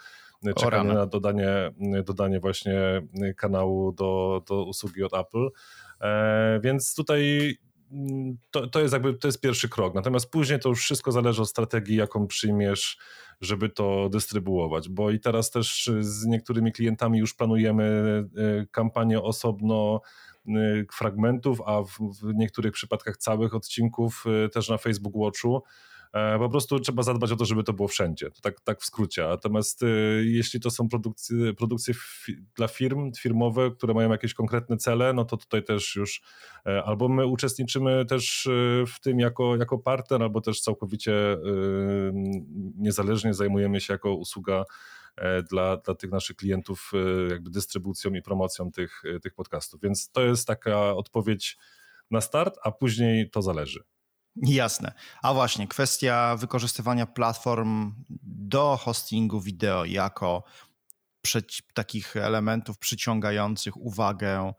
czekanie 0.56 0.92
na 0.92 1.06
dodanie, 1.06 1.72
dodanie 2.04 2.40
właśnie 2.40 3.02
kanału 3.36 3.92
do, 3.92 4.42
do 4.48 4.64
usługi 4.64 5.02
od 5.02 5.14
Apple. 5.14 5.48
E, 6.00 6.60
więc 6.62 6.94
tutaj 6.94 7.56
to, 8.50 8.66
to 8.66 8.80
jest 8.80 8.92
jakby 8.92 9.14
to 9.14 9.28
jest 9.28 9.40
pierwszy 9.40 9.68
krok. 9.68 9.94
Natomiast 9.94 10.30
później 10.30 10.60
to 10.60 10.68
już 10.68 10.80
wszystko 10.80 11.12
zależy 11.12 11.42
od 11.42 11.48
strategii, 11.48 11.96
jaką 11.96 12.26
przyjmiesz 12.26 12.98
żeby 13.40 13.68
to 13.68 14.08
dystrybuować, 14.08 14.88
bo 14.88 15.10
i 15.10 15.20
teraz 15.20 15.50
też 15.50 15.90
z 16.00 16.26
niektórymi 16.26 16.72
klientami 16.72 17.18
już 17.18 17.34
planujemy 17.34 17.84
e, 18.36 18.66
kampanię 18.66 19.22
osobno 19.22 20.00
e, 20.48 20.52
fragmentów, 20.92 21.60
a 21.66 21.82
w, 21.82 22.22
niektórych 22.34 22.72
przypadkach 22.72 23.16
całych 23.16 23.54
odcinków 23.54 24.24
e, 24.44 24.48
też 24.48 24.68
na 24.68 24.78
Facebook 24.78 25.14
Watchu 25.16 25.62
po 26.38 26.48
prostu 26.48 26.80
trzeba 26.80 27.02
zadbać 27.02 27.32
o 27.32 27.36
to, 27.36 27.44
żeby 27.44 27.64
to 27.64 27.72
było 27.72 27.88
wszędzie. 27.88 28.30
Tak, 28.42 28.60
tak 28.60 28.80
w 28.80 28.84
skrócie. 28.84 29.22
Natomiast 29.22 29.80
jeśli 30.22 30.60
to 30.60 30.70
są 30.70 30.88
produkcje, 30.88 31.54
produkcje 31.54 31.94
dla 32.56 32.68
firm, 32.68 33.12
firmowe, 33.12 33.70
które 33.70 33.94
mają 33.94 34.10
jakieś 34.10 34.34
konkretne 34.34 34.76
cele, 34.76 35.12
no 35.12 35.24
to 35.24 35.36
tutaj 35.36 35.64
też 35.64 35.96
już 35.96 36.22
albo 36.84 37.08
my 37.08 37.26
uczestniczymy 37.26 38.06
też 38.06 38.48
w 38.86 39.00
tym 39.00 39.20
jako, 39.20 39.56
jako 39.56 39.78
partner, 39.78 40.22
albo 40.22 40.40
też 40.40 40.60
całkowicie 40.60 41.12
niezależnie 42.76 43.34
zajmujemy 43.34 43.80
się 43.80 43.94
jako 43.94 44.14
usługa 44.14 44.64
E, 45.20 45.42
dla, 45.42 45.76
dla 45.76 45.94
tych 45.94 46.10
naszych 46.10 46.36
klientów 46.36 46.92
e, 46.94 47.32
jakby 47.32 47.50
dystrybucją 47.50 48.14
i 48.14 48.22
promocją 48.22 48.72
tych, 48.72 49.02
e, 49.16 49.20
tych 49.20 49.34
podcastów. 49.34 49.80
Więc 49.80 50.10
to 50.10 50.22
jest 50.22 50.46
taka 50.46 50.94
odpowiedź 50.94 51.58
na 52.10 52.20
start, 52.20 52.58
a 52.62 52.70
później 52.70 53.30
to 53.30 53.42
zależy. 53.42 53.84
Jasne. 54.36 54.92
A 55.22 55.34
właśnie, 55.34 55.68
kwestia 55.68 56.36
wykorzystywania 56.36 57.06
platform 57.06 57.94
do 58.22 58.76
hostingu 58.76 59.40
wideo 59.40 59.84
jako 59.84 60.44
takich 61.74 62.16
elementów 62.16 62.78
przyciągających 62.78 63.76
uwagę 63.76 64.52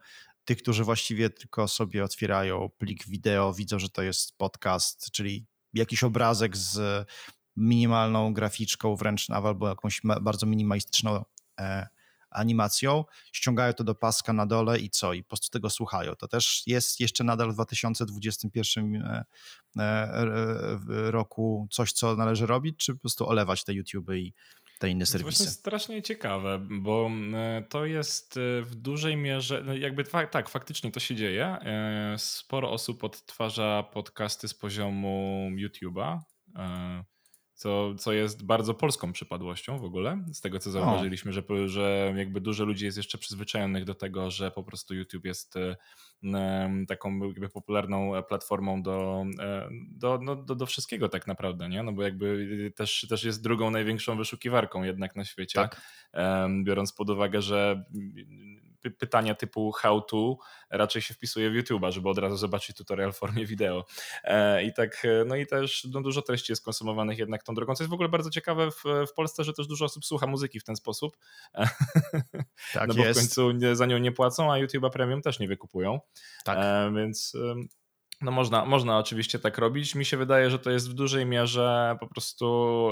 tych, 0.45 0.57
którzy 0.57 0.83
właściwie 0.83 1.29
tylko 1.29 1.67
sobie 1.67 2.03
otwierają 2.03 2.69
plik 2.77 3.07
wideo, 3.07 3.53
widzą, 3.53 3.79
że 3.79 3.89
to 3.89 4.01
jest 4.01 4.37
podcast, 4.37 5.11
czyli 5.11 5.45
jakiś 5.73 6.03
obrazek 6.03 6.57
z 6.57 7.07
minimalną 7.55 8.33
graficzką 8.33 8.95
wręcz 8.95 9.29
albo 9.29 9.69
jakąś 9.69 10.01
bardzo 10.21 10.45
minimalistyczną 10.45 11.25
e, 11.59 11.87
animacją, 12.31 13.03
ściągają 13.31 13.73
to 13.73 13.83
do 13.83 13.95
paska 13.95 14.33
na 14.33 14.45
dole 14.45 14.79
i 14.79 14.89
co? 14.89 15.13
I 15.13 15.23
po 15.23 15.29
prostu 15.29 15.49
tego 15.49 15.69
słuchają. 15.69 16.15
To 16.15 16.27
też 16.27 16.63
jest 16.67 16.99
jeszcze 16.99 17.23
nadal 17.23 17.51
w 17.51 17.53
2021 17.53 18.95
e, 18.95 19.25
e, 19.79 21.11
roku 21.11 21.67
coś, 21.71 21.91
co 21.91 22.15
należy 22.15 22.45
robić, 22.45 22.77
czy 22.77 22.93
po 22.93 22.99
prostu 22.99 23.29
olewać 23.29 23.63
te 23.63 23.73
YouTube 23.73 24.09
i 24.13 24.33
te 24.79 24.89
inne 24.89 25.05
serwisy. 25.05 25.37
To 25.37 25.43
jest 25.43 25.59
strasznie 25.59 26.01
ciekawe, 26.01 26.59
bo 26.69 27.09
e, 27.33 27.63
to 27.69 27.85
jest 27.85 28.37
e, 28.37 28.61
w 28.61 28.75
dużej 28.75 29.17
mierze, 29.17 29.63
no 29.65 29.73
jakby 29.73 30.03
tak, 30.31 30.49
faktycznie 30.49 30.91
to 30.91 30.99
się 30.99 31.15
dzieje. 31.15 31.57
Sporo 32.17 32.71
osób 32.71 33.03
odtwarza 33.03 33.83
podcasty 33.93 34.47
z 34.47 34.53
poziomu 34.53 35.49
YouTube'a 35.57 36.19
co, 37.61 37.95
co 37.95 38.13
jest 38.13 38.45
bardzo 38.45 38.73
polską 38.73 39.13
przypadłością 39.13 39.77
w 39.77 39.83
ogóle, 39.83 40.23
z 40.33 40.41
tego 40.41 40.59
co 40.59 40.71
zauważyliśmy, 40.71 41.33
że, 41.33 41.43
że 41.65 42.13
jakby 42.17 42.41
dużo 42.41 42.65
ludzi 42.65 42.85
jest 42.85 42.97
jeszcze 42.97 43.17
przyzwyczajonych 43.17 43.85
do 43.85 43.95
tego, 43.95 44.31
że 44.31 44.51
po 44.51 44.63
prostu 44.63 44.95
YouTube 44.95 45.25
jest 45.25 45.57
taką 46.87 47.27
jakby 47.27 47.49
popularną 47.49 48.23
platformą 48.23 48.83
do, 48.83 49.25
e, 49.39 49.69
do, 49.91 50.19
no, 50.21 50.35
do, 50.35 50.55
do 50.55 50.65
wszystkiego 50.65 51.09
tak 51.09 51.27
naprawdę, 51.27 51.69
nie? 51.69 51.83
No 51.83 51.93
bo 51.93 52.03
jakby 52.03 52.73
też, 52.75 53.05
też 53.09 53.23
jest 53.23 53.43
drugą 53.43 53.71
największą 53.71 54.17
wyszukiwarką 54.17 54.83
jednak 54.83 55.15
na 55.15 55.25
świecie, 55.25 55.59
tak. 55.59 55.81
biorąc 56.63 56.93
pod 56.93 57.09
uwagę, 57.09 57.41
że 57.41 57.83
pytania 58.89 59.35
typu 59.35 59.71
how 59.71 60.01
to 60.01 60.37
raczej 60.69 61.01
się 61.01 61.13
wpisuje 61.13 61.49
w 61.49 61.53
YouTube'a, 61.53 61.91
żeby 61.91 62.09
od 62.09 62.17
razu 62.17 62.37
zobaczyć 62.37 62.77
tutorial 62.77 63.13
w 63.13 63.17
formie 63.17 63.45
wideo. 63.45 63.85
E, 64.23 64.63
I 64.63 64.73
tak, 64.73 65.05
e, 65.05 65.25
no 65.25 65.35
i 65.35 65.47
też 65.47 65.87
no, 65.91 66.01
dużo 66.01 66.21
treści 66.21 66.51
jest 66.51 66.65
konsumowanych 66.65 67.17
jednak 67.17 67.43
tą 67.43 67.53
drogą, 67.53 67.75
co 67.75 67.83
jest 67.83 67.89
w 67.89 67.93
ogóle 67.93 68.09
bardzo 68.09 68.29
ciekawe 68.29 68.71
w, 68.71 68.83
w 69.09 69.13
Polsce, 69.13 69.43
że 69.43 69.53
też 69.53 69.67
dużo 69.67 69.85
osób 69.85 70.05
słucha 70.05 70.27
muzyki 70.27 70.59
w 70.59 70.63
ten 70.63 70.75
sposób. 70.75 71.17
Tak 72.73 72.87
no 72.87 72.93
bo 72.93 73.05
jest. 73.05 73.19
w 73.19 73.23
końcu 73.23 73.75
za 73.75 73.85
nią 73.85 73.97
nie 73.97 74.11
płacą, 74.11 74.53
a 74.53 74.55
YouTube'a 74.55 74.89
Premium 74.89 75.21
też 75.21 75.39
nie 75.39 75.47
wykupują. 75.47 75.99
Tak. 76.43 76.57
E, 76.61 76.91
więc 76.95 77.33
no 78.21 78.31
można, 78.31 78.65
można 78.65 78.97
oczywiście 78.97 79.39
tak 79.39 79.57
robić. 79.57 79.95
Mi 79.95 80.05
się 80.05 80.17
wydaje, 80.17 80.49
że 80.49 80.59
to 80.59 80.71
jest 80.71 80.89
w 80.89 80.93
dużej 80.93 81.25
mierze 81.25 81.95
po 81.99 82.07
prostu 82.07 82.87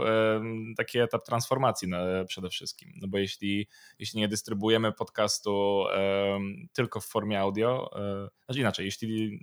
taki 0.78 1.00
etap 1.00 1.26
transformacji 1.26 1.88
na, 1.88 2.26
przede 2.28 2.50
wszystkim. 2.50 2.94
No 3.02 3.08
bo 3.08 3.18
jeśli, 3.18 3.68
jeśli 4.00 4.20
nie 4.20 4.28
dystrybuujemy 4.28 4.92
podcastu 4.92 5.84
tylko 6.74 7.00
w 7.00 7.06
formie 7.06 7.40
audio, 7.40 7.92
e, 7.96 8.30
znaczy 8.46 8.60
inaczej, 8.60 8.86
jeśli, 8.86 9.40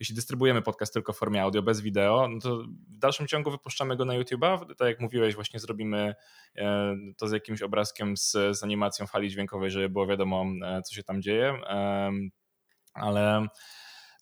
jeśli 0.00 0.14
dystrybuujemy 0.14 0.62
podcast 0.62 0.92
tylko 0.92 1.12
w 1.12 1.16
formie 1.16 1.42
audio, 1.42 1.62
bez 1.62 1.80
wideo, 1.80 2.28
no 2.28 2.40
to 2.40 2.56
w 2.88 2.98
dalszym 2.98 3.26
ciągu 3.26 3.50
wypuszczamy 3.50 3.96
go 3.96 4.04
na 4.04 4.14
YouTube'a. 4.14 4.74
Tak 4.74 4.88
jak 4.88 5.00
mówiłeś, 5.00 5.34
właśnie 5.34 5.60
zrobimy 5.60 6.14
e, 6.56 6.96
to 7.18 7.28
z 7.28 7.32
jakimś 7.32 7.62
obrazkiem 7.62 8.16
z, 8.16 8.30
z 8.30 8.62
animacją 8.62 9.06
fali 9.06 9.30
dźwiękowej, 9.30 9.70
żeby 9.70 9.88
było 9.88 10.06
wiadomo, 10.06 10.44
e, 10.64 10.82
co 10.82 10.94
się 10.94 11.02
tam 11.02 11.22
dzieje. 11.22 11.54
Ale 12.94 13.46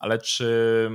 ale 0.01 0.19
czy, 0.19 0.91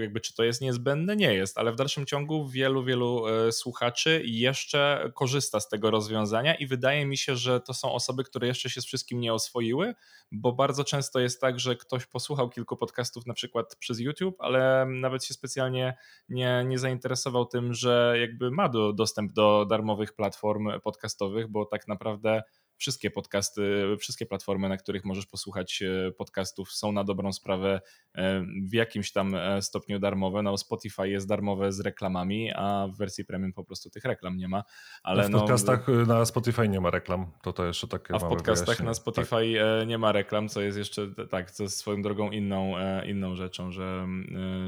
jakby, 0.00 0.20
czy 0.20 0.34
to 0.34 0.44
jest 0.44 0.60
niezbędne? 0.60 1.16
Nie 1.16 1.34
jest, 1.34 1.58
ale 1.58 1.72
w 1.72 1.76
dalszym 1.76 2.06
ciągu 2.06 2.48
wielu, 2.48 2.84
wielu 2.84 3.26
e, 3.26 3.52
słuchaczy 3.52 4.22
jeszcze 4.24 5.10
korzysta 5.14 5.60
z 5.60 5.68
tego 5.68 5.90
rozwiązania 5.90 6.54
i 6.54 6.66
wydaje 6.66 7.06
mi 7.06 7.16
się, 7.16 7.36
że 7.36 7.60
to 7.60 7.74
są 7.74 7.92
osoby, 7.92 8.24
które 8.24 8.46
jeszcze 8.46 8.70
się 8.70 8.80
z 8.80 8.86
wszystkim 8.86 9.20
nie 9.20 9.34
oswoiły, 9.34 9.94
bo 10.32 10.52
bardzo 10.52 10.84
często 10.84 11.20
jest 11.20 11.40
tak, 11.40 11.60
że 11.60 11.76
ktoś 11.76 12.06
posłuchał 12.06 12.50
kilku 12.50 12.76
podcastów 12.76 13.26
na 13.26 13.34
przykład 13.34 13.76
przez 13.76 14.00
YouTube, 14.00 14.36
ale 14.38 14.86
nawet 14.88 15.24
się 15.24 15.34
specjalnie 15.34 15.96
nie, 16.28 16.64
nie 16.66 16.78
zainteresował 16.78 17.46
tym, 17.46 17.74
że 17.74 18.16
jakby 18.20 18.50
ma 18.50 18.68
do, 18.68 18.92
dostęp 18.92 19.32
do 19.32 19.66
darmowych 19.70 20.12
platform 20.12 20.80
podcastowych, 20.80 21.48
bo 21.48 21.66
tak 21.66 21.88
naprawdę 21.88 22.42
wszystkie 22.84 23.10
podcasty, 23.10 23.96
wszystkie 23.98 24.26
platformy, 24.26 24.68
na 24.68 24.76
których 24.76 25.04
możesz 25.04 25.26
posłuchać 25.26 25.82
e, 25.82 26.12
podcastów 26.12 26.72
są 26.72 26.92
na 26.92 27.04
dobrą 27.04 27.32
sprawę 27.32 27.80
e, 28.14 28.44
w 28.70 28.72
jakimś 28.72 29.12
tam 29.12 29.34
e, 29.34 29.62
stopniu 29.62 29.98
darmowe. 29.98 30.42
No 30.42 30.58
Spotify 30.58 31.08
jest 31.08 31.28
darmowe 31.28 31.72
z 31.72 31.80
reklamami, 31.80 32.52
a 32.54 32.88
w 32.94 32.96
wersji 32.96 33.24
premium 33.24 33.52
po 33.52 33.64
prostu 33.64 33.90
tych 33.90 34.04
reklam 34.04 34.36
nie 34.36 34.48
ma. 34.48 34.64
Ale 35.02 35.24
w 35.26 35.30
no, 35.30 35.40
podcastach 35.40 35.86
na 36.06 36.24
Spotify 36.24 36.68
nie 36.68 36.80
ma 36.80 36.90
reklam, 36.90 37.30
to 37.42 37.52
to 37.52 37.66
jeszcze 37.66 37.88
takie 37.88 38.14
A 38.14 38.18
w 38.18 38.28
podcastach 38.28 38.80
na 38.80 38.94
Spotify 38.94 39.54
tak. 39.58 39.88
nie 39.88 39.98
ma 39.98 40.12
reklam, 40.12 40.48
co 40.48 40.60
jest 40.60 40.78
jeszcze 40.78 41.14
tak, 41.30 41.50
co 41.50 41.62
jest 41.62 41.76
swoją 41.76 42.02
drogą 42.02 42.30
inną, 42.30 42.74
inną 43.06 43.36
rzeczą, 43.36 43.72
że 43.72 44.06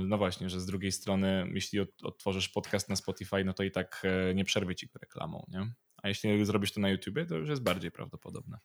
no 0.07 0.18
właśnie, 0.18 0.50
że 0.50 0.61
z 0.61 0.66
drugiej 0.66 0.92
strony 0.92 1.50
jeśli 1.55 1.81
odtworzysz 2.02 2.48
podcast 2.48 2.88
na 2.88 2.96
Spotify, 2.96 3.44
no 3.44 3.52
to 3.52 3.62
i 3.62 3.70
tak 3.70 4.02
nie 4.35 4.44
przerwie 4.44 4.74
ci 4.74 4.88
reklamą, 5.00 5.46
nie? 5.48 5.70
Jeśli 6.09 6.45
zrobisz 6.45 6.73
to 6.73 6.81
na 6.81 6.88
YouTubie, 6.88 7.27
to 7.27 7.37
już 7.37 7.49
jest 7.49 7.62
bardziej 7.62 7.90
prawdopodobne. 7.90 8.59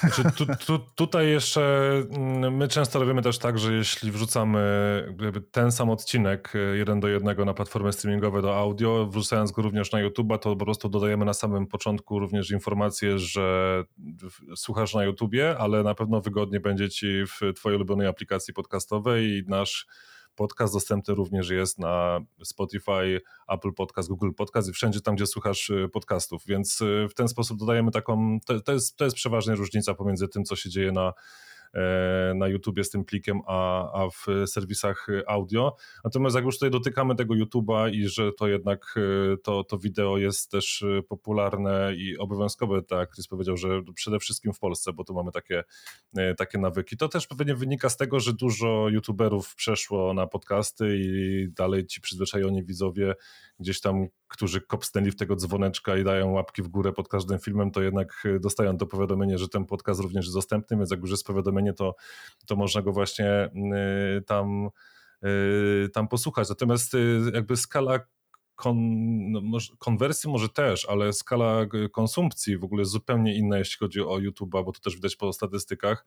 Znaczy, 0.00 0.22
tu, 0.36 0.46
tu, 0.66 0.78
tutaj 0.94 1.28
jeszcze 1.28 1.92
mm, 2.10 2.56
my 2.56 2.68
często 2.68 2.98
robimy 2.98 3.22
też 3.22 3.38
tak, 3.38 3.58
że 3.58 3.72
jeśli 3.72 4.10
wrzucamy 4.10 4.60
ten 5.50 5.72
sam 5.72 5.90
odcinek 5.90 6.52
e, 6.54 6.58
jeden 6.58 7.00
do 7.00 7.08
jednego 7.08 7.44
na 7.44 7.54
platformy 7.54 7.92
streamingowe 7.92 8.42
do 8.42 8.56
audio, 8.56 9.06
wrzucając 9.06 9.52
go 9.52 9.62
również 9.62 9.92
na 9.92 9.98
YouTube'a, 9.98 10.38
to 10.38 10.56
po 10.56 10.64
prostu 10.64 10.88
dodajemy 10.88 11.24
na 11.24 11.34
samym 11.34 11.66
początku 11.66 12.18
również 12.18 12.50
informację, 12.50 13.18
że 13.18 13.84
słuchasz 14.56 14.94
na 14.94 15.04
YouTubie, 15.04 15.58
ale 15.58 15.82
na 15.82 15.94
pewno 15.94 16.20
wygodnie 16.20 16.60
będzie 16.60 16.88
ci 16.88 17.24
w 17.26 17.52
twojej 17.54 17.76
ulubionej 17.76 18.06
aplikacji 18.06 18.54
podcastowej 18.54 19.26
i 19.26 19.42
nasz 19.48 19.86
podcast 20.36 20.72
dostępny 20.72 21.14
również 21.14 21.50
jest 21.50 21.78
na 21.78 22.20
Spotify, 22.44 23.20
Apple 23.48 23.72
Podcast, 23.72 24.08
Google 24.08 24.30
Podcast 24.36 24.68
i 24.68 24.72
wszędzie 24.72 25.00
tam, 25.00 25.14
gdzie 25.14 25.26
słuchasz 25.26 25.70
y, 25.70 25.88
podcastów, 25.92 26.42
więc 26.46 26.80
y, 26.80 27.06
w 27.10 27.14
ten 27.14 27.28
sposób 27.28 27.58
dodajemy 27.58 27.90
taką, 27.90 28.38
to, 28.46 28.60
to, 28.60 28.72
jest, 28.72 28.96
to 28.96 29.04
jest 29.04 29.16
przeważnie 29.16 29.54
różnica 29.54 29.94
pomiędzy 29.94 30.28
tym, 30.28 30.44
co 30.44 30.56
się 30.56 30.70
dzieje 30.70 30.92
na 30.92 31.12
na 32.34 32.48
YouTubie 32.48 32.84
z 32.84 32.90
tym 32.90 33.04
plikiem, 33.04 33.40
a, 33.46 33.92
a 34.02 34.10
w 34.10 34.26
serwisach 34.46 35.06
audio. 35.26 35.76
Natomiast 36.04 36.36
jak 36.36 36.44
już 36.44 36.54
tutaj 36.54 36.70
dotykamy 36.70 37.14
tego 37.14 37.34
YouTube'a 37.34 37.90
i 37.92 38.08
że 38.08 38.32
to 38.32 38.48
jednak 38.48 38.94
e, 38.96 39.36
to, 39.36 39.64
to 39.64 39.78
wideo 39.78 40.18
jest 40.18 40.50
też 40.50 40.82
e, 40.82 41.02
popularne 41.02 41.94
i 41.96 42.18
obowiązkowe, 42.18 42.82
tak 42.82 43.14
Chris 43.14 43.26
powiedział, 43.26 43.56
że 43.56 43.82
przede 43.94 44.18
wszystkim 44.18 44.52
w 44.52 44.58
Polsce, 44.58 44.92
bo 44.92 45.04
tu 45.04 45.14
mamy 45.14 45.32
takie, 45.32 45.64
takie 46.36 46.58
nawyki. 46.58 46.96
To 46.96 47.08
też 47.08 47.26
pewnie 47.26 47.54
wynika 47.54 47.88
z 47.88 47.96
tego, 47.96 48.20
że 48.20 48.32
dużo 48.32 48.88
YouTuberów 48.88 49.54
przeszło 49.54 50.14
na 50.14 50.26
podcasty 50.26 50.98
i 50.98 51.48
dalej 51.52 51.86
ci 51.86 52.00
przyzwyczajeni 52.00 52.64
widzowie 52.64 53.14
gdzieś 53.60 53.80
tam, 53.80 54.06
którzy 54.28 54.60
kopsnęli 54.60 55.10
w 55.10 55.16
tego 55.16 55.36
dzwoneczka 55.36 55.96
i 55.96 56.04
dają 56.04 56.32
łapki 56.32 56.62
w 56.62 56.68
górę 56.68 56.92
pod 56.92 57.08
każdym 57.08 57.38
filmem, 57.38 57.70
to 57.70 57.82
jednak 57.82 58.22
e, 58.24 58.40
dostają 58.40 58.78
to 58.78 58.86
powiadomienie, 58.86 59.38
że 59.38 59.48
ten 59.48 59.64
podcast 59.64 60.00
również 60.00 60.24
jest 60.24 60.36
dostępny, 60.36 60.76
więc 60.76 60.90
jak 60.90 61.00
już 61.00 61.10
jest 61.10 61.26
powiadomienie, 61.26 61.65
to, 61.72 61.94
to 62.46 62.56
można 62.56 62.82
go 62.82 62.92
właśnie 62.92 63.30
e, 63.30 63.50
tam, 64.26 64.68
e, 65.22 65.88
tam 65.88 66.08
posłuchać. 66.08 66.48
Natomiast 66.48 66.92
jakby 67.34 67.56
skala 67.56 68.00
kon, 68.54 68.76
no 69.32 69.58
konwersji 69.78 70.30
może 70.30 70.48
też, 70.48 70.88
ale 70.88 71.12
skala 71.12 71.66
konsumpcji 71.92 72.58
w 72.58 72.64
ogóle 72.64 72.80
jest 72.80 72.92
zupełnie 72.92 73.34
inna, 73.34 73.58
jeśli 73.58 73.78
chodzi 73.78 74.00
o 74.00 74.18
YouTube'a, 74.18 74.64
bo 74.64 74.72
to 74.72 74.80
też 74.80 74.94
widać 74.94 75.16
po 75.16 75.32
statystykach 75.32 76.04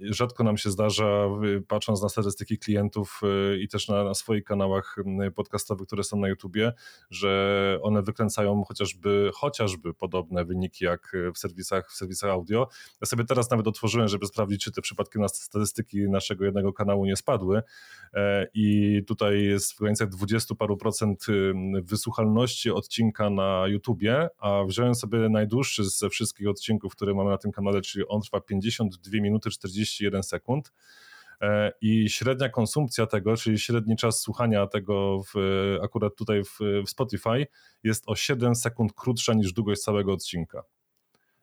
rzadko 0.00 0.44
nam 0.44 0.56
się 0.56 0.70
zdarza, 0.70 1.28
patrząc 1.68 2.02
na 2.02 2.08
statystyki 2.08 2.58
klientów 2.58 3.20
e, 3.22 3.56
i 3.56 3.68
też 3.68 3.88
na, 3.88 4.04
na 4.04 4.14
swoich 4.14 4.44
kanałach 4.44 4.96
podcastowych, 5.34 5.86
które 5.86 6.04
są 6.04 6.18
na 6.18 6.28
YouTubie, 6.28 6.72
że 7.10 7.78
one 7.82 8.02
wykręcają 8.02 8.64
chociażby, 8.64 9.30
chociażby 9.34 9.94
podobne 9.94 10.44
wyniki 10.44 10.84
jak 10.84 11.16
w 11.34 11.38
serwisach, 11.38 11.90
w 11.90 11.94
serwisach 11.96 12.30
audio. 12.30 12.68
Ja 13.00 13.06
sobie 13.06 13.24
teraz 13.24 13.50
nawet 13.50 13.66
otworzyłem, 13.66 14.08
żeby 14.08 14.26
sprawdzić, 14.26 14.64
czy 14.64 14.72
te 14.72 14.82
przypadki 14.82 15.18
na 15.18 15.28
statystyki 15.28 16.08
naszego 16.08 16.44
jednego 16.44 16.72
kanału 16.72 17.06
nie 17.06 17.16
spadły 17.16 17.62
e, 18.14 18.46
i 18.54 19.00
tutaj 19.06 19.44
jest 19.44 19.72
w 19.72 19.78
granicach 19.78 20.08
20 20.08 20.54
paru 20.54 20.76
procent 20.76 21.26
wysłuchalności 21.82 22.70
odcinka 22.70 23.30
na 23.30 23.64
YouTubie, 23.66 24.28
a 24.38 24.64
wziąłem 24.64 24.94
sobie 24.94 25.28
najdłuższy 25.28 25.84
ze 25.84 26.08
wszystkich 26.08 26.48
odcinków, 26.48 26.96
które 26.96 27.14
mamy 27.14 27.30
na 27.30 27.38
tym 27.38 27.52
kanale, 27.52 27.80
czyli 27.80 28.08
on 28.08 28.20
trwa 28.20 28.40
52 28.40 29.09
minuty 29.12 29.50
41 29.50 30.22
sekund. 30.22 30.72
E, 31.40 31.72
I 31.80 32.10
średnia 32.10 32.48
konsumpcja 32.48 33.06
tego, 33.06 33.36
czyli 33.36 33.58
średni 33.58 33.96
czas 33.96 34.20
słuchania 34.20 34.66
tego 34.66 35.22
w, 35.22 35.34
akurat 35.82 36.16
tutaj 36.16 36.44
w, 36.44 36.58
w 36.86 36.90
Spotify 36.90 37.46
jest 37.82 38.04
o 38.06 38.16
7 38.16 38.54
sekund 38.54 38.92
krótsza 38.92 39.34
niż 39.34 39.52
długość 39.52 39.82
całego 39.82 40.12
odcinka. 40.12 40.62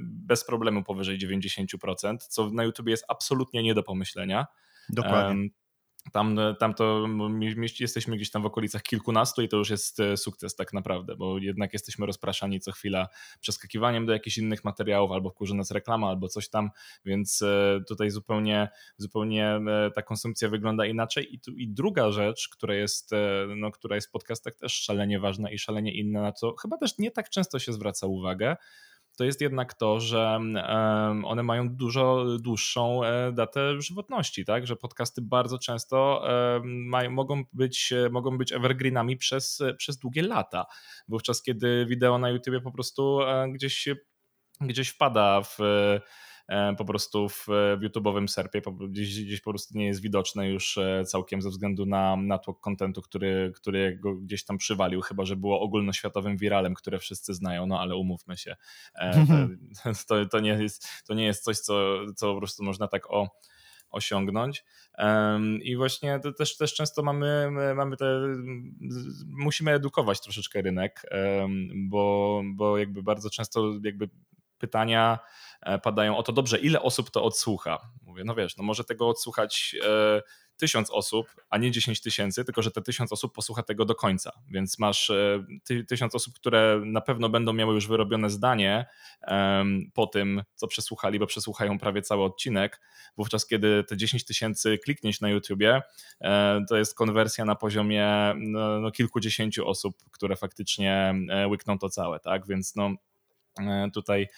bez 0.00 0.44
problemu 0.44 0.84
powyżej 0.84 1.18
90%, 1.18 2.16
co 2.28 2.50
na 2.50 2.64
YouTube 2.64 2.88
jest 2.88 3.04
absolutnie 3.08 3.62
nie 3.62 3.74
do 3.74 3.82
pomyślenia. 3.82 4.46
Dokładnie. 4.88 5.48
Tam, 6.12 6.38
tam 6.58 6.74
to 6.74 7.06
jesteśmy 7.80 8.16
gdzieś 8.16 8.30
tam 8.30 8.42
w 8.42 8.46
okolicach 8.46 8.82
kilkunastu 8.82 9.42
i 9.42 9.48
to 9.48 9.56
już 9.56 9.70
jest 9.70 10.00
e, 10.00 10.16
sukces 10.16 10.54
tak 10.54 10.72
naprawdę, 10.72 11.16
bo 11.16 11.38
jednak 11.38 11.72
jesteśmy 11.72 12.06
rozpraszani 12.06 12.60
co 12.60 12.72
chwila 12.72 13.08
przeskakiwaniem 13.40 14.06
do 14.06 14.12
jakichś 14.12 14.38
innych 14.38 14.64
materiałów, 14.64 15.12
albo 15.12 15.30
wkurzy 15.30 15.54
nas 15.54 15.70
reklama, 15.70 16.08
albo 16.08 16.28
coś 16.28 16.48
tam, 16.48 16.70
więc 17.04 17.42
e, 17.42 17.80
tutaj 17.88 18.10
zupełnie, 18.10 18.68
zupełnie 18.96 19.46
e, 19.46 19.90
ta 19.94 20.02
konsumpcja 20.02 20.48
wygląda 20.48 20.86
inaczej. 20.86 21.34
I, 21.34 21.40
tu, 21.40 21.50
i 21.50 21.68
druga 21.68 22.10
rzecz, 22.10 22.48
która 22.48 22.74
jest, 22.74 23.10
no, 23.56 23.70
która 23.70 23.94
jest 23.94 24.08
w 24.08 24.10
podcastach 24.10 24.54
też 24.54 24.72
szalenie 24.72 25.20
ważna 25.20 25.50
i 25.50 25.58
szalenie 25.58 25.94
inna, 25.94 26.22
na 26.22 26.32
co 26.32 26.54
chyba 26.56 26.76
też 26.76 26.98
nie 26.98 27.10
tak 27.10 27.30
często 27.30 27.58
się 27.58 27.72
zwraca 27.72 28.06
uwagę, 28.06 28.56
to 29.16 29.24
jest 29.24 29.40
jednak 29.40 29.74
to, 29.74 30.00
że 30.00 30.40
one 31.24 31.42
mają 31.42 31.68
dużo 31.68 32.24
dłuższą 32.38 33.04
e, 33.04 33.32
datę 33.32 33.82
żywotności, 33.82 34.44
tak? 34.44 34.66
Że 34.66 34.76
podcasty 34.76 35.22
bardzo 35.22 35.58
często 35.58 36.24
mają, 36.64 37.10
mogą, 37.10 37.44
być, 37.52 37.92
mogą 38.10 38.38
być 38.38 38.52
evergreenami 38.52 39.16
przez, 39.16 39.58
przez 39.76 39.98
długie 39.98 40.22
lata. 40.22 40.66
Wówczas, 41.08 41.42
kiedy 41.42 41.86
wideo 41.86 42.18
na 42.18 42.30
YouTube 42.30 42.62
po 42.64 42.72
prostu 42.72 43.22
e, 43.22 43.48
gdzieś, 43.52 43.88
gdzieś 44.60 44.88
wpada 44.88 45.42
w 45.42 45.58
po 46.78 46.84
prostu 46.84 47.28
w, 47.28 47.46
w 47.46 47.80
YouTube'owym 47.82 48.28
serpie, 48.28 48.62
gdzieś, 48.88 49.24
gdzieś 49.24 49.40
po 49.40 49.50
prostu 49.50 49.78
nie 49.78 49.86
jest 49.86 50.00
widoczne 50.00 50.48
już 50.48 50.78
e, 50.78 51.04
całkiem 51.04 51.42
ze 51.42 51.50
względu 51.50 51.86
na 51.86 52.16
natłok 52.16 52.60
kontentu, 52.60 53.02
który, 53.02 53.52
który 53.56 53.96
go 53.96 54.14
gdzieś 54.14 54.44
tam 54.44 54.58
przywalił, 54.58 55.00
chyba 55.00 55.24
że 55.24 55.36
było 55.36 55.60
ogólnoświatowym 55.60 56.36
wiralem, 56.36 56.74
które 56.74 56.98
wszyscy 56.98 57.34
znają, 57.34 57.66
no 57.66 57.80
ale 57.80 57.96
umówmy 57.96 58.36
się, 58.36 58.56
e, 58.94 59.26
to, 60.08 60.26
to, 60.26 60.40
nie, 60.40 60.50
jest, 60.50 60.88
to 61.06 61.14
nie 61.14 61.24
jest 61.24 61.44
coś, 61.44 61.58
co, 61.58 61.98
co 62.16 62.32
po 62.32 62.38
prostu 62.38 62.64
można 62.64 62.88
tak 62.88 63.10
o 63.10 63.28
osiągnąć. 63.90 64.64
I 65.62 65.76
właśnie 65.76 66.20
to 66.20 66.32
też, 66.32 66.56
też 66.56 66.74
często 66.74 67.02
mamy, 67.02 67.50
mamy 67.74 67.96
te, 67.96 68.20
musimy 69.26 69.72
edukować 69.72 70.20
troszeczkę 70.20 70.62
rynek, 70.62 71.02
bo, 71.74 72.42
bo 72.54 72.78
jakby 72.78 73.02
bardzo 73.02 73.30
często 73.30 73.72
jakby 73.84 74.08
pytania 74.58 75.18
E, 75.51 75.51
padają 75.82 76.16
o 76.16 76.22
to, 76.22 76.32
dobrze, 76.32 76.58
ile 76.58 76.82
osób 76.82 77.10
to 77.10 77.24
odsłucha? 77.24 77.78
Mówię, 78.02 78.24
no 78.24 78.34
wiesz, 78.34 78.56
no 78.56 78.64
może 78.64 78.84
tego 78.84 79.08
odsłuchać 79.08 79.76
e, 79.84 80.22
tysiąc 80.56 80.90
osób, 80.90 81.26
a 81.50 81.58
nie 81.58 81.70
dziesięć 81.70 82.00
tysięcy, 82.00 82.44
tylko 82.44 82.62
że 82.62 82.70
te 82.70 82.82
tysiąc 82.82 83.12
osób 83.12 83.34
posłucha 83.34 83.62
tego 83.62 83.84
do 83.84 83.94
końca. 83.94 84.32
Więc 84.50 84.78
masz 84.78 85.10
e, 85.10 85.44
ty, 85.64 85.84
tysiąc 85.84 86.14
osób, 86.14 86.34
które 86.34 86.80
na 86.84 87.00
pewno 87.00 87.28
będą 87.28 87.52
miały 87.52 87.74
już 87.74 87.86
wyrobione 87.86 88.30
zdanie 88.30 88.86
po 89.94 90.06
tym, 90.06 90.42
co 90.54 90.66
przesłuchali, 90.66 91.18
bo 91.18 91.26
przesłuchają 91.26 91.78
prawie 91.78 92.02
cały 92.02 92.24
odcinek. 92.24 92.80
Wówczas, 93.16 93.46
kiedy 93.46 93.84
te 93.84 93.96
10 93.96 94.24
tysięcy 94.24 94.78
klikniesz 94.78 95.20
na 95.20 95.28
YouTubie, 95.28 95.82
to 96.68 96.76
jest 96.76 96.94
konwersja 96.94 97.44
na 97.44 97.54
poziomie 97.54 98.34
no, 98.36 98.80
no, 98.80 98.90
kilkudziesięciu 98.90 99.68
osób, 99.68 99.96
które 100.10 100.36
faktycznie 100.36 101.14
łykną 101.50 101.78
to 101.78 101.88
całe, 101.88 102.20
tak? 102.20 102.46
Więc 102.46 102.76
no 102.76 102.90
tutaj 103.94 104.28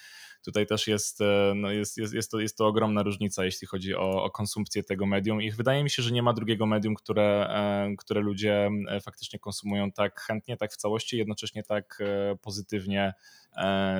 tutaj 0.45 0.67
też 0.67 0.87
jest, 0.87 1.21
e, 1.21 1.53
no 1.55 1.71
jest, 1.71 1.97
jest, 1.97 2.13
jest, 2.13 2.31
to, 2.31 2.39
jest 2.39 2.57
to 2.57 2.67
ogromna 2.67 3.03
różnica, 3.03 3.45
jeśli 3.45 3.67
chodzi 3.67 3.95
o, 3.95 4.23
o 4.23 4.31
konsumpcję 4.31 4.83
tego 4.83 5.05
medium 5.05 5.41
i 5.41 5.51
wydaje 5.51 5.83
mi 5.83 5.89
się, 5.89 6.03
że 6.03 6.11
nie 6.11 6.23
ma 6.23 6.33
drugiego 6.33 6.65
medium, 6.65 6.95
które, 6.95 7.47
e, 7.49 7.95
które 7.97 8.21
ludzie 8.21 8.69
e, 8.87 9.01
faktycznie 9.01 9.39
konsumują 9.39 9.91
tak 9.91 10.21
chętnie, 10.21 10.57
tak 10.57 10.73
w 10.73 10.77
całości, 10.77 11.17
jednocześnie 11.17 11.63
tak 11.63 12.03
pozytywnie 12.41 13.13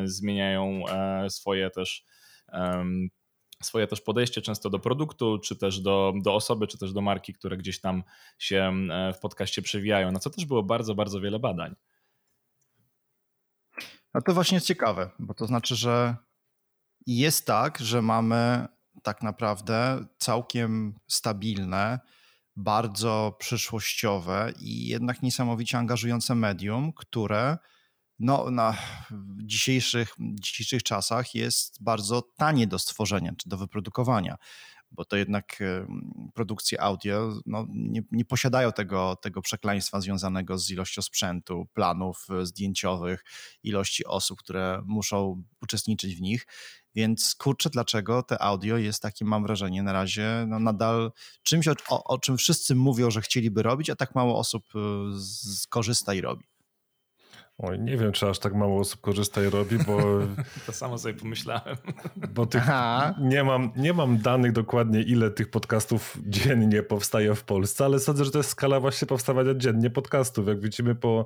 zmieniają 0.05 0.83
swoje 1.29 1.69
też 1.69 2.05
swoje 3.63 3.87
też 3.87 4.01
podejście 4.01 4.41
często 4.41 4.69
do 4.69 4.79
produktu, 4.79 5.39
czy 5.39 5.55
też 5.55 5.79
do, 5.79 6.13
do 6.23 6.35
osoby, 6.35 6.67
czy 6.67 6.77
też 6.77 6.93
do 6.93 7.01
marki, 7.01 7.33
które 7.33 7.57
gdzieś 7.57 7.79
tam 7.79 8.03
się 8.39 8.73
w 9.15 9.19
podcaście 9.19 9.61
przewijają, 9.61 10.11
na 10.11 10.19
co 10.19 10.29
też 10.29 10.45
było 10.45 10.63
bardzo, 10.63 10.95
bardzo 10.95 11.21
wiele 11.21 11.39
badań. 11.39 11.75
No 14.15 14.21
to 14.21 14.33
właśnie 14.33 14.55
jest 14.55 14.67
ciekawe, 14.67 15.09
bo 15.19 15.33
to 15.33 15.45
znaczy, 15.45 15.75
że 15.75 16.15
jest 17.05 17.45
tak, 17.45 17.79
że 17.79 18.01
mamy 18.01 18.67
tak 19.03 19.23
naprawdę 19.23 20.05
całkiem 20.17 20.99
stabilne, 21.07 21.99
bardzo 22.55 23.35
przyszłościowe 23.39 24.53
i 24.59 24.87
jednak 24.87 25.21
niesamowicie 25.21 25.77
angażujące 25.77 26.35
medium, 26.35 26.93
które 26.93 27.57
no, 28.19 28.51
na 28.51 28.77
dzisiejszych, 29.43 30.15
dzisiejszych 30.19 30.83
czasach 30.83 31.35
jest 31.35 31.83
bardzo 31.83 32.21
tanie 32.21 32.67
do 32.67 32.79
stworzenia 32.79 33.31
czy 33.37 33.49
do 33.49 33.57
wyprodukowania 33.57 34.37
bo 34.95 35.05
to 35.05 35.15
jednak 35.17 35.59
produkcje 36.33 36.81
audio 36.81 37.39
no, 37.45 37.65
nie, 37.69 38.01
nie, 38.11 38.25
posiadają 38.25 38.71
tego, 38.71 39.15
tego 39.15 39.41
przekleństwa 39.41 40.01
związanego 40.01 40.57
z 40.57 40.71
ilością 40.71 41.01
sprzętu, 41.01 41.67
planów 41.73 42.27
e, 42.29 42.45
zdjęciowych, 42.45 43.23
ilości 43.63 44.05
osób, 44.05 44.39
które 44.39 44.81
muszą 44.85 45.43
uczestniczyć 45.61 46.15
w 46.15 46.21
nich. 46.21 46.47
Więc 46.95 47.35
kurczę, 47.35 47.69
dlaczego 47.69 48.23
te 48.23 48.41
audio 48.41 48.77
jest 48.77 49.01
takim, 49.01 49.27
mam 49.27 49.43
wrażenie, 49.43 49.83
na 49.83 49.93
razie 49.93 50.45
no, 50.47 50.59
nadal 50.59 51.11
czymś, 51.43 51.67
o, 51.67 52.03
o 52.03 52.17
czym 52.19 52.37
wszyscy 52.37 52.75
mówią, 52.75 53.11
że 53.11 53.21
chcieliby 53.21 53.63
robić, 53.63 53.89
a 53.89 53.95
tak 53.95 54.15
mało 54.15 54.39
osób 54.39 54.63
e, 54.75 54.79
skorzysta 55.55 56.13
i 56.13 56.21
robi. 56.21 56.54
Oj, 57.57 57.79
nie 57.79 57.97
wiem, 57.97 58.11
czy 58.11 58.29
aż 58.29 58.39
tak 58.39 58.53
mało 58.53 58.79
osób 58.79 59.01
korzysta 59.01 59.43
i 59.43 59.49
robi, 59.49 59.77
bo... 59.77 59.97
to 60.65 60.73
samo 60.73 60.97
sobie 60.97 61.13
pomyślałem. 61.13 61.75
Bo 62.33 62.45
tych, 62.45 62.63
nie, 63.21 63.43
mam, 63.43 63.71
nie 63.75 63.93
mam 63.93 64.17
danych 64.17 64.51
dokładnie, 64.51 65.01
ile 65.01 65.31
tych 65.31 65.49
podcastów 65.49 66.17
dziennie 66.27 66.83
powstaje 66.83 67.35
w 67.35 67.43
Polsce, 67.43 67.85
ale 67.85 67.99
sądzę, 67.99 68.25
że 68.25 68.31
to 68.31 68.37
jest 68.37 68.49
skala 68.49 68.79
właśnie 68.79 69.07
powstawania 69.07 69.53
dziennie 69.55 69.89
podcastów. 69.89 70.47
Jak 70.47 70.59
widzimy 70.59 70.95
po, 70.95 71.25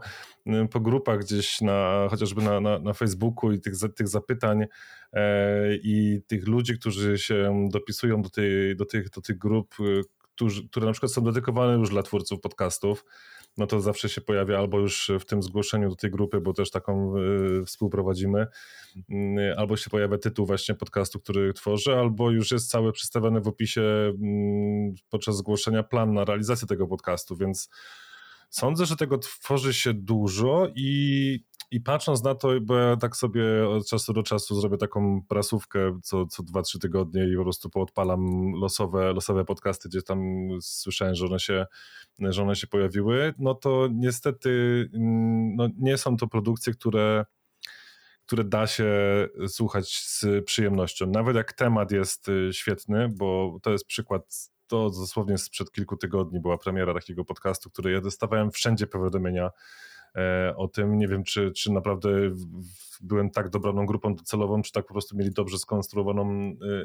po 0.71 0.79
grupach 0.79 1.19
gdzieś, 1.19 1.61
na, 1.61 2.07
chociażby 2.09 2.41
na, 2.41 2.61
na, 2.61 2.79
na 2.79 2.93
Facebooku 2.93 3.51
i 3.51 3.59
tych, 3.59 3.73
tych 3.95 4.07
zapytań 4.07 4.65
e, 5.13 5.75
i 5.75 6.21
tych 6.27 6.47
ludzi, 6.47 6.79
którzy 6.79 7.17
się 7.17 7.67
dopisują 7.71 8.21
do, 8.21 8.29
tej, 8.29 8.75
do, 8.75 8.85
tych, 8.85 9.09
do 9.09 9.21
tych 9.21 9.37
grup, 9.37 9.75
którzy, 10.35 10.67
które 10.67 10.85
na 10.85 10.91
przykład 10.91 11.11
są 11.11 11.23
dedykowane 11.23 11.73
już 11.73 11.89
dla 11.89 12.03
twórców 12.03 12.41
podcastów, 12.41 13.05
no 13.59 13.67
to 13.67 13.81
zawsze 13.81 14.09
się 14.09 14.21
pojawia 14.21 14.57
albo 14.57 14.79
już 14.79 15.11
w 15.19 15.25
tym 15.25 15.43
zgłoszeniu 15.43 15.89
do 15.89 15.95
tej 15.95 16.11
grupy, 16.11 16.41
bo 16.41 16.53
też 16.53 16.71
taką 16.71 17.17
y, 17.17 17.65
współprowadzimy, 17.65 18.47
y, 18.97 19.55
albo 19.57 19.77
się 19.77 19.89
pojawia 19.89 20.17
tytuł 20.17 20.45
właśnie 20.45 20.75
podcastu, 20.75 21.19
który 21.19 21.53
tworzę, 21.53 21.99
albo 21.99 22.31
już 22.31 22.51
jest 22.51 22.69
cały 22.69 22.91
przedstawiony 22.91 23.41
w 23.41 23.47
opisie 23.47 23.81
y, 23.81 24.13
podczas 25.09 25.37
zgłoszenia 25.37 25.83
plan 25.83 26.13
na 26.13 26.25
realizację 26.25 26.67
tego 26.67 26.87
podcastu, 26.87 27.37
więc 27.37 27.69
sądzę, 28.49 28.85
że 28.85 28.95
tego 28.95 29.17
tworzy 29.17 29.73
się 29.73 29.93
dużo 29.93 30.67
i 30.75 31.39
i 31.71 31.81
patrząc 31.81 32.23
na 32.23 32.35
to, 32.35 32.49
bo 32.61 32.77
ja 32.77 32.97
tak 32.97 33.15
sobie 33.15 33.69
od 33.69 33.87
czasu 33.87 34.13
do 34.13 34.23
czasu 34.23 34.61
zrobię 34.61 34.77
taką 34.77 35.21
prasówkę 35.27 35.99
co, 36.03 36.25
co 36.25 36.43
2-3 36.43 36.79
tygodnie 36.79 37.27
i 37.33 37.35
po 37.37 37.43
prostu 37.43 37.69
poodpalam 37.69 38.51
losowe, 38.61 39.13
losowe 39.13 39.45
podcasty, 39.45 39.89
gdzie 39.89 40.01
tam 40.01 40.47
słyszałem, 40.61 41.15
że 41.15 41.25
one, 41.25 41.39
się, 41.39 41.65
że 42.19 42.43
one 42.43 42.55
się 42.55 42.67
pojawiły, 42.67 43.33
no 43.39 43.55
to 43.55 43.87
niestety 43.91 44.49
mm, 44.93 45.55
no, 45.55 45.67
nie 45.77 45.97
są 45.97 46.17
to 46.17 46.27
produkcje, 46.27 46.73
które 46.73 47.25
które 48.25 48.43
da 48.43 48.67
się 48.67 48.93
słuchać 49.47 49.97
z 49.97 50.25
przyjemnością. 50.45 51.07
Nawet 51.07 51.35
jak 51.35 51.53
temat 51.53 51.91
jest 51.91 52.29
y, 52.29 52.49
świetny, 52.53 53.09
bo 53.17 53.59
to 53.63 53.71
jest 53.71 53.85
przykład, 53.85 54.49
to 54.67 54.89
dosłownie 54.89 55.37
sprzed 55.37 55.71
kilku 55.71 55.97
tygodni 55.97 56.39
była 56.39 56.57
premiera 56.57 56.93
takiego 56.93 57.25
podcastu, 57.25 57.69
który 57.69 57.91
ja 57.91 58.01
dostawałem 58.01 58.51
wszędzie 58.51 58.87
powiadomienia 58.87 59.49
o 60.55 60.67
tym. 60.67 60.97
Nie 60.97 61.07
wiem, 61.07 61.23
czy, 61.23 61.51
czy 61.51 61.71
naprawdę 61.71 62.09
byłem 63.01 63.29
tak 63.29 63.49
dobraną 63.49 63.85
grupą 63.85 64.15
docelową, 64.15 64.61
czy 64.61 64.71
tak 64.71 64.85
po 64.85 64.93
prostu 64.93 65.17
mieli 65.17 65.31
dobrze 65.31 65.57
skonstruowaną 65.57 66.29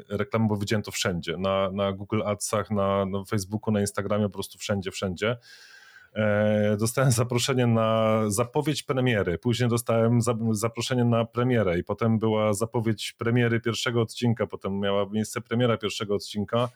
e, 0.09 0.17
reklamę, 0.17 0.47
bo 0.47 0.57
widziałem 0.57 0.83
to 0.83 0.91
wszędzie. 0.91 1.37
Na, 1.37 1.71
na 1.71 1.93
Google 1.93 2.21
Adsach, 2.25 2.71
na, 2.71 3.05
na 3.05 3.23
Facebooku, 3.23 3.73
na 3.73 3.81
Instagramie, 3.81 4.23
po 4.23 4.29
prostu 4.29 4.57
wszędzie, 4.57 4.91
wszędzie. 4.91 5.37
E, 6.15 6.77
dostałem 6.79 7.11
zaproszenie 7.11 7.67
na 7.67 8.21
zapowiedź 8.27 8.83
premiery, 8.83 9.37
później 9.37 9.69
dostałem 9.69 10.19
zaproszenie 10.51 11.05
na 11.05 11.25
premierę 11.25 11.79
i 11.79 11.83
potem 11.83 12.19
była 12.19 12.53
zapowiedź 12.53 13.15
premiery 13.17 13.59
pierwszego 13.59 14.01
odcinka, 14.01 14.47
potem 14.47 14.79
miała 14.79 15.05
miejsce 15.11 15.41
premiera 15.41 15.77
pierwszego 15.77 16.15
odcinka 16.15 16.69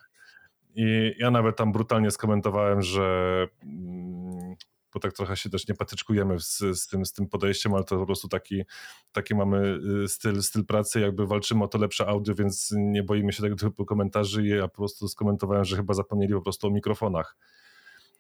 i 0.76 1.16
ja 1.20 1.32
nawet 1.32 1.56
tam 1.56 1.72
brutalnie 1.72 2.12
skomentowałem, 2.12 2.82
że 2.82 3.48
mm, 3.64 4.56
bo 4.94 5.00
tak 5.00 5.14
trochę 5.14 5.38
się 5.38 5.50
też 5.50 5.68
nie 5.68 5.76
patyczkujemy 5.76 6.40
z, 6.40 6.58
z, 6.58 6.88
tym, 6.88 7.06
z 7.06 7.14
tym 7.14 7.28
podejściem, 7.28 7.74
ale 7.74 7.84
to 7.84 7.98
po 7.98 8.06
prostu 8.06 8.28
taki, 8.28 8.64
taki 9.12 9.36
mamy 9.36 9.80
y, 10.04 10.08
styl, 10.08 10.44
styl 10.44 10.66
pracy, 10.66 11.00
jakby 11.00 11.28
walczymy 11.28 11.64
o 11.64 11.68
to 11.68 11.78
lepsze 11.78 12.08
audio, 12.08 12.36
więc 12.36 12.74
nie 12.78 13.04
boimy 13.04 13.34
się 13.34 13.44
tego 13.44 13.56
typu 13.56 13.86
komentarzy 13.86 14.48
ja 14.48 14.68
po 14.68 14.76
prostu 14.76 15.08
skomentowałem, 15.08 15.66
że 15.66 15.76
chyba 15.76 15.94
zapomnieli 15.94 16.34
po 16.34 16.42
prostu 16.42 16.68
o 16.68 16.72
mikrofonach. 16.72 17.38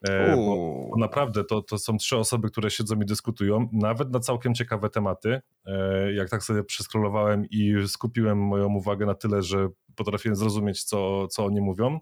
E, 0.07 0.35
bo, 0.35 0.89
naprawdę 0.97 1.43
to, 1.43 1.61
to 1.61 1.77
są 1.77 1.97
trzy 1.97 2.17
osoby, 2.17 2.49
które 2.49 2.69
siedzą 2.69 3.01
i 3.01 3.05
dyskutują, 3.05 3.69
nawet 3.73 4.11
na 4.11 4.19
całkiem 4.19 4.53
ciekawe 4.53 4.89
tematy. 4.89 5.41
E, 5.65 6.13
jak 6.13 6.29
tak 6.29 6.43
sobie 6.43 6.63
przeskrolowałem 6.63 7.45
i 7.49 7.73
skupiłem 7.87 8.37
moją 8.37 8.73
uwagę 8.73 9.05
na 9.05 9.15
tyle, 9.15 9.41
że 9.41 9.69
potrafiłem 9.95 10.35
zrozumieć, 10.35 10.83
co, 10.83 11.27
co 11.27 11.45
oni 11.45 11.61
mówią. 11.61 11.99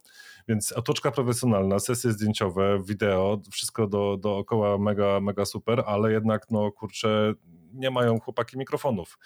Więc 0.47 0.71
otoczka 0.71 1.11
profesjonalna, 1.11 1.79
sesje 1.79 2.11
zdjęciowe, 2.11 2.79
wideo, 2.85 3.41
wszystko 3.51 3.87
do, 3.87 4.17
dookoła 4.17 4.77
mega, 4.77 5.19
mega 5.19 5.45
super, 5.45 5.83
ale 5.85 6.11
jednak, 6.11 6.45
no 6.51 6.71
kurczę, 6.71 7.33
nie 7.73 7.91
mają 7.91 8.19
chłopaki 8.19 8.57
mikrofonów. 8.57 9.17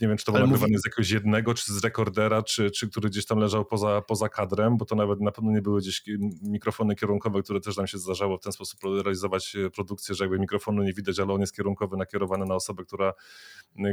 Nie 0.00 0.08
wiem, 0.08 0.16
czy 0.16 0.24
to 0.24 0.32
było 0.32 0.46
nagrywane 0.46 0.70
mówi... 0.70 0.82
z 0.82 0.86
jakiegoś 0.86 1.10
jednego, 1.10 1.54
czy 1.54 1.72
z 1.72 1.84
rekordera, 1.84 2.42
czy, 2.42 2.70
czy 2.70 2.88
który 2.88 3.10
gdzieś 3.10 3.26
tam 3.26 3.38
leżał 3.38 3.64
poza, 3.64 4.02
poza 4.02 4.28
kadrem, 4.28 4.76
bo 4.76 4.84
to 4.84 4.94
nawet 4.94 5.20
na 5.20 5.32
pewno 5.32 5.52
nie 5.52 5.62
były 5.62 5.80
gdzieś 5.80 6.02
mikrofony 6.42 6.94
kierunkowe, 6.94 7.42
które 7.42 7.60
też 7.60 7.76
nam 7.76 7.86
się 7.86 7.98
zdarzało 7.98 8.38
w 8.38 8.40
ten 8.40 8.52
sposób 8.52 8.80
realizować 8.84 9.56
e, 9.56 9.70
produkcję, 9.70 10.14
że 10.14 10.24
jakby 10.24 10.38
mikrofonu 10.38 10.82
nie 10.82 10.92
widać, 10.92 11.18
ale 11.18 11.32
on 11.32 11.40
jest 11.40 11.56
kierunkowy, 11.56 11.96
nakierowany 11.96 12.46
na 12.46 12.54
osobę, 12.54 12.84
która, 12.84 13.12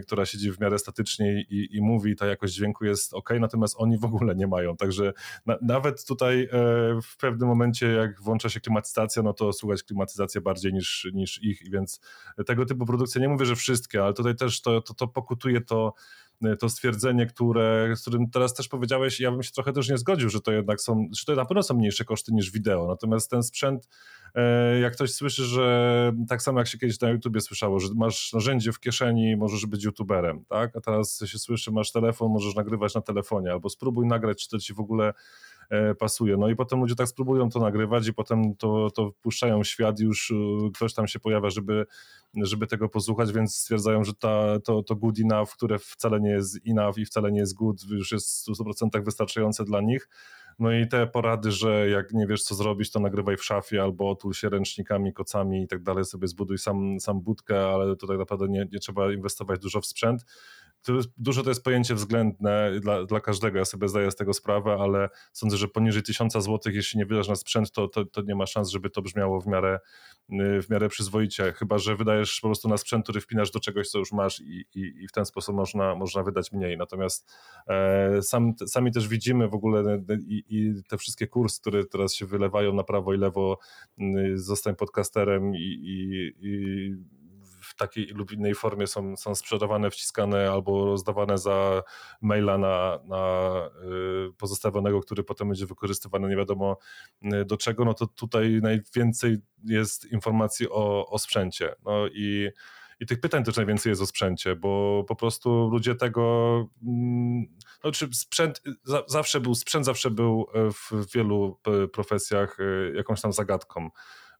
która 0.03 0.25
siedzi 0.25 0.51
w 0.51 0.59
miarę 0.59 0.79
statycznie 0.79 1.41
i, 1.41 1.75
i 1.75 1.81
mówi, 1.81 2.15
ta 2.15 2.25
jakość 2.25 2.53
dźwięku 2.53 2.85
jest 2.85 3.13
ok, 3.13 3.29
natomiast 3.39 3.75
oni 3.77 3.97
w 3.97 4.05
ogóle 4.05 4.35
nie 4.35 4.47
mają. 4.47 4.77
Także 4.77 5.13
na, 5.45 5.57
nawet 5.61 6.05
tutaj 6.05 6.43
e, 6.43 6.47
w 7.03 7.17
pewnym 7.17 7.47
momencie, 7.47 7.87
jak 7.87 8.21
włącza 8.21 8.49
się 8.49 8.59
klimatyzacja, 8.59 9.23
no 9.23 9.33
to 9.33 9.53
słuchać 9.53 9.83
klimatyzację 9.83 10.41
bardziej 10.41 10.73
niż, 10.73 11.07
niż 11.13 11.43
ich, 11.43 11.71
więc 11.71 11.99
tego 12.45 12.65
typu 12.65 12.85
produkcje, 12.85 13.21
nie 13.21 13.29
mówię, 13.29 13.45
że 13.45 13.55
wszystkie, 13.55 14.03
ale 14.03 14.13
tutaj 14.13 14.35
też 14.35 14.61
to 14.61 14.70
to, 14.71 14.81
to, 14.81 14.93
to 14.93 15.07
pokutuje 15.07 15.61
to, 15.61 15.93
to 16.59 16.69
stwierdzenie, 16.69 17.25
które, 17.25 17.93
z 17.95 18.01
którym 18.01 18.29
teraz 18.29 18.53
też 18.53 18.67
powiedziałeś, 18.67 19.19
ja 19.19 19.31
bym 19.31 19.43
się 19.43 19.51
trochę 19.51 19.73
też 19.73 19.89
nie 19.89 19.97
zgodził, 19.97 20.29
że 20.29 20.41
to 20.41 20.51
jednak 20.51 20.81
są, 20.81 21.07
że 21.19 21.25
to 21.25 21.35
na 21.35 21.45
pewno 21.45 21.63
są 21.63 21.73
mniejsze 21.73 22.05
koszty 22.05 22.33
niż 22.33 22.51
wideo, 22.51 22.87
natomiast 22.87 23.31
ten 23.31 23.43
sprzęt, 23.43 23.87
e, 24.35 24.79
jak 24.79 24.93
ktoś 24.93 25.13
słyszy, 25.13 25.43
że 25.43 26.13
tak 26.29 26.41
samo 26.41 26.59
jak 26.59 26.67
się 26.67 26.77
kiedyś 26.77 26.99
na 26.99 27.09
YouTubie 27.09 27.41
słyszało, 27.41 27.79
że 27.79 27.87
masz 27.95 28.33
narzędzie 28.33 28.71
w 28.71 28.79
kieszeni, 28.79 29.35
możesz 29.37 29.65
być 29.65 29.83
YouTuberem, 29.83 30.45
tak, 30.45 30.75
a 30.75 30.81
teraz 30.81 31.19
się 31.25 31.39
słyszy, 31.39 31.71
masz 31.71 31.91
telefon, 31.91 32.31
możesz 32.31 32.55
nagrywać 32.55 32.95
na 32.95 33.01
telefonie, 33.01 33.51
albo 33.51 33.69
spróbuj 33.69 34.07
nagrać, 34.07 34.43
czy 34.43 34.49
to 34.49 34.59
ci 34.59 34.73
w 34.73 34.79
ogóle 34.79 35.13
E, 35.60 35.60
pasuje. 35.99 36.37
No 36.37 36.49
i 36.49 36.55
potem 36.55 36.79
ludzie 36.79 36.95
tak 36.95 37.07
spróbują 37.07 37.49
to 37.49 37.59
nagrywać 37.59 38.07
i 38.07 38.13
potem 38.13 38.55
to, 38.55 38.91
to 38.91 39.11
puszczają 39.21 39.63
w 39.63 39.67
świat 39.67 39.99
już 39.99 40.31
e, 40.31 40.35
ktoś 40.75 40.93
tam 40.93 41.07
się 41.07 41.19
pojawia, 41.19 41.49
żeby, 41.49 41.85
żeby 42.35 42.67
tego 42.67 42.89
posłuchać, 42.89 43.31
więc 43.31 43.55
stwierdzają, 43.55 44.03
że 44.03 44.13
ta, 44.13 44.59
to, 44.59 44.83
to 44.83 44.95
good 44.95 45.19
enough, 45.19 45.49
które 45.49 45.79
wcale 45.79 46.19
nie 46.19 46.29
jest 46.29 46.59
enough 46.67 46.97
i 46.97 47.05
wcale 47.05 47.31
nie 47.31 47.39
jest 47.39 47.53
good, 47.53 47.83
już 47.89 48.11
jest 48.11 48.47
w 48.47 48.51
100% 48.51 49.05
wystarczające 49.05 49.65
dla 49.65 49.81
nich. 49.81 50.09
No 50.59 50.71
i 50.71 50.87
te 50.87 51.07
porady, 51.07 51.51
że 51.51 51.89
jak 51.89 52.13
nie 52.13 52.27
wiesz 52.27 52.43
co 52.43 52.55
zrobić, 52.55 52.91
to 52.91 52.99
nagrywaj 52.99 53.37
w 53.37 53.43
szafie 53.43 53.81
albo 53.81 54.09
otul 54.09 54.33
się 54.33 54.49
ręcznikami, 54.49 55.13
kocami 55.13 55.63
i 55.63 55.67
tak 55.67 55.83
dalej, 55.83 56.05
sobie 56.05 56.27
zbuduj 56.27 56.57
sam, 56.57 56.99
sam 56.99 57.21
budkę, 57.21 57.67
ale 57.67 57.95
to 57.95 58.07
tak 58.07 58.17
naprawdę 58.17 58.47
nie, 58.47 58.67
nie 58.71 58.79
trzeba 58.79 59.13
inwestować 59.13 59.59
dużo 59.59 59.81
w 59.81 59.85
sprzęt 59.85 60.25
dużo 61.17 61.43
to 61.43 61.49
jest 61.49 61.63
pojęcie 61.63 61.95
względne 61.95 62.79
dla, 62.79 63.05
dla 63.05 63.19
każdego, 63.19 63.57
ja 63.57 63.65
sobie 63.65 63.87
zdaję 63.87 64.11
z 64.11 64.15
tego 64.15 64.33
sprawę, 64.33 64.77
ale 64.79 65.09
sądzę, 65.33 65.57
że 65.57 65.67
poniżej 65.67 66.03
1000 66.03 66.33
zł, 66.33 66.59
jeśli 66.65 66.97
nie 66.97 67.05
wydasz 67.05 67.27
na 67.27 67.35
sprzęt, 67.35 67.71
to, 67.71 67.87
to, 67.87 68.05
to, 68.05 68.21
nie 68.21 68.35
ma 68.35 68.45
szans, 68.45 68.69
żeby 68.69 68.89
to 68.89 69.01
brzmiało 69.01 69.41
w 69.41 69.47
miarę, 69.47 69.79
w 70.63 70.65
miarę 70.69 70.89
przyzwoicie, 70.89 71.53
chyba, 71.53 71.77
że 71.77 71.95
wydajesz 71.95 72.39
po 72.41 72.47
prostu 72.47 72.69
na 72.69 72.77
sprzęt, 72.77 73.03
który 73.03 73.21
wpinasz 73.21 73.51
do 73.51 73.59
czegoś, 73.59 73.89
co 73.89 73.99
już 73.99 74.11
masz 74.11 74.39
i, 74.39 74.65
i, 74.75 75.03
i 75.03 75.07
w 75.07 75.11
ten 75.11 75.25
sposób 75.25 75.55
można, 75.55 75.95
można 75.95 76.23
wydać 76.23 76.51
mniej. 76.51 76.77
Natomiast 76.77 77.31
e, 77.67 78.21
sam, 78.21 78.53
sami 78.65 78.91
też 78.91 79.07
widzimy 79.07 79.47
w 79.47 79.53
ogóle 79.53 80.03
i, 80.27 80.43
i, 80.49 80.83
te 80.89 80.97
wszystkie 80.97 81.27
kursy, 81.27 81.61
które 81.61 81.85
teraz 81.85 82.13
się 82.13 82.25
wylewają 82.25 82.73
na 82.73 82.83
prawo 82.83 83.13
i 83.13 83.17
lewo, 83.17 83.59
zostań 84.35 84.75
podcasterem 84.75 85.55
i, 85.55 85.79
i 86.41 87.20
w 87.71 87.75
takiej 87.75 88.07
lub 88.07 88.31
innej 88.31 88.55
formie 88.55 88.87
są, 88.87 89.17
są 89.17 89.35
sprzedawane, 89.35 89.91
wciskane 89.91 90.51
albo 90.51 90.85
rozdawane 90.85 91.37
za 91.37 91.83
maila 92.21 92.57
na, 92.57 92.99
na 93.05 93.51
y, 94.29 94.33
pozostawionego, 94.37 95.01
który 95.01 95.23
potem 95.23 95.47
będzie 95.47 95.65
wykorzystywany 95.65 96.29
nie 96.29 96.35
wiadomo 96.35 96.77
y, 97.23 97.45
do 97.45 97.57
czego, 97.57 97.85
no 97.85 97.93
to 97.93 98.07
tutaj 98.07 98.59
najwięcej 98.61 99.37
jest 99.63 100.11
informacji 100.11 100.69
o, 100.69 101.09
o 101.09 101.19
sprzęcie. 101.19 101.75
No 101.85 102.07
i 102.07 102.49
i 103.01 103.05
tych 103.05 103.19
pytań 103.19 103.43
też 103.43 103.55
najwięcej 103.55 103.89
jest 103.89 104.01
o 104.01 104.05
sprzęcie, 104.05 104.55
bo 104.55 105.03
po 105.07 105.15
prostu 105.15 105.69
ludzie 105.71 105.95
tego. 105.95 106.55
Mm, 106.83 107.45
no, 107.83 107.91
czy 107.91 108.09
sprzęt 108.13 108.61
zawsze 109.07 109.41
był, 109.41 109.55
sprzęt 109.55 109.85
zawsze 109.85 110.11
był 110.11 110.47
e, 110.53 110.71
w 110.71 110.91
wielu 111.13 111.59
e, 111.67 111.87
profesjach 111.87 112.57
e, 112.59 112.95
jakąś 112.95 113.21
tam 113.21 113.33
zagadką. 113.33 113.89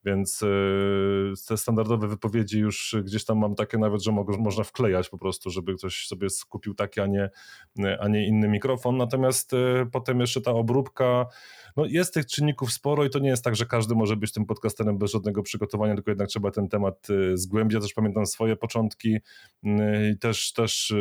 Więc 0.06 0.41
y, 0.41 1.34
te 1.47 1.58
standardowe 1.58 2.08
wypowiedzi 2.08 2.60
już 2.60 2.95
gdzieś 3.04 3.26
tam 3.26 3.38
mam 3.38 3.56
takie 3.56 3.78
nawet, 3.78 4.04
że 4.04 4.12
można 4.39 4.64
wklejać 4.64 5.10
po 5.10 5.18
prostu, 5.18 5.49
żeby 5.49 5.76
ktoś 5.76 6.08
sobie 6.08 6.30
skupił 6.30 6.74
taki, 6.74 6.99
a 6.99 7.08
nie, 7.08 7.30
a 7.99 8.08
nie 8.08 8.28
inny 8.28 8.47
mikrofon. 8.47 8.97
Natomiast 8.97 9.54
y, 9.54 9.58
potem 9.91 10.20
jeszcze 10.20 10.41
ta 10.41 10.52
obróbka, 10.52 11.26
no 11.78 11.86
jest 11.86 12.14
tych 12.14 12.26
czynników 12.26 12.72
sporo 12.72 13.06
i 13.06 13.10
to 13.10 13.20
nie 13.20 13.30
jest 13.30 13.43
tak, 13.43 13.56
że 13.56 13.66
każdy 13.66 13.95
może 13.95 14.16
być 14.16 14.32
tym 14.32 14.45
podcasterem 14.45 14.97
bez 14.97 15.12
żadnego 15.12 15.43
przygotowania, 15.43 15.95
tylko 15.95 16.12
jednak 16.12 16.28
trzeba 16.28 16.52
ten 16.52 16.70
temat 16.70 17.08
y, 17.10 17.38
zgłębić. 17.38 17.76
Ja 17.76 17.82
też 17.82 17.93
pamiętam 17.93 18.26
swoje 18.26 18.56
początki 18.56 19.18
i 20.14 20.18
też, 20.18 20.54
też 20.54 20.93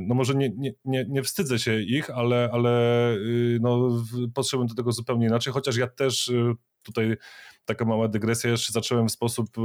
no 0.00 0.14
może 0.14 0.34
nie, 0.34 0.50
nie, 0.56 0.72
nie, 0.84 1.06
nie 1.08 1.22
wstydzę 1.22 1.58
się 1.58 1.80
ich, 1.80 2.10
ale, 2.10 2.50
ale 2.52 3.14
no, 3.60 4.04
podszedłem 4.34 4.68
do 4.68 4.74
tego 4.74 4.92
zupełnie 4.92 5.26
inaczej, 5.26 5.52
chociaż 5.52 5.76
ja 5.76 5.86
też 5.86 6.32
tutaj 6.82 7.16
taka 7.68 7.84
mała 7.84 8.08
dygresja, 8.08 8.50
jeszcze 8.50 8.72
zacząłem 8.72 9.08
w 9.08 9.12
sposób 9.12 9.58
y, 9.58 9.60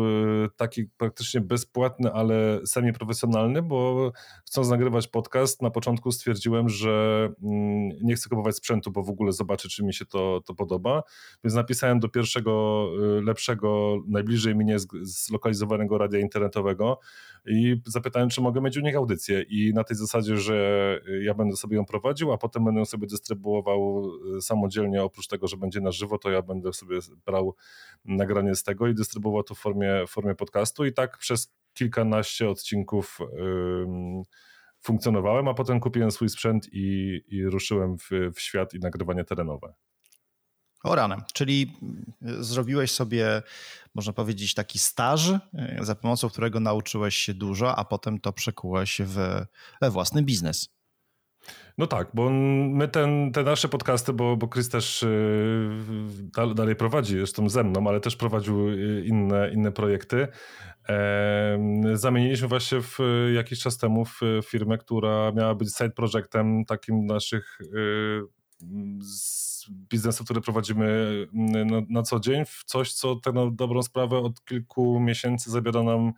taki 0.56 0.86
praktycznie 0.86 1.42
bezpłatny, 1.42 2.14
ale 2.14 2.60
semi-profesjonalny, 2.66 3.62
bo 3.62 4.12
chcąc 4.46 4.70
nagrywać 4.70 5.08
podcast, 5.08 5.62
na 5.62 5.70
początku 5.70 6.12
stwierdziłem, 6.12 6.70
że 6.70 7.30
mm, 7.44 7.90
nie 8.04 8.16
chcę 8.16 8.30
kupować 8.30 8.56
sprzętu, 8.56 8.92
bo 8.92 9.04
w 9.04 9.10
ogóle 9.10 9.32
zobaczę, 9.32 9.70
czy 9.70 9.84
mi 9.84 9.94
się 9.94 10.06
to, 10.06 10.42
to 10.46 10.54
podoba, 10.54 11.04
więc 11.44 11.56
napisałem 11.56 12.00
do 12.00 12.10
pierwszego 12.10 12.88
y, 13.20 13.22
lepszego, 13.22 13.98
najbliżej 14.08 14.56
mnie 14.56 14.78
zlokalizowanego 15.02 15.98
radia 15.98 16.20
internetowego 16.20 17.00
i 17.46 17.82
zapytałem, 17.86 18.30
czy 18.30 18.42
mogę 18.42 18.62
mieć 18.62 18.78
u 18.78 18.82
nich 18.82 18.96
audycję. 18.96 19.42
I 19.42 19.74
na 19.74 19.84
tej 19.84 19.98
zasadzie, 19.98 20.38
że 20.38 21.00
ja 21.22 21.34
będę 21.34 21.56
sobie 21.56 21.78
ją 21.78 21.86
prowadził, 21.86 22.32
a 22.32 22.38
potem 22.38 22.66
będę 22.66 22.80
ją 22.80 22.86
sobie 22.86 23.08
dystrybuował 23.08 24.10
y, 24.38 24.42
samodzielnie, 24.42 25.04
oprócz 25.04 25.28
tego, 25.28 25.48
że 25.48 25.58
będzie 25.58 25.82
na 25.82 25.92
żywo, 25.92 26.18
to 26.18 26.30
ja 26.30 26.42
będę 26.42 26.74
sobie 26.74 27.00
brał 27.26 27.56
nagranie 28.06 28.56
z 28.56 28.64
tego 28.64 28.88
i 28.88 28.94
dystrybuował 28.94 29.44
to 29.44 29.56
w 29.56 29.60
formie, 29.60 30.08
w 30.08 30.10
formie 30.10 30.36
podcastu 30.36 30.86
i 30.86 30.94
tak 30.94 31.18
przez 31.18 31.54
kilkanaście 31.74 32.50
odcinków 32.50 33.20
yy, 33.22 34.24
funkcjonowałem, 34.82 35.48
a 35.48 35.54
potem 35.54 35.80
kupiłem 35.80 36.12
swój 36.12 36.30
sprzęt 36.30 36.68
i, 36.72 37.22
i 37.28 37.46
ruszyłem 37.46 37.98
w, 37.98 38.10
w 38.36 38.40
świat 38.40 38.74
i 38.74 38.80
nagrywanie 38.80 39.24
terenowe. 39.24 39.74
O 40.84 40.96
ranem, 40.96 41.22
czyli 41.34 41.78
zrobiłeś 42.22 42.92
sobie, 42.92 43.42
można 43.96 44.14
powiedzieć, 44.14 44.54
taki 44.54 44.80
staż, 44.80 45.30
y, 45.30 45.40
za 45.82 45.96
pomocą 45.96 46.30
którego 46.30 46.60
nauczyłeś 46.60 47.16
się 47.16 47.34
dużo, 47.34 47.76
a 47.76 47.86
potem 47.86 48.20
to 48.20 48.34
przekułeś 48.34 49.02
w, 49.06 49.46
we 49.82 49.92
własny 49.92 50.24
biznes. 50.24 50.70
No 51.78 51.88
tak, 51.88 52.08
bo 52.14 52.30
my 52.30 52.88
ten, 52.88 53.32
te 53.32 53.44
nasze 53.44 53.70
podcasty, 53.70 54.14
bo, 54.14 54.38
bo 54.38 54.48
Chris 54.48 54.70
też 54.70 55.06
yy, 56.38 56.56
dalej 56.56 56.76
prowadzi, 56.76 57.18
zresztą 57.18 57.50
ze 57.50 57.64
mną, 57.64 57.88
ale 57.88 58.00
też 58.00 58.16
prowadził 58.16 58.70
y, 58.70 59.04
inne, 59.06 59.52
inne 59.54 59.72
projekty. 59.72 60.28
zamieniliśmy 61.94 62.48
właśnie 62.48 62.82
w, 62.82 63.00
jakiś 63.36 63.60
czas 63.60 63.78
temu 63.78 64.06
w 64.06 64.22
firmę, 64.46 64.78
która 64.78 65.32
miała 65.32 65.56
być 65.56 65.76
side 65.78 65.90
projectem 65.90 66.66
takim 66.66 67.06
naszych 67.06 67.60
yy, 67.74 68.28
biznesu, 69.70 70.24
który 70.24 70.42
prowadzimy 70.42 71.14
na, 71.34 71.82
na, 71.90 72.04
co 72.04 72.20
dzień, 72.20 72.46
w 72.46 72.64
coś, 72.66 72.94
co 72.94 73.20
na 73.34 73.52
dobrą 73.52 73.84
sprawę 73.84 74.18
od 74.18 74.46
kilku 74.46 75.00
miesięcy 75.00 75.52
zabiera 75.52 75.84
nam 75.84 76.14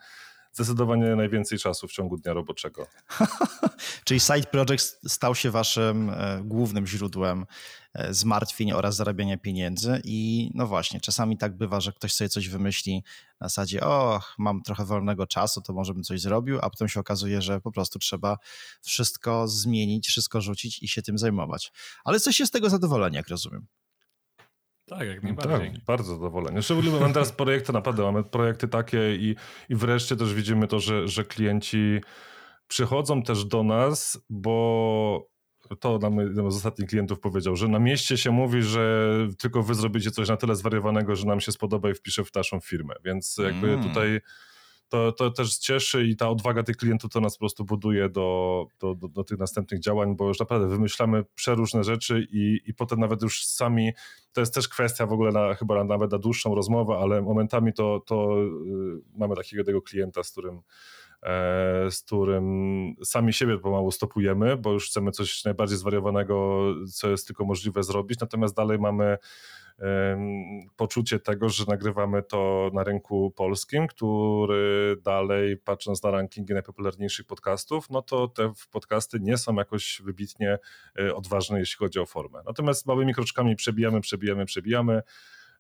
zdecydowanie 0.56 1.16
najwięcej 1.16 1.60
czasu 1.60 1.88
w 1.88 1.92
ciągu 1.92 2.18
dnia 2.18 2.34
roboczego. 2.34 2.88
Czyli 4.06 4.20
side 4.20 4.44
project 4.44 5.12
stał 5.12 5.36
się 5.36 5.52
waszym 5.52 6.10
e, 6.10 6.42
głównym 6.44 6.88
źródłem 6.88 7.46
e, 7.94 8.14
zmartwień 8.14 8.72
oraz 8.72 8.96
zarabiania 8.96 9.38
pieniędzy 9.38 10.02
i 10.04 10.52
no 10.54 10.68
właśnie, 10.68 11.00
czasami 11.02 11.38
tak 11.38 11.58
bywa, 11.58 11.80
że 11.80 11.94
ktoś 11.94 12.14
sobie 12.14 12.30
coś 12.30 12.50
wymyśli 12.50 13.04
na 13.42 13.48
zasadzie, 13.48 13.82
o, 13.82 14.22
mam 14.38 14.62
trochę 14.62 14.86
wolnego 14.86 15.28
czasu, 15.28 15.62
to 15.62 15.74
może 15.74 15.94
bym 15.94 16.04
coś 16.04 16.22
zrobił, 16.22 16.60
a 16.62 16.70
potem 16.70 16.88
się 16.88 17.00
okazuje, 17.00 17.42
że 17.42 17.62
po 17.62 17.72
prostu 17.72 18.00
trzeba 18.00 18.38
wszystko 18.82 19.48
zmienić, 19.48 20.08
wszystko 20.08 20.42
rzucić 20.42 20.84
i 20.84 20.88
się 20.88 21.02
tym 21.02 21.18
zajmować. 21.18 21.72
Ale 22.04 22.20
coś 22.20 22.40
jest 22.40 22.52
z 22.52 22.54
tego 22.54 22.70
zadowolenia, 22.70 23.18
jak 23.18 23.28
rozumiem. 23.28 23.68
Tak, 24.86 25.08
jak 25.08 25.24
najbardziej. 25.24 25.72
Tak, 25.72 25.84
bardzo 25.86 26.16
zadowoleni. 26.16 26.64
Szczególnie 26.64 26.92
mamy 26.92 27.14
teraz 27.14 27.32
projekty, 27.32 27.74
naprawdę 27.74 28.04
mamy 28.04 28.24
projekty 28.24 28.68
takie 28.68 29.16
i, 29.16 29.36
i 29.70 29.76
wreszcie 29.76 30.16
też 30.16 30.34
widzimy 30.34 30.68
to, 30.68 30.80
że, 30.80 31.08
że 31.08 31.24
klienci 31.24 32.02
przychodzą 32.68 33.24
też 33.24 33.46
do 33.46 33.64
nas, 33.64 34.26
bo 34.30 35.30
to 35.80 35.98
nam 35.98 36.18
jeden 36.18 36.52
z 36.52 36.56
ostatnich 36.56 36.90
klientów 36.90 37.20
powiedział, 37.20 37.56
że 37.56 37.68
na 37.68 37.80
mieście 37.80 38.18
się 38.18 38.32
mówi, 38.32 38.64
że 38.64 39.10
tylko 39.40 39.64
wy 39.64 39.76
zrobicie 39.76 40.12
coś 40.12 40.30
na 40.30 40.38
tyle 40.38 40.56
zwariowanego, 40.56 41.16
że 41.16 41.28
nam 41.28 41.40
się 41.40 41.52
spodoba 41.52 41.90
i 41.90 41.94
wpisze 41.94 42.24
w 42.24 42.36
naszą 42.36 42.60
firmę. 42.60 42.94
Więc 43.06 43.38
jakby 43.44 43.74
mm. 43.74 43.84
tutaj 43.84 44.22
to, 44.96 45.12
to 45.12 45.32
też 45.32 45.58
cieszy 45.58 46.06
i 46.06 46.16
ta 46.16 46.30
odwaga 46.30 46.64
tych 46.64 46.78
klientów 46.78 47.12
to 47.12 47.20
nas 47.20 47.36
po 47.36 47.40
prostu 47.40 47.66
buduje 47.66 48.10
do, 48.10 48.68
do, 48.80 48.96
do, 48.96 49.08
do 49.08 49.24
tych 49.24 49.40
następnych 49.40 49.80
działań, 49.80 50.16
bo 50.16 50.28
już 50.28 50.40
naprawdę 50.40 50.68
wymyślamy 50.68 51.24
przeróżne 51.36 51.84
rzeczy 51.84 52.28
i, 52.32 52.62
i 52.66 52.74
potem 52.74 53.00
nawet 53.00 53.22
już 53.22 53.46
sami, 53.46 53.92
to 54.34 54.42
jest 54.42 54.54
też 54.54 54.68
kwestia 54.68 55.06
w 55.06 55.14
ogóle 55.14 55.32
na, 55.32 55.54
chyba 55.54 55.84
nawet 55.84 56.12
na 56.12 56.18
dłuższą 56.18 56.56
rozmowę, 56.56 56.98
ale 56.98 57.22
momentami 57.22 57.74
to, 57.74 58.02
to 58.06 58.38
yy, 58.38 59.02
mamy 59.16 59.36
takiego 59.36 59.64
tego 59.64 59.82
klienta, 59.82 60.24
z 60.24 60.32
którym 60.32 60.62
e, 61.24 61.92
z 61.92 62.02
którym 62.02 62.46
sami 63.04 63.34
siebie 63.34 63.58
pomału 63.58 63.92
stopujemy, 63.92 64.58
bo 64.58 64.72
już 64.72 64.90
chcemy 64.90 65.12
coś 65.12 65.46
najbardziej 65.46 65.78
zwariowanego, 65.78 66.66
co 66.94 67.10
jest 67.10 67.28
tylko 67.28 67.46
możliwe 67.46 67.84
zrobić, 67.84 68.20
natomiast 68.20 68.56
dalej 68.56 68.80
mamy 68.80 69.18
poczucie 70.76 71.20
tego, 71.20 71.50
że 71.50 71.64
nagrywamy 71.68 72.24
to 72.24 72.72
na 72.74 72.84
rynku 72.84 73.32
polskim, 73.32 73.88
który 73.88 74.96
dalej, 75.02 75.58
patrząc 75.58 76.04
na 76.04 76.12
rankingi 76.12 76.54
najpopularniejszych 76.54 77.26
podcastów, 77.26 77.90
no 77.90 78.02
to 78.02 78.28
te 78.28 78.52
podcasty 78.72 79.20
nie 79.20 79.38
są 79.38 79.56
jakoś 79.56 80.02
wybitnie 80.06 80.58
e, 81.00 81.16
odważne, 81.16 81.60
jeśli 81.60 81.78
chodzi 81.78 82.00
o 82.00 82.06
formę. 82.06 82.42
Natomiast 82.46 82.86
małymi 82.86 83.14
kroczkami 83.14 83.56
przebijamy, 83.56 84.02
przebijamy, 84.02 84.46
przebijamy 84.46 85.02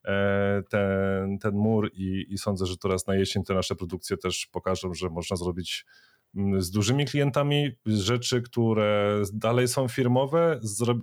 e, 0.05 0.63
ten, 0.70 1.39
ten 1.39 1.55
mur 1.55 1.91
i, 1.93 2.26
i 2.30 2.38
sądzę, 2.38 2.66
że 2.66 2.78
teraz 2.78 3.07
na 3.07 3.16
jesień 3.16 3.43
te 3.43 3.53
nasze 3.53 3.76
produkcje 3.76 4.18
też 4.18 4.47
pokażą, 4.51 4.93
że 4.93 5.09
można 5.09 5.38
zrobić 5.38 5.86
z 6.58 6.72
dużymi 6.72 7.06
klientami, 7.06 7.72
rzeczy, 7.86 8.42
które 8.42 9.22
dalej 9.34 9.68
są 9.68 9.88
firmowe, 9.88 10.60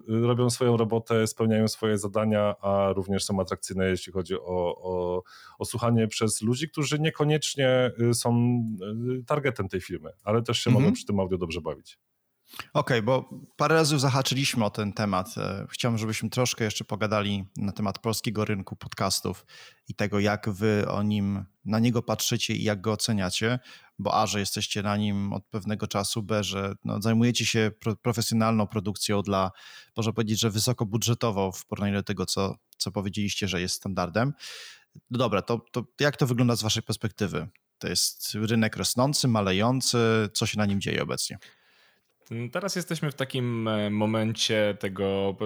robią 0.09 0.51
swoją 0.51 0.77
robotę, 0.77 1.27
spełniają 1.27 1.69
swoje 1.69 1.99
zadania, 1.99 2.55
a 2.61 2.93
również 2.93 3.25
są 3.25 3.41
atrakcyjne, 3.41 3.89
jeśli 3.89 4.13
chodzi 4.13 4.35
o, 4.35 4.77
o, 4.83 5.23
o 5.59 5.65
słuchanie 5.65 6.09
przez 6.09 6.43
ludzi, 6.43 6.69
którzy 6.69 6.99
niekoniecznie 6.99 7.91
y, 8.11 8.15
są 8.15 8.59
y, 9.21 9.25
targetem 9.25 9.69
tej 9.69 9.81
firmy, 9.81 10.11
ale 10.25 10.43
też 10.43 10.59
się 10.59 10.71
mhm. 10.71 10.85
mogą 10.85 10.95
przy 10.95 11.07
tym 11.07 11.21
audio 11.21 11.39
dobrze 11.39 11.61
bawić. 11.61 11.99
Okej, 12.59 12.65
okay, 12.73 13.03
bo 13.03 13.31
parę 13.57 13.75
razy 13.75 13.99
zahaczyliśmy 13.99 14.65
o 14.65 14.71
ten 14.71 14.93
temat. 14.93 15.39
E, 15.39 15.67
chciałbym, 15.71 15.99
żebyśmy 15.99 16.31
troszkę 16.31 16.65
jeszcze 16.65 16.85
pogadali 16.85 17.45
na 17.57 17.73
temat 17.73 17.99
polskiego 17.99 18.45
rynku 18.45 18.77
podcastów 18.77 19.47
i 19.89 19.95
tego, 19.95 20.21
jak 20.21 20.51
wy 20.51 20.89
o 20.89 21.03
nim, 21.03 21.45
na 21.65 21.79
niego 21.79 22.03
patrzycie 22.03 22.55
i 22.55 22.63
jak 22.63 22.81
go 22.81 22.93
oceniacie, 22.93 23.59
bo 23.99 24.15
A, 24.15 24.27
że 24.27 24.41
jesteście 24.41 24.83
na 24.83 24.97
nim 24.97 25.33
od 25.33 25.47
pewnego 25.47 25.87
czasu, 25.87 26.23
B, 26.23 26.45
że 26.45 26.75
no, 26.85 27.03
zajmujecie 27.03 27.47
się 27.47 27.71
pro, 27.81 27.97
profesjonalną 27.97 28.67
produkcją 28.67 29.23
dla, 29.23 29.51
można 29.97 30.13
powiedzieć, 30.13 30.41
że 30.41 30.51
wysokobudżetowo 30.51 31.53
w 31.53 31.67
porównaniu 31.67 31.95
do 31.95 32.03
tego, 32.03 32.27
co, 32.27 32.57
co 32.79 32.91
powiedzieliście, 32.91 33.49
że 33.49 33.61
jest 33.61 33.75
standardem. 33.75 34.33
No 35.11 35.19
dobra, 35.19 35.43
to, 35.43 35.59
to 35.73 35.85
jak 36.01 36.17
to 36.17 36.27
wygląda 36.27 36.57
z 36.57 36.63
waszej 36.63 36.83
perspektywy? 36.83 37.49
To 37.79 37.89
jest 37.89 38.35
rynek 38.35 38.77
rosnący, 38.77 39.29
malejący, 39.29 39.99
co 40.33 40.47
się 40.47 40.59
na 40.59 40.67
nim 40.67 40.81
dzieje 40.81 41.03
obecnie? 41.03 41.39
Teraz 42.53 42.77
jesteśmy 42.77 43.11
w 43.11 43.15
takim 43.15 43.69
e, 43.69 43.91
momencie 43.91 44.77
tego 44.81 45.37
e, 45.41 45.45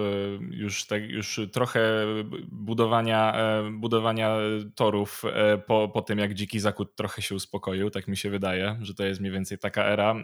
już, 0.51 0.85
tak, 0.85 1.09
już 1.09 1.39
trochę 1.51 2.05
budowania, 2.51 3.33
e, 3.35 3.71
budowania 3.71 4.37
torów 4.75 5.23
po, 5.67 5.89
po 5.93 6.01
tym, 6.01 6.19
jak 6.19 6.33
dziki 6.33 6.59
zakut 6.59 6.95
trochę 6.95 7.21
się 7.21 7.35
uspokoił. 7.35 7.89
Tak 7.89 8.07
mi 8.07 8.17
się 8.17 8.29
wydaje, 8.29 8.77
że 8.81 8.93
to 8.93 9.05
jest 9.05 9.19
mniej 9.19 9.33
więcej 9.33 9.57
taka 9.57 9.85
era. 9.85 10.15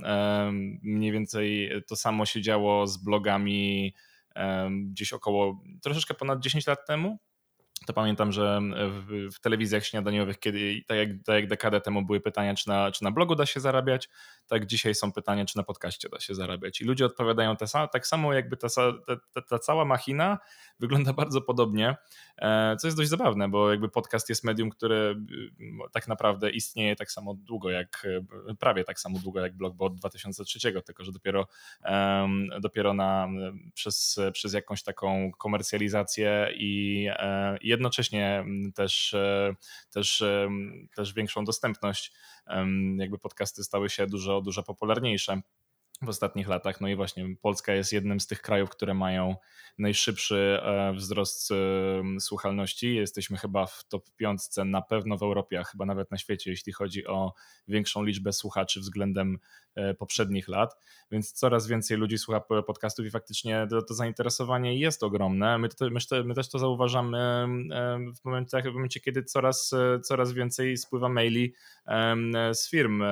Mniej 0.82 1.12
więcej 1.12 1.72
to 1.88 1.96
samo 1.96 2.26
się 2.26 2.42
działo 2.42 2.88
z 2.88 2.98
blogami 2.98 3.94
gdzieś 4.72 5.14
około 5.14 5.62
troszeczkę 5.82 6.14
ponad 6.14 6.40
10 6.40 6.68
lat 6.68 6.86
temu 6.88 7.20
to 7.88 7.94
pamiętam, 7.94 8.32
że 8.32 8.60
w, 8.90 9.30
w, 9.36 9.40
telewizjach 9.40 9.86
śniadaniowych, 9.86 10.40
kiedy 10.40 10.82
tak 10.88 10.98
jak, 10.98 11.10
tak 11.26 11.36
jak 11.36 11.48
dekadę 11.48 11.82
temu 11.82 12.06
były 12.06 12.20
pytania, 12.20 12.56
czy 12.56 12.68
na, 12.68 12.92
czy 12.92 13.04
na 13.04 13.12
blogu 13.12 13.36
da 13.36 13.46
się 13.46 13.60
zarabiać, 13.60 14.10
tak 14.48 14.66
dzisiaj 14.66 14.96
są 14.96 15.12
pytania, 15.12 15.46
czy 15.46 15.58
na 15.58 15.64
podcaście 15.64 16.10
da 16.10 16.20
się 16.20 16.36
zarabiać. 16.36 16.82
I 16.82 16.86
ludzie 16.86 17.06
odpowiadają 17.06 17.56
te, 17.56 17.66
tak 17.92 18.08
samo, 18.08 18.34
jakby 18.34 18.58
ta, 18.58 18.68
ta, 19.34 19.42
ta, 19.42 19.60
cała 19.60 19.86
machina 19.86 20.38
wygląda 20.80 21.14
bardzo 21.14 21.42
podobnie, 21.42 21.96
e, 22.38 22.76
co 22.76 22.88
jest 22.88 22.98
dość 22.98 23.10
zabawne, 23.10 23.50
bo 23.50 23.72
jakby 23.72 23.90
podcast 23.90 24.30
jest 24.30 24.44
medium, 24.44 24.70
które 24.70 25.16
tak 25.92 26.08
naprawdę 26.08 26.50
istnieje 26.50 26.96
tak 26.96 27.12
samo 27.12 27.34
długo 27.34 27.70
jak, 27.70 28.08
prawie 28.60 28.84
tak 28.84 29.00
samo 29.00 29.20
długo 29.20 29.40
jak 29.40 29.58
blog, 29.58 29.76
bo 29.76 29.86
od 29.86 29.96
2003, 29.96 30.60
tylko 30.86 31.04
że 31.04 31.12
dopiero, 31.12 31.48
dopiero 32.62 32.94
na, 32.94 33.28
przez, 33.74 34.20
przez 34.34 34.54
jakąś 34.54 34.84
taką 34.84 35.32
komercjalizację 35.32 36.50
i, 36.56 37.08
e, 37.10 37.58
i 37.58 37.73
jednocześnie 37.74 38.46
też, 38.76 39.14
e, 39.14 39.56
też, 39.92 40.24
też 40.96 41.14
większą 41.14 41.44
dostępność 41.44 42.14
jakby 42.98 43.20
podcasty 43.20 43.64
stały 43.64 43.90
się 43.90 44.08
dużo, 44.08 44.42
dużo 44.42 44.64
popularniejsze. 44.64 45.42
W 46.06 46.10
ostatnich 46.10 46.48
latach. 46.48 46.82
No 46.82 46.88
i 46.88 46.96
właśnie 46.96 47.36
Polska 47.42 47.74
jest 47.74 47.94
jednym 47.94 48.20
z 48.20 48.28
tych 48.28 48.42
krajów, 48.42 48.70
które 48.70 48.94
mają 48.94 49.36
najszybszy 49.78 50.60
e, 50.64 50.94
wzrost 50.94 51.52
e, 51.52 51.56
słuchalności. 52.20 52.96
Jesteśmy 52.96 53.38
chyba 53.38 53.66
w 53.66 53.84
top 53.90 54.10
piątce 54.16 54.66
na 54.66 54.82
pewno 54.82 55.18
w 55.18 55.24
Europie, 55.24 55.60
a 55.60 55.64
chyba 55.64 55.86
nawet 55.86 56.12
na 56.12 56.18
świecie, 56.18 56.52
jeśli 56.52 56.74
chodzi 56.74 57.08
o 57.08 57.34
większą 57.68 58.04
liczbę 58.04 58.34
słuchaczy 58.34 58.80
względem 58.80 59.40
e, 59.76 59.94
poprzednich 59.94 60.48
lat, 60.48 60.76
więc 61.12 61.32
coraz 61.32 61.68
więcej 61.68 61.98
ludzi 61.98 62.18
słucha 62.18 62.40
podcastów 62.40 63.06
i 63.06 63.12
faktycznie 63.12 63.68
to, 63.70 63.82
to 63.82 63.94
zainteresowanie 63.94 64.80
jest 64.80 65.04
ogromne. 65.04 65.58
My, 65.58 65.70
to, 65.70 65.90
my, 65.90 66.24
my, 66.24 66.34
też 66.34 66.50
to 66.50 66.60
zauważamy 66.60 67.48
w 68.22 68.26
momencie, 68.26 68.62
w 68.62 68.74
momencie, 68.74 69.00
kiedy 69.00 69.24
coraz, 69.24 69.72
coraz 70.04 70.34
więcej 70.34 70.78
spływa 70.78 71.10
maili 71.10 71.54
z 72.54 72.70
firm, 72.70 73.04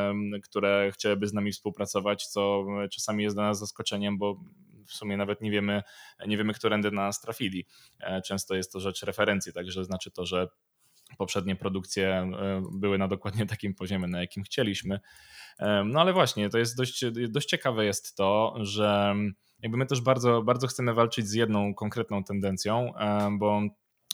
które 0.44 0.92
chciałyby 0.94 1.28
z 1.28 1.34
nami 1.34 1.52
współpracować, 1.52 2.28
co 2.28 2.66
czasami 2.90 3.24
jest 3.24 3.36
dla 3.36 3.44
nas 3.44 3.60
zaskoczeniem, 3.60 4.18
bo 4.18 4.40
w 4.88 4.94
sumie 4.94 5.18
nawet 5.18 5.42
nie 5.42 5.52
wiemy, 5.52 5.84
nie 6.28 6.38
wiemy, 6.38 6.54
którędy 6.54 6.92
na 6.92 7.02
nas 7.02 7.22
trafili. 7.22 7.66
E, 8.00 8.22
często 8.22 8.56
jest 8.56 8.74
to 8.74 8.80
rzecz 8.80 9.04
referencji, 9.04 9.54
także 9.54 9.86
znaczy 9.86 10.12
to, 10.12 10.26
że 10.26 10.48
poprzednie 11.18 11.56
produkcje 11.56 12.10
e, 12.10 12.62
były 12.72 12.98
na 12.98 13.08
dokładnie 13.08 13.46
takim 13.46 13.76
poziomie, 13.76 14.08
na 14.08 14.22
jakim 14.22 14.44
chcieliśmy. 14.44 15.00
E, 15.60 15.84
no 15.84 16.02
ale 16.02 16.14
właśnie, 16.14 16.50
to 16.50 16.58
jest 16.58 16.78
dość, 16.78 17.06
dość 17.30 17.48
ciekawe 17.48 17.86
jest 17.86 18.16
to, 18.16 18.56
że 18.60 19.16
jakby 19.62 19.78
my 19.78 19.86
też 19.86 20.02
bardzo, 20.02 20.42
bardzo 20.42 20.68
chcemy 20.68 20.94
walczyć 20.94 21.28
z 21.28 21.34
jedną 21.34 21.76
konkretną 21.76 22.24
tendencją, 22.24 22.94
bo 23.32 23.62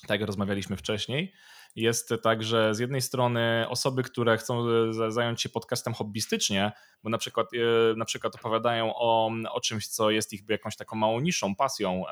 tak 0.08 0.20
jak 0.20 0.28
rozmawialiśmy 0.28 0.78
wcześniej, 0.78 1.34
jest 1.78 2.14
tak, 2.24 2.44
że 2.44 2.76
z 2.76 2.80
jednej 2.80 3.02
strony 3.02 3.66
osoby, 3.70 4.04
które 4.04 4.38
chcą 4.38 4.66
zająć 5.12 5.42
się 5.42 5.50
podcastem 5.50 5.94
hobbystycznie, 5.94 6.72
bo 7.04 7.10
na 7.10 7.18
przykład, 7.18 7.48
e, 7.54 7.96
na 7.96 8.06
przykład 8.06 8.36
opowiadają 8.36 8.96
o, 8.96 9.32
o 9.52 9.62
czymś, 9.62 9.88
co 9.88 10.12
jest 10.12 10.34
ich 10.34 10.42
jakąś 10.50 10.76
taką 10.76 10.96
małą 10.96 11.20
niszą, 11.20 11.56
pasją, 11.56 12.04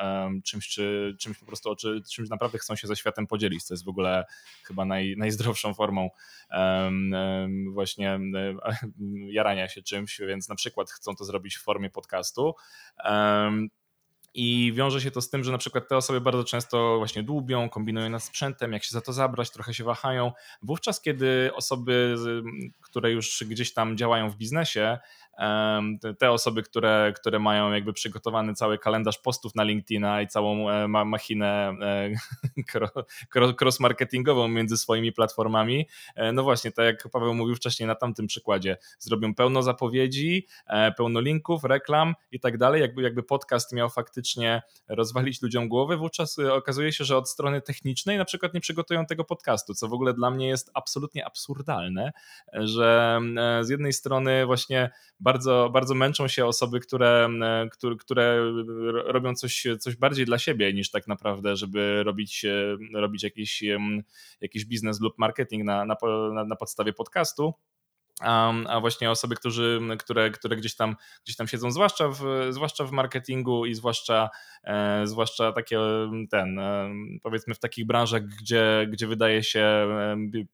czymś, 0.43 0.67
czy, 0.67 1.15
czymś 1.19 1.37
po 1.37 1.45
prostu, 1.45 1.75
czy, 1.75 2.01
czymś 2.11 2.29
naprawdę 2.29 2.57
chcą 2.57 2.75
się 2.75 2.87
ze 2.87 2.95
światem 2.95 3.27
podzielić, 3.27 3.63
co 3.63 3.73
jest 3.73 3.85
w 3.85 3.89
ogóle 3.89 4.25
chyba 4.63 4.85
naj, 4.85 5.15
najzdrowszą 5.17 5.73
formą 5.73 6.09
właśnie 7.71 8.19
jarania 9.37 9.67
się 9.67 9.81
czymś, 9.81 10.19
więc 10.19 10.49
na 10.49 10.55
przykład 10.55 10.91
chcą 10.91 11.15
to 11.15 11.25
zrobić 11.25 11.57
w 11.57 11.63
formie 11.63 11.89
podcastu. 11.89 12.55
I 14.37 14.73
wiąże 14.73 15.01
się 15.01 15.11
to 15.11 15.21
z 15.21 15.29
tym, 15.29 15.43
że 15.43 15.51
na 15.51 15.57
przykład 15.57 15.87
te 15.87 15.97
osoby 15.97 16.21
bardzo 16.21 16.43
często 16.43 16.97
właśnie 16.97 17.23
dłubią, 17.23 17.69
kombinują 17.69 18.09
nad 18.09 18.23
sprzętem, 18.23 18.73
jak 18.73 18.83
się 18.83 18.91
za 18.91 19.01
to 19.01 19.13
zabrać, 19.13 19.51
trochę 19.51 19.73
się 19.73 19.83
wahają. 19.83 20.31
Wówczas, 20.61 21.01
kiedy 21.01 21.51
osoby, 21.53 22.15
które 22.81 23.11
już 23.11 23.43
gdzieś 23.47 23.73
tam 23.73 23.97
działają 23.97 24.29
w 24.29 24.35
biznesie, 24.35 24.97
te 26.19 26.31
osoby, 26.31 26.63
które, 26.63 27.13
które 27.15 27.39
mają 27.39 27.71
jakby 27.71 27.93
przygotowany 27.93 28.53
cały 28.53 28.77
kalendarz 28.77 29.17
postów 29.17 29.55
na 29.55 29.63
LinkedIna 29.63 30.21
i 30.21 30.27
całą 30.27 30.69
e, 30.69 30.87
machinę 30.87 31.75
e, 31.81 32.09
cross-marketingową 33.61 34.47
między 34.47 34.77
swoimi 34.77 35.11
platformami, 35.11 35.87
e, 36.15 36.31
no 36.31 36.43
właśnie, 36.43 36.71
tak 36.71 36.85
jak 36.85 37.09
Paweł 37.11 37.33
mówił 37.33 37.55
wcześniej 37.55 37.87
na 37.87 37.95
tamtym 37.95 38.27
przykładzie, 38.27 38.77
zrobią 38.99 39.35
pełno 39.35 39.63
zapowiedzi, 39.63 40.47
pełno 40.97 41.19
linków, 41.19 41.63
reklam 41.63 42.13
i 42.31 42.39
tak 42.39 42.57
dalej, 42.57 42.81
jakby, 42.81 43.01
jakby 43.01 43.23
podcast 43.23 43.73
miał 43.73 43.89
faktycznie 43.89 44.61
rozwalić 44.87 45.41
ludziom 45.41 45.69
głowę, 45.69 45.97
wówczas 45.97 46.39
okazuje 46.39 46.91
się, 46.91 47.03
że 47.03 47.17
od 47.17 47.29
strony 47.29 47.61
technicznej 47.61 48.17
na 48.17 48.25
przykład 48.25 48.53
nie 48.53 48.59
przygotują 48.59 49.05
tego 49.05 49.23
podcastu, 49.23 49.73
co 49.73 49.87
w 49.87 49.93
ogóle 49.93 50.13
dla 50.13 50.31
mnie 50.31 50.47
jest 50.47 50.71
absolutnie 50.73 51.25
absurdalne, 51.25 52.11
że 52.53 53.19
z 53.61 53.69
jednej 53.69 53.93
strony 53.93 54.45
właśnie 54.45 54.89
bardzo, 55.25 55.69
bardzo 55.73 55.95
męczą 55.95 56.27
się 56.27 56.45
osoby, 56.45 56.79
które, 56.79 57.29
e, 57.41 57.69
które, 57.69 57.95
które 57.95 58.51
robią 59.05 59.35
coś, 59.35 59.67
coś 59.79 59.95
bardziej 59.95 60.25
dla 60.25 60.37
siebie 60.37 60.73
niż 60.73 60.91
tak 60.91 61.07
naprawdę, 61.07 61.55
żeby 61.55 62.03
robić, 62.03 62.45
e, 62.45 62.77
robić 62.93 63.23
jakiś, 63.23 63.63
jakiś 64.41 64.65
biznes 64.65 65.01
lub 65.01 65.17
marketing 65.17 65.63
na, 65.63 65.85
na, 65.85 65.95
na 66.45 66.55
podstawie 66.55 66.93
podcastu 66.93 67.53
a 68.21 68.79
właśnie 68.79 69.11
osoby, 69.11 69.35
którzy, 69.35 69.81
które, 69.99 70.31
które 70.31 70.55
gdzieś, 70.55 70.75
tam, 70.75 70.95
gdzieś 71.23 71.35
tam 71.35 71.47
siedzą, 71.47 71.71
zwłaszcza 71.71 72.07
w, 72.09 72.47
zwłaszcza 72.49 72.83
w 72.85 72.91
marketingu 72.91 73.65
i 73.65 73.75
zwłaszcza, 73.75 74.29
e, 74.63 75.07
zwłaszcza 75.07 75.51
takie 75.51 75.79
ten, 76.29 76.59
e, 76.59 76.89
powiedzmy 77.23 77.55
w 77.55 77.59
takich 77.59 77.87
branżach, 77.87 78.23
gdzie, 78.23 78.87
gdzie 78.89 79.07
wydaje 79.07 79.43
się 79.43 79.87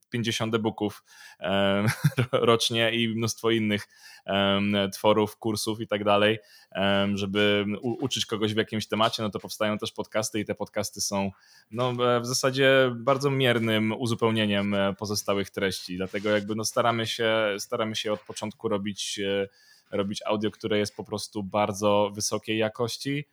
50 0.09 0.55
e-booków 0.55 1.03
e, 1.39 1.85
rocznie 2.31 2.91
i 2.91 3.09
mnóstwo 3.09 3.51
innych 3.51 3.87
e, 4.25 4.89
tworów, 4.93 5.37
kursów 5.37 5.81
i 5.81 5.87
tak 5.87 6.03
dalej, 6.03 6.39
e, 6.70 6.70
żeby 7.13 7.65
uczyć 7.81 8.25
kogoś 8.25 8.53
w 8.53 8.57
jakimś 8.57 8.87
temacie, 8.87 9.23
no 9.23 9.29
to 9.29 9.39
powstają 9.39 9.77
też 9.77 9.91
podcasty 9.91 10.39
i 10.39 10.45
te 10.45 10.55
podcasty 10.55 11.01
są 11.01 11.31
no, 11.71 11.93
w 12.21 12.25
zasadzie 12.25 12.91
bardzo 12.95 13.31
miernym 13.31 13.93
uzupełnieniem 13.97 14.75
pozostałych 14.97 15.49
treści, 15.49 15.97
dlatego 15.97 16.29
jakby 16.29 16.55
no 16.55 16.65
staramy 16.65 17.07
się 17.07 17.55
staramy 17.59 17.95
się 17.95 18.13
od 18.13 18.21
początku 18.21 18.69
robić, 18.69 19.19
e, 19.19 19.47
robić 19.91 20.21
audio, 20.25 20.51
które 20.51 20.77
jest 20.77 20.95
po 20.95 21.03
prostu 21.03 21.43
bardzo 21.43 22.11
wysokiej 22.15 22.57
jakości, 22.57 23.27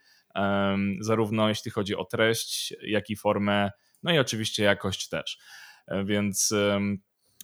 zarówno 1.01 1.49
jeśli 1.49 1.71
chodzi 1.71 1.97
o 1.97 2.05
treść, 2.05 2.75
jak 2.83 3.11
i 3.11 3.17
formę, 3.17 3.71
no 4.03 4.13
i 4.13 4.19
oczywiście 4.19 4.63
jakość 4.63 5.09
też. 5.09 5.39
E, 5.87 6.05
więc 6.05 6.55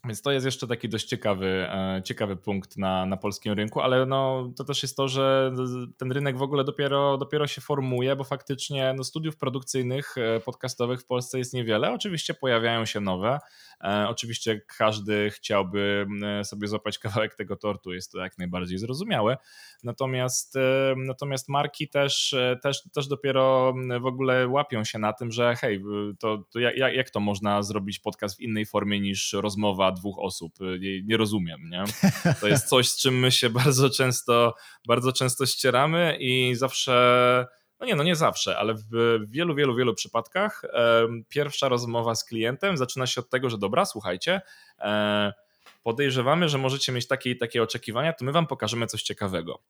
więc 0.04 0.22
to 0.22 0.32
jest 0.32 0.46
jeszcze 0.46 0.66
taki 0.66 0.88
dość 0.88 1.06
ciekawy, 1.06 1.46
e, 1.46 2.02
ciekawy 2.04 2.36
punkt 2.36 2.76
na, 2.76 3.06
na 3.06 3.16
polskim 3.16 3.52
rynku, 3.52 3.80
ale 3.80 4.06
no, 4.06 4.50
to 4.56 4.64
też 4.64 4.82
jest 4.82 4.96
to, 4.96 5.08
że 5.08 5.54
ten 5.96 6.12
rynek 6.12 6.38
w 6.38 6.42
ogóle 6.42 6.64
dopiero, 6.64 7.18
dopiero 7.18 7.46
się 7.46 7.60
formuje, 7.60 8.16
bo 8.16 8.24
faktycznie 8.24 8.94
no, 8.96 9.04
studiów 9.04 9.36
produkcyjnych, 9.36 10.14
e, 10.18 10.40
podcastowych 10.40 11.00
w 11.00 11.06
Polsce 11.06 11.38
jest 11.38 11.54
niewiele. 11.54 11.92
Oczywiście 11.92 12.34
pojawiają 12.34 12.84
się 12.84 13.00
nowe. 13.00 13.38
E, 13.80 14.06
oczywiście 14.08 14.60
każdy 14.78 15.30
chciałby 15.30 16.06
sobie 16.44 16.68
złapać 16.68 16.98
kawałek 16.98 17.34
tego 17.34 17.56
tortu, 17.56 17.92
jest 17.92 18.12
to 18.12 18.18
jak 18.18 18.38
najbardziej 18.38 18.78
zrozumiałe. 18.78 19.36
Natomiast, 19.82 20.54
natomiast 20.96 21.48
marki 21.48 21.88
też, 21.88 22.34
też, 22.62 22.82
też 22.92 23.08
dopiero 23.08 23.74
w 24.00 24.06
ogóle 24.06 24.48
łapią 24.48 24.84
się 24.84 24.98
na 24.98 25.12
tym, 25.12 25.32
że 25.32 25.56
hej, 25.56 25.82
to, 26.18 26.44
to 26.52 26.58
jak, 26.58 26.76
jak 26.94 27.10
to 27.10 27.20
można 27.20 27.62
zrobić 27.62 27.98
podcast 27.98 28.36
w 28.36 28.40
innej 28.40 28.66
formie 28.66 29.00
niż 29.00 29.32
rozmowa 29.32 29.92
dwóch 29.92 30.18
osób. 30.18 30.54
Nie, 30.80 31.02
nie, 31.02 31.16
rozumiem, 31.16 31.70
nie? 31.70 31.84
To 32.40 32.48
jest 32.48 32.68
coś, 32.68 32.88
z 32.88 33.00
czym 33.00 33.18
my 33.18 33.30
się 33.32 33.50
bardzo 33.50 33.90
często, 33.90 34.54
bardzo 34.86 35.12
często 35.12 35.46
ścieramy 35.46 36.16
i 36.20 36.54
zawsze 36.54 37.46
no 37.80 37.86
nie, 37.86 37.94
no 37.94 38.02
nie 38.02 38.16
zawsze, 38.16 38.58
ale 38.58 38.74
w 38.74 38.84
wielu, 39.26 39.54
wielu, 39.54 39.74
wielu 39.74 39.94
przypadkach 39.94 40.62
pierwsza 41.28 41.68
rozmowa 41.68 42.14
z 42.14 42.24
klientem 42.24 42.76
zaczyna 42.76 43.06
się 43.06 43.20
od 43.20 43.30
tego, 43.30 43.50
że 43.50 43.58
dobra, 43.58 43.84
słuchajcie, 43.84 44.40
e, 44.78 45.32
podejrzewamy, 45.82 46.48
że 46.48 46.58
możecie 46.58 46.92
mieć 46.92 47.06
takie 47.06 47.30
i 47.30 47.36
takie 47.36 47.62
oczekiwania, 47.62 48.12
to 48.12 48.24
my 48.24 48.32
wam 48.32 48.46
pokażemy 48.46 48.86
coś 48.86 49.02
ciekawego. 49.02 49.62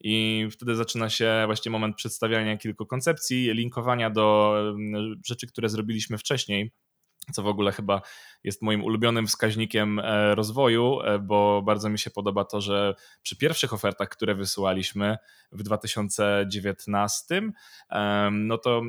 I 0.00 0.46
wtedy 0.52 0.76
zaczyna 0.76 1.10
się 1.10 1.42
właśnie 1.46 1.70
moment 1.70 1.96
przedstawiania 1.96 2.56
kilku 2.56 2.86
koncepcji, 2.86 3.54
linkowania 3.54 4.10
do 4.10 4.54
rzeczy, 5.26 5.46
które 5.46 5.68
zrobiliśmy 5.68 6.18
wcześniej, 6.18 6.72
co 7.32 7.42
w 7.42 7.46
ogóle 7.46 7.72
chyba 7.72 8.02
jest 8.44 8.62
moim 8.62 8.84
ulubionym 8.84 9.26
wskaźnikiem 9.26 9.98
e, 9.98 10.34
rozwoju, 10.34 11.00
e, 11.00 11.18
bo 11.18 11.62
bardzo 11.62 11.88
mi 11.88 11.98
się 11.98 12.10
podoba 12.10 12.44
to, 12.44 12.60
że 12.60 12.94
przy 13.22 13.36
pierwszych 13.36 13.72
ofertach, 13.72 14.08
które 14.08 14.34
wysyłaliśmy 14.34 15.18
w 15.52 15.62
2019, 15.62 17.42
no 18.32 18.58
to 18.58 18.82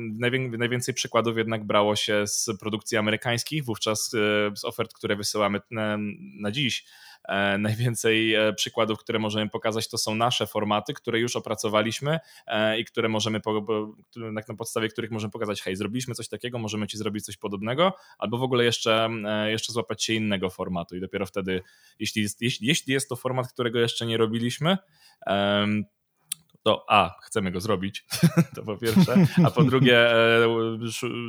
najwięcej 0.58 0.94
przykładów 0.94 1.36
jednak 1.36 1.66
brało 1.66 1.96
się 1.96 2.26
z 2.26 2.50
produkcji 2.60 2.98
amerykańskich, 2.98 3.64
wówczas 3.64 4.14
e, 4.14 4.56
z 4.56 4.64
ofert, 4.64 4.94
które 4.94 5.16
wysyłamy 5.16 5.60
na 6.40 6.50
dziś, 6.50 6.86
najwięcej 7.58 8.34
e, 8.34 8.52
przykładów, 8.52 8.98
które 8.98 9.18
możemy 9.18 9.50
pokazać, 9.50 9.88
to 9.88 9.98
są 9.98 10.14
nasze 10.14 10.46
formaty, 10.46 10.94
które 10.94 11.20
już 11.20 11.36
opracowaliśmy 11.36 12.18
e, 12.46 12.78
i 12.78 12.84
które 12.84 13.08
możemy, 13.08 13.40
na 14.16 14.42
podstawie 14.58 14.88
których 14.88 15.10
możemy 15.10 15.30
pokazać, 15.30 15.62
hej, 15.62 15.76
zrobiliśmy 15.76 16.14
coś 16.14 16.28
takiego, 16.28 16.58
możemy 16.58 16.86
ci 16.86 16.98
zrobić 16.98 17.24
coś 17.24 17.36
podobnego, 17.36 17.92
albo 18.18 18.38
w 18.38 18.42
ogóle 18.42 18.64
jeszcze, 18.64 19.10
jeszcze 19.46 19.72
złapać 19.72 20.04
się 20.04 20.12
innego 20.12 20.50
formatu 20.50 20.96
i 20.96 21.00
dopiero 21.00 21.26
wtedy, 21.26 21.62
jeśli 21.98 22.26
jeśli, 22.40 22.66
jeśli 22.66 22.92
jest 22.92 23.08
to 23.08 23.16
format, 23.16 23.52
którego 23.52 23.78
jeszcze 23.78 24.06
nie 24.06 24.16
robiliśmy, 24.16 24.78
to 26.64 26.84
a, 26.88 27.16
chcemy 27.22 27.50
go 27.50 27.60
zrobić, 27.60 28.06
to 28.56 28.62
po 28.62 28.76
pierwsze, 28.76 29.26
a 29.44 29.50
po 29.50 29.64
drugie 29.64 30.12
e, 30.12 30.48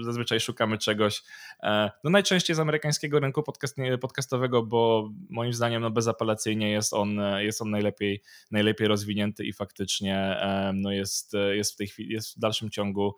zazwyczaj 0.03 0.39
szukamy 0.39 0.77
czegoś, 0.77 1.23
e, 1.63 1.91
no 2.03 2.09
najczęściej 2.09 2.55
z 2.55 2.59
amerykańskiego 2.59 3.19
rynku 3.19 3.43
podcast, 3.43 3.75
podcastowego, 4.01 4.63
bo 4.63 5.09
moim 5.29 5.53
zdaniem 5.53 5.81
no 5.81 5.91
bezapelacyjnie 5.91 6.71
jest 6.71 6.93
on, 6.93 7.19
jest 7.37 7.61
on 7.61 7.69
najlepiej, 7.69 8.21
najlepiej 8.51 8.87
rozwinięty 8.87 9.45
i 9.45 9.53
faktycznie 9.53 10.17
e, 10.17 10.71
no 10.75 10.91
jest, 10.91 11.33
jest 11.51 11.73
w 11.73 11.75
tej 11.75 11.87
chwili, 11.87 12.13
jest 12.13 12.35
w 12.35 12.39
dalszym 12.39 12.69
ciągu 12.69 13.15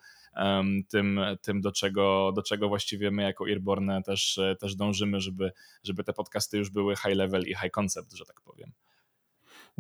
tym, 0.89 1.20
tym 1.41 1.61
do, 1.61 1.72
czego, 1.72 2.32
do 2.36 2.43
czego 2.43 2.68
właściwie 2.68 3.11
my 3.11 3.24
jako 3.24 3.49
Earborn 3.49 3.91
też, 4.05 4.39
też 4.59 4.76
dążymy, 4.76 5.22
żeby, 5.22 5.51
żeby 5.84 6.03
te 6.03 6.13
podcasty 6.13 6.57
już 6.57 6.70
były 6.70 6.95
high 6.95 7.15
level 7.15 7.41
i 7.41 7.55
high 7.55 7.72
concept, 7.72 8.13
że 8.13 8.26
tak 8.26 8.41
powiem. 8.41 8.72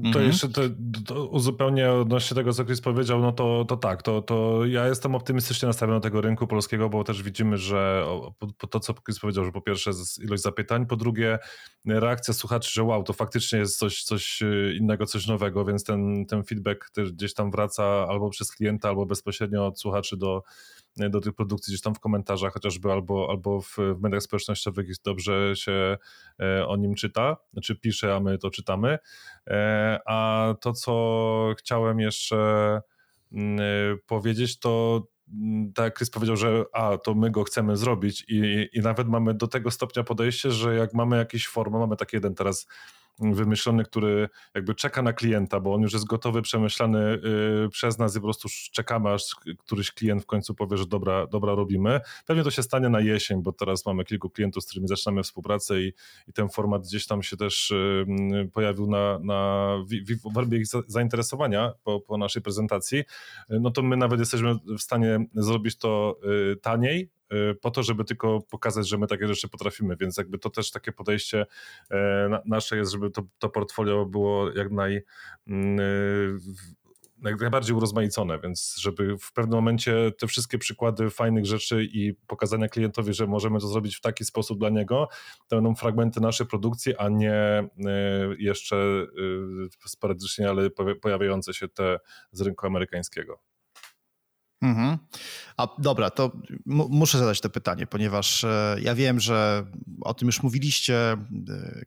To 0.03 0.07
mhm. 0.07 0.25
jeszcze 0.25 0.49
to, 0.49 0.61
to 1.05 1.25
uzupełnię 1.25 1.91
odnośnie 1.91 2.35
tego, 2.35 2.53
co 2.53 2.65
Chris 2.65 2.81
powiedział, 2.81 3.19
no 3.19 3.31
to, 3.31 3.65
to 3.65 3.77
tak, 3.77 4.03
to, 4.03 4.21
to 4.21 4.65
ja 4.65 4.87
jestem 4.87 5.15
optymistycznie 5.15 5.67
nastawiony 5.67 5.99
do 5.99 6.03
tego 6.03 6.21
rynku 6.21 6.47
polskiego, 6.47 6.89
bo 6.89 7.03
też 7.03 7.23
widzimy, 7.23 7.57
że 7.57 8.05
to, 8.69 8.79
co 8.79 8.93
Chris 8.93 9.19
powiedział, 9.19 9.45
że 9.45 9.51
po 9.51 9.61
pierwsze 9.61 9.91
ilość 10.23 10.43
zapytań, 10.43 10.85
po 10.85 10.95
drugie 10.95 11.39
reakcja 11.85 12.33
słuchaczy, 12.33 12.71
że 12.73 12.83
wow, 12.83 13.03
to 13.03 13.13
faktycznie 13.13 13.59
jest 13.59 13.77
coś, 13.77 14.03
coś 14.03 14.41
y, 14.41 14.75
innego, 14.79 15.05
coś 15.05 15.27
nowego, 15.27 15.65
więc 15.65 15.83
ten, 15.83 16.25
ten 16.25 16.43
feedback 16.43 16.89
też 16.89 17.11
gdzieś 17.11 17.33
tam 17.33 17.51
wraca 17.51 17.83
albo 18.09 18.29
przez 18.29 18.51
klienta, 18.51 18.89
albo 18.89 19.05
bezpośrednio 19.05 19.67
od 19.67 19.79
słuchaczy 19.79 20.17
do, 20.17 20.43
do 21.09 21.21
tych 21.21 21.33
produkcji 21.33 21.71
gdzieś 21.71 21.81
tam 21.81 21.95
w 21.95 21.99
komentarzach 21.99 22.53
chociażby 22.53 22.91
albo, 22.91 23.27
albo 23.29 23.61
w, 23.61 23.77
w 23.77 24.01
mediach 24.01 24.21
społecznościowych 24.21 24.87
dobrze 25.03 25.55
się 25.55 25.97
e, 26.39 26.67
o 26.67 26.77
nim 26.77 26.95
czyta, 26.95 27.37
znaczy 27.53 27.75
pisze, 27.75 28.15
a 28.15 28.19
my 28.19 28.37
to 28.37 28.49
czytamy. 28.49 28.97
E, 29.47 29.99
a 30.05 30.53
to, 30.61 30.73
co 30.73 31.53
chciałem 31.57 31.99
jeszcze 31.99 32.37
mm, 33.31 33.59
e, 33.59 33.97
powiedzieć, 34.07 34.59
to 34.59 35.03
mm, 35.33 35.73
tak 35.73 35.97
Chris 35.97 36.09
powiedział, 36.09 36.35
że 36.35 36.65
a, 36.73 36.97
to 36.97 37.15
my 37.15 37.31
go 37.31 37.43
chcemy 37.43 37.77
zrobić 37.77 38.25
i, 38.27 38.69
i 38.73 38.79
nawet 38.79 39.07
mamy 39.07 39.33
do 39.33 39.47
tego 39.47 39.71
stopnia 39.71 40.03
podejście, 40.03 40.51
że 40.51 40.75
jak 40.75 40.93
mamy 40.93 41.17
jakiś 41.17 41.47
formę, 41.47 41.79
mamy 41.79 41.95
taki 41.95 42.15
jeden 42.15 42.35
teraz 42.35 42.67
wymyślony, 43.19 43.83
który 43.83 44.29
jakby 44.55 44.75
czeka 44.75 45.01
na 45.01 45.13
klienta, 45.13 45.59
bo 45.59 45.73
on 45.73 45.81
już 45.81 45.93
jest 45.93 46.05
gotowy, 46.05 46.41
przemyślany 46.41 46.99
y, 47.65 47.69
przez 47.69 47.97
nas 47.97 48.15
i 48.15 48.19
po 48.19 48.23
prostu 48.23 48.47
czekamy, 48.71 49.09
aż 49.09 49.35
któryś 49.57 49.91
klient 49.91 50.23
w 50.23 50.25
końcu 50.25 50.55
powie, 50.55 50.77
że 50.77 50.85
dobra, 50.85 51.27
dobra 51.27 51.55
robimy. 51.55 52.01
Pewnie 52.25 52.43
to 52.43 52.51
się 52.51 52.63
stanie 52.63 52.89
na 52.89 52.99
jesień, 52.99 53.43
bo 53.43 53.51
teraz 53.51 53.85
mamy 53.85 54.05
kilku 54.05 54.29
klientów, 54.29 54.63
z 54.63 54.67
którymi 54.67 54.87
zaczynamy 54.87 55.23
współpracę 55.23 55.81
i, 55.81 55.93
i 56.27 56.33
ten 56.33 56.49
format 56.49 56.81
gdzieś 56.81 57.07
tam 57.07 57.23
się 57.23 57.37
też 57.37 57.71
y, 57.71 58.05
pojawił 58.53 58.87
na, 58.87 59.19
na 59.19 59.67
w, 59.85 60.47
w 60.47 60.53
ich 60.53 60.67
zainteresowania 60.87 61.73
po, 61.83 61.99
po 61.99 62.17
naszej 62.17 62.41
prezentacji. 62.41 63.03
No 63.49 63.71
to 63.71 63.81
my 63.81 63.97
nawet 63.97 64.19
jesteśmy 64.19 64.55
w 64.77 64.81
stanie 64.81 65.25
zrobić 65.35 65.77
to 65.77 66.19
y, 66.51 66.55
taniej, 66.55 66.97
Y, 66.99 67.16
po 67.61 67.71
to, 67.71 67.83
żeby 67.83 68.03
tylko 68.03 68.41
pokazać, 68.41 68.87
że 68.87 68.97
my 68.97 69.07
takie 69.07 69.27
rzeczy 69.27 69.49
potrafimy, 69.49 69.95
więc 69.99 70.17
jakby 70.17 70.39
to 70.39 70.49
też 70.49 70.71
takie 70.71 70.91
podejście 70.91 71.45
e, 71.91 72.41
nasze 72.45 72.77
jest, 72.77 72.91
żeby 72.91 73.11
to, 73.11 73.23
to 73.39 73.49
portfolio 73.49 74.05
było 74.05 74.51
jak 74.51 74.71
naj 74.71 75.01
mm, 75.47 75.79
y, 75.79 76.37
najbardziej 77.17 77.75
urozmaicone, 77.75 78.39
więc 78.39 78.75
żeby 78.79 79.17
w 79.17 79.33
pewnym 79.33 79.55
momencie 79.55 80.11
te 80.19 80.27
wszystkie 80.27 80.57
przykłady 80.57 81.09
fajnych 81.09 81.45
rzeczy 81.45 81.83
i 81.83 82.13
pokazania 82.27 82.67
klientowi, 82.67 83.13
że 83.13 83.27
możemy 83.27 83.59
to 83.59 83.67
zrobić 83.67 83.95
w 83.95 84.01
taki 84.01 84.25
sposób 84.25 84.59
dla 84.59 84.69
niego, 84.69 85.07
to 85.47 85.55
będą 85.55 85.75
fragmenty 85.75 86.21
naszej 86.21 86.47
produkcji, 86.47 86.95
a 86.97 87.09
nie 87.09 87.33
e, 87.33 87.69
jeszcze 88.39 89.05
sporadycznie, 89.85 90.49
ale 90.49 90.69
pojawiające 91.01 91.53
się 91.53 91.67
te 91.67 91.99
z 92.31 92.41
rynku 92.41 92.67
amerykańskiego. 92.67 93.46
Mhm. 94.61 94.97
A 95.57 95.67
dobra, 95.79 96.09
to 96.09 96.31
muszę 96.65 97.17
zadać 97.17 97.41
to 97.41 97.49
pytanie, 97.49 97.87
ponieważ 97.87 98.43
e, 98.43 98.77
ja 98.81 98.95
wiem, 98.95 99.19
że 99.19 99.65
o 100.01 100.13
tym 100.13 100.25
już 100.25 100.43
mówiliście, 100.43 101.11
e, 101.11 101.17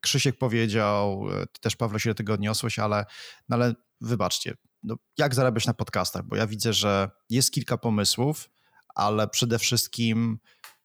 Krzysiek 0.01 0.39
powiedział, 0.39 1.27
e, 1.31 1.47
też 1.61 1.77
Pawle 1.77 2.01
się 2.01 2.11
do 2.11 2.15
tego 2.15 2.33
odniosłeś, 2.33 2.79
ale, 2.79 3.05
no 3.49 3.57
ale 3.57 3.75
wybaczcie, 4.01 4.55
no 4.83 4.97
jak 5.19 5.35
zarabiać 5.35 5.67
na 5.67 5.75
podcastach, 5.75 6.23
bo 6.25 6.37
ja 6.37 6.47
widzę, 6.47 6.73
że 6.73 7.11
jest 7.31 7.53
kilka 7.53 7.79
pomysłów, 7.79 8.51
ale 8.95 9.29
przede 9.29 9.59
wszystkim 9.59 10.39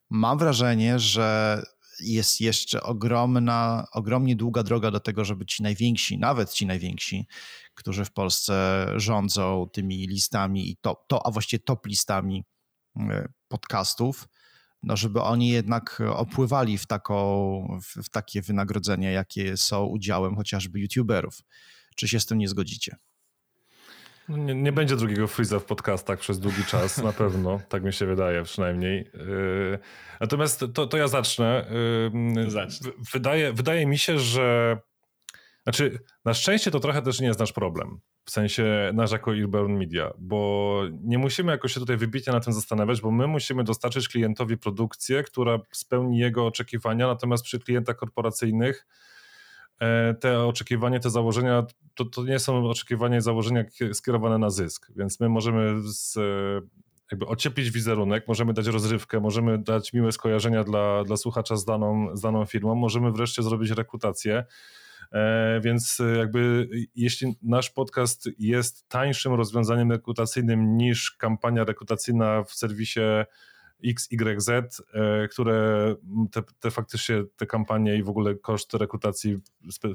mam 0.10 0.38
wrażenie, 0.38 1.00
że 1.00 1.62
jest 2.00 2.42
jeszcze 2.42 2.84
ogromna, 2.84 3.88
ogromnie 3.92 4.36
długa 4.36 4.64
droga 4.64 4.92
do 4.92 5.00
tego, 5.00 5.26
żeby 5.26 5.46
ci 5.46 5.64
najwięksi, 5.64 6.18
nawet 6.18 6.54
ci 6.54 6.66
najwięksi, 6.66 7.28
którzy 7.74 8.06
w 8.06 8.12
Polsce 8.12 8.88
rządzą 8.96 9.70
tymi 9.74 10.08
listami 10.08 10.70
i 10.70 10.78
to, 10.82 11.06
to 11.08 11.28
a 11.28 11.32
właściwie 11.32 11.64
top 11.64 11.86
listami 11.86 12.44
e, 12.98 13.28
podcastów, 13.48 14.28
no 14.84 14.98
żeby 14.98 15.22
oni 15.22 15.50
jednak 15.50 16.02
opływali 16.10 16.78
w, 16.78 16.88
taką, 16.88 17.80
w, 17.82 18.04
w 18.04 18.10
takie 18.10 18.42
wynagrodzenia, 18.42 19.12
jakie 19.12 19.58
są 19.58 19.86
udziałem 19.86 20.36
chociażby 20.36 20.80
youtuberów. 20.80 21.42
Czy 21.96 22.08
się 22.08 22.20
z 22.20 22.26
tym 22.26 22.38
nie 22.38 22.48
zgodzicie? 22.48 22.96
No 24.30 24.38
nie, 24.38 24.56
nie, 24.56 24.72
będzie 24.72 24.96
drugiego 24.96 25.28
Freeza 25.28 25.60
w 25.60 25.66
podcastach 25.66 26.20
przez 26.20 26.40
długi 26.40 26.64
czas, 26.64 27.04
na 27.04 27.14
pewno. 27.14 27.60
Tak 27.70 27.84
mi 27.84 27.94
się 27.94 28.06
wydaje 28.06 28.44
przynajmniej. 28.44 29.12
Yy, 29.14 29.80
natomiast 30.20 30.66
to, 30.74 30.88
to 30.88 30.98
ja 30.98 31.08
zacznę. 31.08 31.66
Zacznę. 32.48 32.92
Wydaje, 33.14 33.54
wydaje 33.54 33.86
mi 33.86 33.98
się, 33.98 34.20
że 34.20 34.78
znaczy, 35.64 36.00
na 36.26 36.34
szczęście 36.34 36.72
to 36.72 36.80
trochę 36.80 37.02
też 37.02 37.20
nie 37.20 37.28
jest 37.28 37.40
nasz 37.40 37.54
problem. 37.54 38.00
W 38.26 38.32
sensie 38.32 38.92
nasz 38.94 39.12
jako 39.12 39.32
Urban 39.32 39.78
Media, 39.78 40.14
bo 40.18 40.82
nie 41.04 41.18
musimy 41.18 41.52
jakoś 41.52 41.74
się 41.74 41.80
tutaj 41.80 41.98
wybitnie 41.98 42.34
na 42.34 42.40
tym 42.40 42.54
zastanawiać, 42.54 43.02
bo 43.02 43.12
my 43.12 43.28
musimy 43.28 43.64
dostarczyć 43.64 44.08
klientowi 44.10 44.58
produkcję, 44.58 45.24
która 45.24 45.60
spełni 45.72 46.18
jego 46.18 46.46
oczekiwania, 46.46 47.08
natomiast 47.08 47.44
przy 47.44 47.60
klientach 47.60 47.96
korporacyjnych 47.96 48.86
te 50.20 50.40
oczekiwania, 50.40 51.00
te 51.00 51.10
założenia, 51.10 51.66
to, 51.96 52.06
to 52.06 52.24
nie 52.24 52.40
są 52.40 52.70
oczekiwania 52.70 53.18
i 53.18 53.22
założenia 53.22 53.64
skierowane 53.94 54.38
na 54.38 54.50
zysk, 54.50 54.92
więc 54.96 55.20
my 55.20 55.30
możemy 55.30 55.82
z, 55.84 56.16
jakby 57.12 57.26
ocieplić 57.26 57.72
wizerunek, 57.72 58.28
możemy 58.28 58.54
dać 58.54 58.68
rozrywkę, 58.68 59.20
możemy 59.20 59.58
dać 59.58 59.94
miłe 59.94 60.12
skojarzenia 60.12 60.64
dla, 60.64 61.04
dla 61.04 61.18
słuchacza 61.18 61.56
z 61.56 61.66
daną, 61.66 62.16
z 62.16 62.22
daną 62.22 62.46
firmą, 62.46 62.76
możemy 62.76 63.12
wreszcie 63.12 63.44
zrobić 63.44 63.72
rekrutację, 63.72 64.46
E, 65.12 65.60
więc 65.64 66.00
e, 66.00 66.18
jakby 66.18 66.70
jeśli 66.96 67.36
nasz 67.42 67.70
podcast 67.70 68.30
jest 68.40 68.90
tańszym 68.90 69.34
rozwiązaniem 69.34 69.92
rekrutacyjnym 69.92 70.78
niż 70.78 71.12
kampania 71.12 71.64
rekrutacyjna 71.64 72.44
w 72.44 72.54
serwisie 72.54 73.00
XYZ, 73.84 74.50
e, 74.50 75.28
które 75.28 75.96
te, 76.32 76.44
te 76.60 76.72
faktycznie 76.72 77.24
te 77.36 77.46
kampanie 77.46 77.96
i 77.96 78.04
w 78.04 78.10
ogóle 78.10 78.36
koszt 78.36 78.74
rekrutacji 78.74 79.38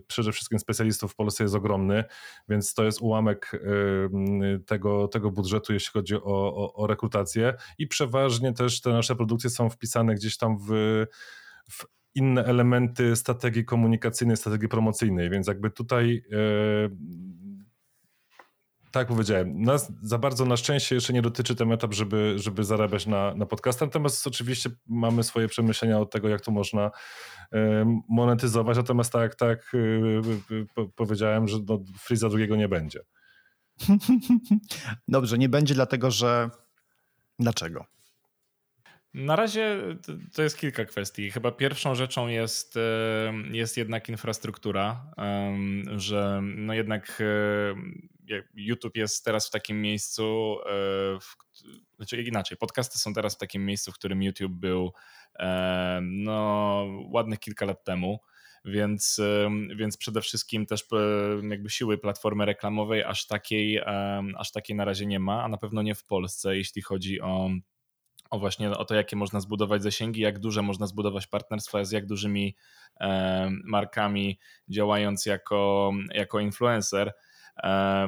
przede 0.07 0.33
wszystkim 0.33 0.59
specjalistów 0.59 1.13
w 1.13 1.15
Polsce 1.15 1.45
jest 1.45 1.55
ogromny, 1.55 2.05
więc 2.49 2.75
to 2.75 2.85
jest 2.85 3.01
ułamek 3.01 3.63
tego, 4.67 5.09
tego 5.09 5.31
budżetu, 5.31 5.73
jeśli 5.73 5.93
chodzi 5.93 6.15
o, 6.15 6.21
o, 6.25 6.75
o 6.75 6.87
rekrutację. 6.87 7.55
I 7.79 7.87
przeważnie 7.87 8.53
też 8.53 8.81
te 8.81 8.91
nasze 8.91 9.17
produkcje 9.17 9.51
są 9.51 9.71
wpisane 9.71 10.15
gdzieś 10.15 10.37
tam 10.37 10.59
w, 10.59 11.05
w 11.71 11.85
inne 12.15 12.45
elementy 12.45 13.17
strategii 13.17 13.65
komunikacyjnej, 13.65 14.37
strategii 14.37 14.69
promocyjnej, 14.69 15.31
więc 15.31 15.47
jakby 15.47 15.71
tutaj 15.71 16.25
e, 16.33 16.37
tak 18.91 19.09
powiedziałem, 19.09 19.63
nas 19.63 19.93
za 20.03 20.19
bardzo 20.19 20.45
na 20.45 20.57
szczęście 20.57 20.95
jeszcze 20.95 21.13
nie 21.13 21.23
dotyczy 21.23 21.55
ten 21.55 21.73
etap, 21.73 21.95
żeby, 21.95 22.35
żeby 22.37 22.65
zarabiać 22.65 23.07
na, 23.07 23.35
na 23.35 23.47
podcastach, 23.47 23.89
natomiast 23.89 24.27
oczywiście 24.27 24.71
mamy 24.87 25.23
swoje 25.23 25.49
przemyślenia 25.49 25.99
od 25.99 26.11
tego, 26.11 26.29
jak 26.29 26.41
to 26.41 26.51
można 26.51 26.91
e, 27.53 28.01
monetyzować, 28.09 28.77
natomiast 28.77 29.13
tak, 29.13 29.35
tak 29.35 29.73
e, 30.75 30.87
powiedziałem, 30.97 31.49
że 31.49 31.59
no, 31.69 31.85
Freeza 31.99 32.29
drugiego 32.29 32.57
nie 32.57 32.69
będzie. 32.69 33.01
Dobrze, 35.09 35.39
nie 35.39 35.49
będzie 35.49 35.75
dlatego, 35.75 36.11
że 36.11 36.51
dlaczego? 37.39 37.85
Na 39.15 39.37
razie 39.37 39.79
to 40.35 40.43
jest 40.43 40.59
kilka 40.59 40.85
kwestii. 40.85 41.31
Chyba 41.31 41.53
pierwszą 41.53 41.95
rzeczą 41.95 42.29
jest, 42.29 42.77
e, 42.77 43.33
jest 43.51 43.77
jednak 43.77 44.09
infrastruktura, 44.09 45.13
że 45.97 46.41
no 46.43 46.75
jednak 46.75 47.21
e, 47.21 48.10
YouTube 48.55 48.97
jest 48.97 49.25
teraz 49.25 49.49
w 49.49 49.51
takim 49.51 49.83
miejscu, 49.83 50.57
e, 50.61 50.71
w, 51.21 51.37
znaczy 51.97 52.23
inaczej, 52.23 52.59
podcasty 52.59 52.99
są 52.99 53.15
teraz 53.15 53.35
w 53.35 53.39
takim 53.39 53.67
miejscu, 53.67 53.93
w 53.93 53.95
którym 53.95 54.23
YouTube 54.23 54.53
był 54.53 54.93
no, 56.03 56.87
ładnych 57.11 57.39
kilka 57.39 57.67
lat 57.67 57.85
temu. 57.85 58.19
Więc, 58.65 59.21
więc 59.77 59.97
przede 59.97 60.21
wszystkim 60.21 60.67
też 60.67 60.85
jakby 61.51 61.71
siły 61.71 61.99
platformy 61.99 62.45
reklamowej 62.47 63.05
aż 63.05 63.27
takiej, 63.27 63.81
aż 64.37 64.53
takiej 64.53 64.77
na 64.77 64.85
razie 64.85 65.07
nie 65.07 65.21
ma, 65.21 65.45
a 65.45 65.49
na 65.49 65.57
pewno 65.57 65.83
nie 65.83 65.95
w 65.95 66.05
Polsce, 66.05 66.57
jeśli 66.57 66.83
chodzi 66.83 67.21
o 67.21 67.51
o 68.31 68.39
właśnie 68.39 68.71
o 68.71 68.85
to, 68.85 68.95
jakie 68.95 69.17
można 69.17 69.41
zbudować 69.41 69.83
zasięgi, 69.83 70.21
jak 70.21 70.39
duże 70.39 70.63
można 70.63 70.87
zbudować 70.87 71.27
partnerstwa 71.27 71.85
z 71.85 71.93
jak 71.93 72.07
dużymi 72.07 72.57
e, 73.01 73.51
markami, 73.65 74.39
działając 74.69 75.27
jako, 75.27 75.93
jako 76.15 76.41
influencer. 76.41 77.13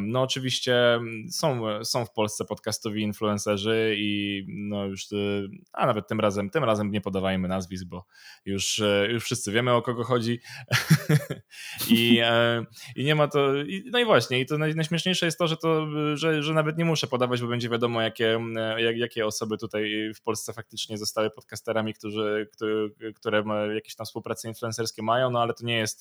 No 0.00 0.22
oczywiście 0.22 1.00
są, 1.30 1.62
są 1.84 2.04
w 2.04 2.12
Polsce 2.12 2.44
podcastowi 2.44 3.02
influencerzy 3.02 3.94
i 3.98 4.44
no 4.48 4.84
już, 4.84 5.12
y, 5.12 5.48
a 5.72 5.86
nawet 5.86 6.08
tym 6.08 6.20
razem, 6.20 6.50
tym 6.50 6.64
razem 6.64 6.90
nie 6.90 7.00
podawajmy 7.00 7.48
nazwisk, 7.48 7.84
bo 7.84 8.06
już, 8.44 8.78
e, 8.78 9.08
już 9.10 9.24
wszyscy 9.24 9.52
wiemy 9.52 9.72
o 9.72 9.82
kogo 9.82 10.04
chodzi 10.04 10.40
I, 11.90 12.18
e, 12.22 12.64
i 12.96 13.04
nie 13.04 13.14
ma 13.14 13.28
to, 13.28 13.52
no 13.90 13.98
i 13.98 14.04
właśnie 14.04 14.40
i 14.40 14.46
to 14.46 14.58
najśmieszniejsze 14.58 15.26
jest 15.26 15.38
to, 15.38 15.46
że 15.46 15.56
to, 15.56 15.86
że, 16.16 16.42
że 16.42 16.54
nawet 16.54 16.78
nie 16.78 16.84
muszę 16.84 17.06
podawać, 17.06 17.42
bo 17.42 17.48
będzie 17.48 17.68
wiadomo 17.68 18.02
jakie, 18.02 18.40
jak, 18.76 18.96
jakie 18.96 19.26
osoby 19.26 19.58
tutaj 19.58 20.12
w 20.14 20.22
Polsce 20.22 20.52
faktycznie 20.52 20.98
zostały 20.98 21.30
podcasterami, 21.30 21.94
którzy, 21.94 22.48
które, 22.52 22.88
które 23.14 23.44
jakieś 23.74 23.94
tam 23.94 24.06
współprace 24.06 24.48
influencerskie 24.48 25.02
mają, 25.02 25.30
no 25.30 25.42
ale 25.42 25.54
to 25.54 25.64
nie 25.64 25.76
jest, 25.76 26.00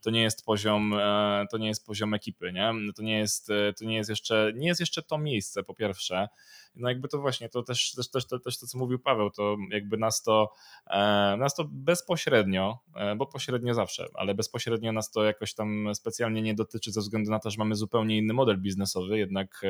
to 0.00 0.10
nie 0.10 0.22
jest 0.22 0.44
poziom, 0.44 0.94
e, 0.94 1.46
to 1.50 1.58
nie 1.58 1.68
jest 1.68 1.86
poziom 1.86 2.14
ekipy, 2.14 2.52
nie? 2.52 2.72
To 2.92 3.02
nie 3.02 3.18
jest, 3.18 3.46
to 3.78 3.84
nie 3.84 3.96
jest 3.96 4.10
jeszcze, 4.10 4.52
nie 4.56 4.68
jest 4.68 4.80
jeszcze 4.80 5.02
to 5.02 5.18
miejsce 5.18 5.62
po 5.62 5.74
pierwsze, 5.74 6.28
no 6.74 6.88
jakby 6.88 7.08
to 7.08 7.18
właśnie, 7.18 7.48
to 7.48 7.62
też, 7.62 7.94
też, 7.94 8.10
też, 8.10 8.26
też 8.44 8.58
to, 8.58 8.66
co 8.66 8.78
mówił 8.78 8.98
Paweł, 8.98 9.30
to 9.30 9.56
jakby 9.70 9.96
nas 9.96 10.22
to, 10.22 10.52
e, 10.86 11.36
nas 11.38 11.54
to 11.54 11.64
bezpośrednio, 11.72 12.78
e, 12.96 13.16
bo 13.16 13.26
pośrednio 13.26 13.74
zawsze, 13.74 14.06
ale 14.14 14.34
bezpośrednio 14.34 14.92
nas 14.92 15.10
to 15.10 15.24
jakoś 15.24 15.54
tam 15.54 15.94
specjalnie 15.94 16.42
nie 16.42 16.54
dotyczy 16.54 16.92
ze 16.92 17.00
względu 17.00 17.30
na 17.30 17.38
to, 17.38 17.50
że 17.50 17.56
mamy 17.58 17.74
zupełnie 17.74 18.18
inny 18.18 18.34
model 18.34 18.60
biznesowy, 18.60 19.18
jednak 19.18 19.62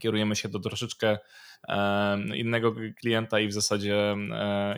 kierujemy 0.00 0.36
się 0.36 0.48
do 0.48 0.60
troszeczkę 0.60 1.18
innego 2.34 2.74
klienta 3.00 3.40
i 3.40 3.48
w 3.48 3.52
zasadzie, 3.52 4.16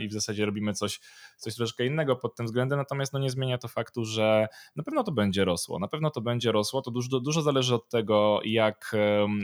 i 0.01 0.09
w 0.09 0.13
zasadzie 0.13 0.47
robimy 0.47 0.73
coś, 0.73 1.01
coś 1.37 1.55
troszeczkę 1.55 1.87
innego 1.87 2.17
pod 2.17 2.37
tym 2.37 2.47
względem, 2.47 2.79
natomiast 2.79 3.13
no 3.13 3.19
nie 3.19 3.31
zmienia 3.31 3.59
to 3.59 3.69
faktu, 3.69 4.05
że 4.05 4.49
na 4.77 4.83
pewno 4.83 5.05
to 5.05 5.13
będzie 5.13 5.45
rosło, 5.45 5.79
na 5.79 5.89
pewno 5.89 6.11
to 6.11 6.21
będzie 6.21 6.53
rosło, 6.53 6.83
to 6.83 6.91
dużo, 6.91 7.21
dużo 7.21 7.43
zależy 7.43 7.75
od 7.75 7.89
tego, 7.89 8.41
jak, 8.45 8.97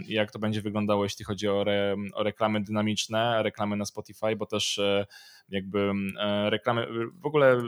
jak 0.08 0.32
to 0.32 0.38
będzie 0.38 0.62
wyglądało, 0.62 1.04
jeśli 1.04 1.24
chodzi 1.24 1.48
o, 1.48 1.62
re, 1.62 1.96
o 2.14 2.22
reklamy 2.22 2.62
dynamiczne, 2.62 3.42
reklamy 3.42 3.76
na 3.76 3.84
Spotify, 3.84 4.36
bo 4.36 4.46
też 4.46 4.78
e, 4.78 5.06
jakby 5.48 5.92
e, 6.20 6.50
reklamy, 6.50 6.86
w 7.14 7.26
ogóle 7.26 7.62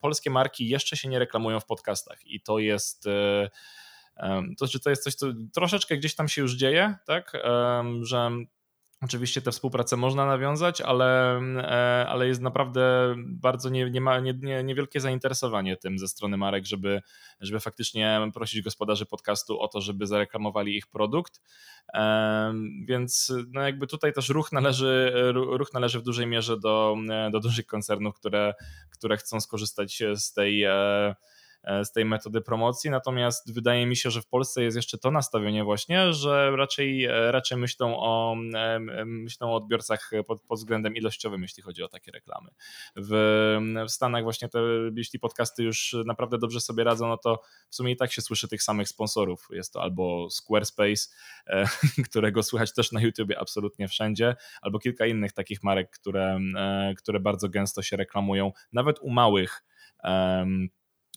polskie 0.00 0.30
marki 0.30 0.68
jeszcze 0.68 0.96
się 0.96 1.08
nie 1.08 1.18
reklamują 1.18 1.60
w 1.60 1.66
podcastach 1.66 2.26
i 2.26 2.40
to 2.40 2.58
jest 2.58 3.06
e, 3.06 3.50
to, 4.58 4.66
że 4.66 4.80
to 4.80 4.90
jest 4.90 5.02
coś, 5.02 5.14
co 5.14 5.26
troszeczkę 5.54 5.96
gdzieś 5.96 6.14
tam 6.14 6.28
się 6.28 6.42
już 6.42 6.54
dzieje, 6.54 6.94
tak, 7.06 7.32
że 8.02 8.30
Oczywiście 9.02 9.42
tę 9.42 9.52
współpracę 9.52 9.96
można 9.96 10.26
nawiązać, 10.26 10.80
ale, 10.80 11.40
e, 11.56 12.06
ale 12.08 12.26
jest 12.26 12.40
naprawdę 12.40 13.14
bardzo 13.18 13.68
nie, 13.68 13.90
nie 13.90 14.00
ma, 14.00 14.20
nie, 14.20 14.34
nie, 14.42 14.64
niewielkie 14.64 15.00
zainteresowanie 15.00 15.76
tym 15.76 15.98
ze 15.98 16.08
strony 16.08 16.36
marek, 16.36 16.66
żeby, 16.66 17.02
żeby 17.40 17.60
faktycznie 17.60 18.20
prosić 18.34 18.62
gospodarzy 18.62 19.06
podcastu 19.06 19.60
o 19.60 19.68
to, 19.68 19.80
żeby 19.80 20.06
zareklamowali 20.06 20.76
ich 20.76 20.86
produkt. 20.86 21.40
Więc 22.84 23.32
no 23.48 23.60
jakby 23.60 23.86
tutaj 23.86 24.12
też 24.12 24.28
ruch 24.28 24.52
należy, 24.52 25.12
ruch 25.34 25.72
należy 25.74 26.00
w 26.00 26.02
dużej 26.02 26.26
mierze 26.26 26.58
do, 26.58 26.96
do 27.32 27.40
dużych 27.40 27.66
koncernów, 27.66 28.14
które, 28.14 28.54
które 28.90 29.16
chcą 29.16 29.40
skorzystać 29.40 30.02
z 30.14 30.32
tej 30.32 30.64
E, 30.64 31.14
z 31.84 31.92
tej 31.92 32.04
metody 32.04 32.40
promocji, 32.40 32.90
natomiast 32.90 33.54
wydaje 33.54 33.86
mi 33.86 33.96
się, 33.96 34.10
że 34.10 34.22
w 34.22 34.26
Polsce 34.26 34.62
jest 34.62 34.76
jeszcze 34.76 34.98
to 34.98 35.10
nastawienie 35.10 35.64
właśnie, 35.64 36.12
że 36.12 36.56
raczej, 36.56 37.04
e, 37.04 37.32
raczej 37.32 37.58
myślą, 37.58 37.96
o, 37.98 38.36
e, 38.54 38.80
myślą 39.04 39.52
o 39.52 39.56
odbiorcach 39.56 40.10
pod, 40.26 40.42
pod 40.42 40.58
względem 40.58 40.96
ilościowym, 40.96 41.42
jeśli 41.42 41.62
chodzi 41.62 41.82
o 41.82 41.88
takie 41.88 42.12
reklamy. 42.12 42.50
W, 42.96 43.10
w 43.88 43.90
Stanach 43.90 44.22
właśnie 44.22 44.48
te, 44.48 44.58
jeśli 44.96 45.18
podcasty 45.18 45.62
już 45.62 45.96
naprawdę 46.04 46.38
dobrze 46.38 46.60
sobie 46.60 46.84
radzą, 46.84 47.08
no 47.08 47.16
to 47.16 47.42
w 47.68 47.74
sumie 47.74 47.92
i 47.92 47.96
tak 47.96 48.12
się 48.12 48.22
słyszy 48.22 48.48
tych 48.48 48.62
samych 48.62 48.88
sponsorów. 48.88 49.48
Jest 49.50 49.72
to 49.72 49.82
albo 49.82 50.30
Squarespace, 50.30 51.08
którego 52.08 52.42
słychać 52.42 52.74
też 52.74 52.92
na 52.92 53.00
YouTubie 53.00 53.38
absolutnie 53.38 53.88
wszędzie, 53.88 54.36
albo 54.62 54.78
kilka 54.78 55.06
innych 55.06 55.32
takich 55.32 55.62
marek, 55.62 55.90
które, 55.90 56.38
które 56.96 57.20
bardzo 57.20 57.48
gęsto 57.48 57.82
się 57.82 57.96
reklamują, 57.96 58.52
nawet 58.72 58.98
u 59.00 59.10
małych 59.10 59.64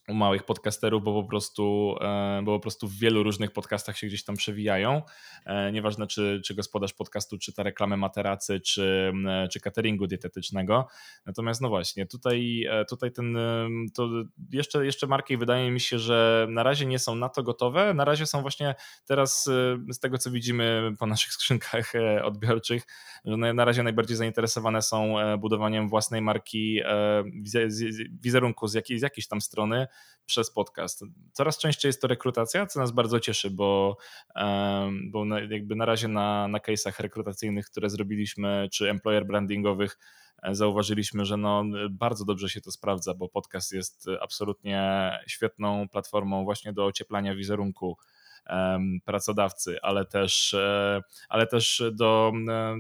u 0.08 0.14
małych 0.14 0.44
podcasterów, 0.44 1.04
bo 1.04 1.24
po 1.24 1.30
prostu, 1.30 1.96
e, 2.02 2.42
bo 2.44 2.56
po 2.56 2.60
prostu 2.60 2.88
w 2.88 2.94
wielu 2.94 3.24
różnych 3.24 3.52
podcastach 3.52 3.98
się 3.98 4.08
gdzieś 4.08 4.24
tam 4.24 4.36
przewijają. 4.36 5.02
E, 5.46 5.72
nieważne, 5.72 6.08
czy, 6.08 6.42
czy 6.46 6.56
gospodarz 6.56 6.94
podcastu 6.94 7.38
czyta 7.38 7.64
reklamę 7.64 7.98
materacy, 7.98 8.60
czy, 8.60 9.14
e, 9.28 9.48
czy 9.48 9.60
cateringu 9.60 10.08
dietetycznego. 10.08 10.88
Natomiast 11.26 11.62
no 11.62 11.70
właśnie, 11.70 12.06
tutaj, 12.06 12.66
tutaj 12.90 13.12
ten, 13.12 13.38
to 13.94 14.10
jeszcze, 14.52 14.86
jeszcze 14.86 15.08
marki 15.08 15.38
wydaje 15.38 15.72
mi 15.72 15.80
się, 15.80 16.00
że 16.00 16.48
na 16.50 16.64
razie 16.64 16.86
nie 16.86 17.00
są 17.00 17.16
na 17.16 17.30
to 17.30 17.44
gotowe. 17.44 17.94
Na 17.94 18.06
razie 18.06 18.26
są 18.26 18.42
właśnie 18.42 18.76
teraz 19.06 19.44
z 19.92 20.00
tego, 20.00 20.18
co 20.18 20.32
widzimy 20.32 20.94
po 21.00 21.06
naszych 21.06 21.34
skrzynkach 21.44 21.94
odbiorczych, 22.24 22.84
że 23.26 23.38
na 23.38 23.66
razie 23.66 23.84
najbardziej 23.84 24.18
zainteresowane 24.18 24.82
są 24.82 25.16
budowaniem 25.40 25.90
własnej 25.90 26.22
marki 26.22 26.80
wizerunku 28.22 28.68
z 28.68 28.74
jakiej, 28.74 29.00
z 29.00 29.02
jakiejś 29.02 29.28
tam 29.28 29.42
strony, 29.42 29.88
przez 30.26 30.52
podcast. 30.52 31.04
Coraz 31.34 31.58
częściej 31.58 31.90
jest 31.90 32.02
to 32.02 32.08
rekrutacja, 32.08 32.66
co 32.66 32.80
nas 32.80 32.92
bardzo 32.92 33.20
cieszy, 33.20 33.52
bo, 33.52 33.98
bo 35.12 35.26
jakby 35.50 35.76
na 35.76 35.86
razie 35.86 36.08
na, 36.08 36.48
na 36.48 36.58
case'ach 36.58 37.02
rekrutacyjnych, 37.02 37.66
które 37.66 37.90
zrobiliśmy, 37.90 38.70
czy 38.72 38.90
employer 38.90 39.26
brandingowych, 39.26 39.98
e, 40.44 40.56
zauważyliśmy, 40.56 41.26
że 41.26 41.38
no, 41.38 41.64
bardzo 41.90 42.26
dobrze 42.26 42.50
się 42.50 42.62
to 42.62 42.72
sprawdza, 42.72 43.14
bo 43.14 43.30
podcast 43.30 43.72
jest 43.72 44.06
absolutnie 44.22 45.12
świetną 45.28 45.90
platformą 45.90 46.44
właśnie 46.44 46.74
do 46.74 46.86
ocieplania 46.86 47.36
wizerunku 47.36 47.98
pracodawcy, 49.06 49.78
ale 49.82 50.06
też, 50.06 50.54
e, 50.54 51.02
ale 51.30 51.48
też 51.48 51.84
do, 51.92 52.32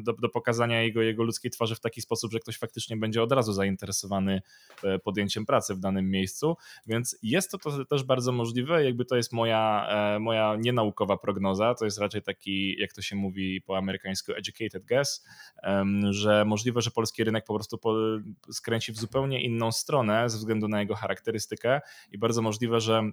do, 0.03 0.13
do, 0.13 0.29
pokazania 0.29 0.81
jego, 0.81 1.01
jego 1.01 1.23
ludzkiej 1.23 1.51
twarzy 1.51 1.75
w 1.75 1.79
taki 1.79 2.01
sposób, 2.01 2.31
że 2.31 2.39
ktoś 2.39 2.57
faktycznie 2.57 2.97
będzie 2.97 3.23
od 3.23 3.31
razu 3.31 3.53
zainteresowany 3.53 4.41
e, 4.83 4.99
podjęciem 4.99 5.45
pracy 5.45 5.75
w 5.75 5.79
danym 5.79 6.09
miejscu, 6.09 6.57
więc 6.87 7.17
jest 7.23 7.51
to, 7.51 7.57
to 7.57 7.85
też 7.85 8.03
bardzo 8.03 8.31
możliwe, 8.31 8.85
jakby 8.85 9.05
to 9.05 9.15
jest 9.15 9.33
moja, 9.33 9.87
e, 9.89 10.19
moja 10.19 10.55
nienaukowa 10.59 11.17
prognoza, 11.17 11.75
to 11.75 11.85
jest 11.85 11.99
raczej 11.99 12.21
taki, 12.21 12.79
jak 12.79 12.93
to 12.93 13.01
się 13.01 13.15
mówi 13.15 13.61
po 13.61 13.77
amerykańsku 13.77 14.31
educated 14.31 14.85
guess, 14.85 15.25
że 16.09 16.45
możliwe, 16.45 16.81
że 16.81 16.91
polski 16.91 17.23
rynek 17.23 17.45
po 17.45 17.53
prostu 17.53 17.79
skręci 18.51 18.91
w 18.91 18.97
zupełnie 18.97 19.43
inną 19.43 19.71
stronę 19.71 20.29
ze 20.29 20.37
względu 20.37 20.67
na 20.67 20.79
jego 20.79 20.95
charakterystykę 20.95 21.81
i 22.11 22.17
bardzo 22.17 22.41
możliwe, 22.41 22.79
że 22.79 23.11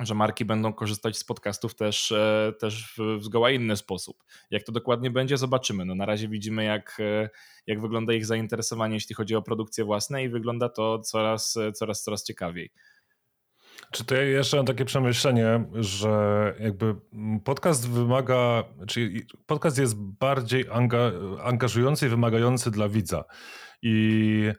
że 0.00 0.14
marki 0.14 0.44
będą 0.44 0.72
korzystać 0.72 1.18
z 1.18 1.24
podcastów 1.24 1.74
też, 1.74 2.12
e, 2.12 2.52
też 2.60 3.00
w 3.18 3.24
zgoła 3.24 3.50
inny 3.50 3.76
sposób. 3.76 4.24
Jak 4.50 4.62
to 4.62 4.72
dokładnie 4.72 5.10
będzie, 5.10 5.36
zobaczymy. 5.36 5.84
No 5.84 5.94
na 5.94 6.06
razie 6.06 6.28
widzimy, 6.28 6.64
jak, 6.64 6.96
e, 7.00 7.30
jak 7.66 7.80
wygląda 7.80 8.12
ich 8.12 8.26
zainteresowanie, 8.26 8.94
jeśli 8.94 9.14
chodzi 9.14 9.36
o 9.36 9.42
produkcję 9.42 9.84
własne 9.84 10.24
i 10.24 10.28
wygląda 10.28 10.68
to 10.68 10.98
coraz, 10.98 11.58
coraz, 11.74 12.02
coraz 12.02 12.24
ciekawiej. 12.24 12.70
Czy 13.90 14.04
to 14.04 14.14
jeszcze 14.14 14.56
mam 14.56 14.66
takie 14.66 14.84
przemyślenie, 14.84 15.64
że 15.74 16.54
jakby 16.60 16.94
podcast 17.44 17.90
wymaga, 17.90 18.64
czyli 18.86 19.26
podcast 19.46 19.78
jest 19.78 19.96
bardziej 19.96 20.64
anga, 20.72 21.12
angażujący 21.42 22.06
i 22.06 22.08
wymagający 22.08 22.70
dla 22.70 22.88
widza. 22.88 23.24
I 23.82 24.52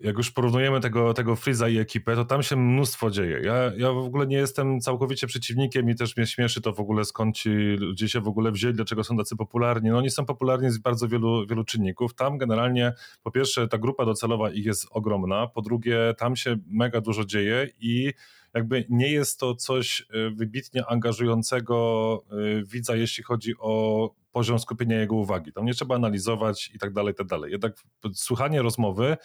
jak 0.00 0.16
już 0.16 0.30
porównujemy 0.30 0.80
tego, 0.80 1.14
tego 1.14 1.36
Freeza 1.36 1.68
i 1.68 1.78
ekipę, 1.78 2.14
to 2.14 2.24
tam 2.24 2.42
się 2.42 2.56
mnóstwo 2.56 3.10
dzieje. 3.10 3.40
Ja, 3.44 3.54
ja 3.76 3.92
w 3.92 3.98
ogóle 3.98 4.26
nie 4.26 4.36
jestem 4.36 4.80
całkowicie 4.80 5.26
przeciwnikiem 5.26 5.90
i 5.90 5.94
też 5.94 6.16
mnie 6.16 6.26
śmieszy 6.26 6.60
to 6.60 6.72
w 6.72 6.80
ogóle 6.80 7.04
skąd 7.04 7.36
ci 7.36 7.50
ludzie 7.78 8.08
się 8.08 8.20
w 8.20 8.28
ogóle 8.28 8.52
wzięli, 8.52 8.74
dlaczego 8.74 9.04
są 9.04 9.16
tacy 9.16 9.36
popularni. 9.36 9.90
No 9.90 9.98
oni 9.98 10.10
są 10.10 10.26
popularni 10.26 10.70
z 10.70 10.78
bardzo 10.78 11.08
wielu, 11.08 11.46
wielu 11.46 11.64
czynników. 11.64 12.14
Tam 12.14 12.38
generalnie 12.38 12.92
po 13.22 13.30
pierwsze 13.30 13.68
ta 13.68 13.78
grupa 13.78 14.04
docelowa 14.04 14.50
ich 14.50 14.64
jest 14.64 14.86
ogromna, 14.90 15.46
po 15.46 15.62
drugie 15.62 16.14
tam 16.18 16.36
się 16.36 16.56
mega 16.66 17.00
dużo 17.00 17.24
dzieje 17.24 17.68
i 17.80 18.12
jakby 18.54 18.84
nie 18.88 19.08
jest 19.08 19.40
to 19.40 19.54
coś 19.54 20.00
y, 20.00 20.30
wybitnie 20.30 20.86
angażującego 20.86 22.24
y, 22.32 22.64
widza, 22.66 22.96
jeśli 22.96 23.24
chodzi 23.24 23.54
o 23.58 24.14
poziom 24.32 24.58
skupienia 24.58 25.00
jego 25.00 25.14
uwagi. 25.14 25.52
Tam 25.52 25.64
nie 25.64 25.74
trzeba 25.74 25.94
analizować 25.94 26.70
i 26.74 26.78
tak 26.78 26.92
dalej, 26.92 27.12
i 27.12 27.16
tak 27.16 27.26
dalej. 27.26 27.52
Jednak 27.52 27.72
słuchanie 28.14 28.62
rozmowy 28.62 29.16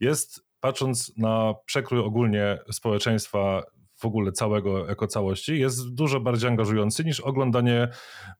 jest, 0.00 0.40
patrząc 0.60 1.12
na 1.16 1.54
przekrój 1.66 2.00
ogólnie 2.00 2.58
społeczeństwa 2.70 3.62
w 4.00 4.04
ogóle 4.04 4.32
całego 4.32 4.86
jako 4.86 5.06
całości, 5.06 5.58
jest 5.58 5.94
dużo 5.94 6.20
bardziej 6.20 6.50
angażujący 6.50 7.04
niż 7.04 7.20
oglądanie 7.20 7.88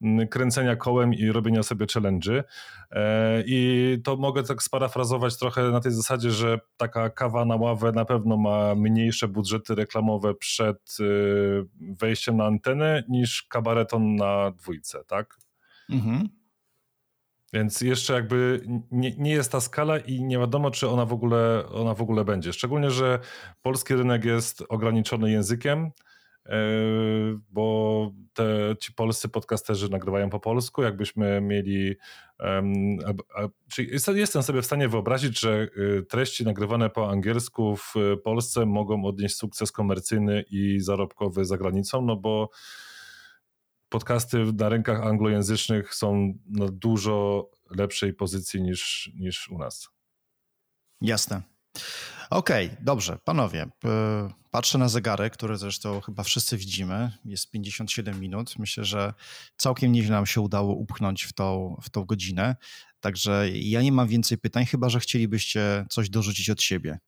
mm, 0.03 0.29
kręcenia 0.29 0.77
kołem 0.77 1.15
i 1.15 1.27
robienia 1.33 1.63
sobie 1.63 1.87
challenge'y. 1.87 2.43
E, 2.91 3.43
I 3.47 3.99
to 4.05 4.17
mogę 4.17 4.43
tak 4.43 4.63
sparafrazować 4.63 5.39
trochę 5.39 5.63
na 5.63 5.81
tej 5.81 5.93
zasadzie, 5.93 6.31
że 6.31 6.61
taka 6.77 7.11
kawa 7.11 7.45
na 7.45 7.57
ławę 7.57 7.93
na 7.93 8.05
pewno 8.05 8.37
ma 8.37 8.75
mniejsze 8.75 9.29
budżety 9.29 9.75
reklamowe 9.75 10.35
przed 10.35 10.97
y, 11.01 11.65
wejściem 11.81 12.37
na 12.37 12.45
antenę 12.45 13.03
niż 13.09 13.43
kabareton 13.43 14.17
na 14.17 14.51
dwójce, 14.51 15.05
tak? 15.07 15.39
Mhm. 15.91 16.29
Więc 17.53 17.81
jeszcze 17.81 18.13
jakby 18.13 18.61
nie, 18.91 19.17
nie, 19.17 19.33
jest 19.33 19.53
ta 19.53 19.61
skala 19.61 19.99
i 19.99 20.23
nie 20.23 20.39
wiadomo, 20.39 20.71
czy 20.71 20.89
ona 20.89 21.05
w, 21.07 21.13
ogóle, 21.13 21.65
ona 21.73 21.95
w 21.95 22.03
ogóle 22.03 22.25
będzie. 22.25 22.53
Szczególnie, 22.53 22.91
że 22.91 23.19
polski 23.63 23.95
rynek 23.95 24.25
jest 24.25 24.65
ograniczony 24.69 25.31
językiem. 25.31 25.91
bo 27.51 28.13
te, 28.35 28.77
ci 28.81 28.93
polscy 28.93 29.29
podcasterzy 29.29 29.91
nagrywają 29.91 30.31
po 30.31 30.41
polsku. 30.41 30.83
Jakbyśmy 30.83 31.41
mieli. 31.41 31.97
czyli 33.69 33.91
jestem 34.15 34.43
sobie 34.43 34.63
w 34.63 34.67
stanie 34.67 34.89
wyobrazić, 34.89 35.41
że 35.41 35.69
treści 36.09 36.45
nagrywane 36.45 36.91
po 36.91 37.11
angielsku 37.11 37.77
w 37.77 37.95
Polsce 38.25 38.67
mogą 38.67 39.05
odnieść 39.05 39.37
sukces 39.37 39.73
komercyjny 39.73 40.45
i 40.51 40.81
zarobkowy 40.81 41.45
za 41.45 41.59
granicą, 41.59 42.03
no 42.03 42.17
bo 42.17 42.51
podcasty 43.91 44.53
na 44.53 44.69
rynkach 44.69 45.01
anglojęzycznych 45.01 45.95
są 45.95 46.35
na 46.47 46.67
dużo 46.69 47.51
lepszej 47.71 48.15
pozycji 48.15 48.63
niż, 48.63 49.11
niż 49.15 49.49
u 49.49 49.59
nas. 49.59 49.89
Jasne. 51.01 51.43
Okej, 52.31 52.67
okay, 52.67 52.79
dobrze, 52.85 53.19
panowie. 53.25 53.67
Patrzę 54.51 54.79
na 54.79 54.89
zegarek, 54.89 55.33
który 55.33 55.57
zresztą 55.57 56.01
chyba 56.01 56.23
wszyscy 56.23 56.57
widzimy. 56.57 57.13
Jest 57.25 57.51
57 57.51 58.21
minut. 58.21 58.59
Myślę, 58.59 58.85
że 58.85 59.15
całkiem 59.57 59.93
nieźle 59.93 60.11
nam 60.17 60.27
się 60.27 60.41
udało 60.41 60.75
upchnąć 60.75 61.25
w 61.25 61.33
tą, 61.33 61.77
w 61.83 61.91
tą 61.91 62.05
godzinę. 62.05 62.57
Także 63.01 63.49
ja 63.53 63.83
nie 63.83 63.93
mam 63.93 64.09
więcej 64.09 64.39
pytań, 64.39 64.67
chyba 64.67 64.89
że 64.89 65.01
chcielibyście 65.01 65.87
coś 65.91 66.11
dorzucić 66.11 66.51
od 66.51 66.63
siebie. 66.63 66.99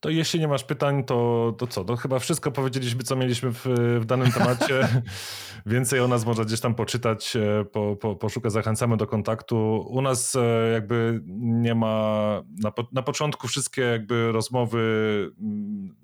To 0.00 0.10
jeśli 0.10 0.40
nie 0.40 0.48
masz 0.48 0.64
pytań, 0.64 1.04
to, 1.04 1.54
to 1.58 1.66
co? 1.66 1.84
To 1.84 1.96
chyba 1.96 2.18
wszystko 2.18 2.50
powiedzieliśmy, 2.50 3.02
co 3.02 3.16
mieliśmy 3.16 3.52
w, 3.52 3.66
w 4.00 4.04
danym 4.04 4.32
temacie. 4.32 4.88
Więcej 5.66 6.00
o 6.00 6.08
nas 6.08 6.26
można 6.26 6.44
gdzieś 6.44 6.60
tam 6.60 6.74
poczytać, 6.74 7.36
e, 7.36 7.64
po, 7.64 7.96
po, 7.96 8.16
poszukać. 8.16 8.52
Zachęcamy 8.52 8.96
do 8.96 9.06
kontaktu. 9.06 9.86
U 9.88 10.02
nas 10.02 10.36
e, 10.36 10.70
jakby 10.72 11.20
nie 11.38 11.74
ma, 11.74 12.42
na, 12.62 12.72
na 12.92 13.02
początku 13.02 13.48
wszystkie 13.48 13.82
jakby 13.82 14.32
rozmowy 14.32 14.80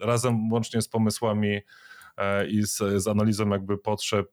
razem 0.00 0.52
łącznie 0.52 0.82
z 0.82 0.88
pomysłami 0.88 1.60
i 2.48 2.62
z, 2.62 2.76
z, 2.76 3.08
analizą 3.08 3.48
jakby 3.48 3.78
potrzeb 3.78 4.30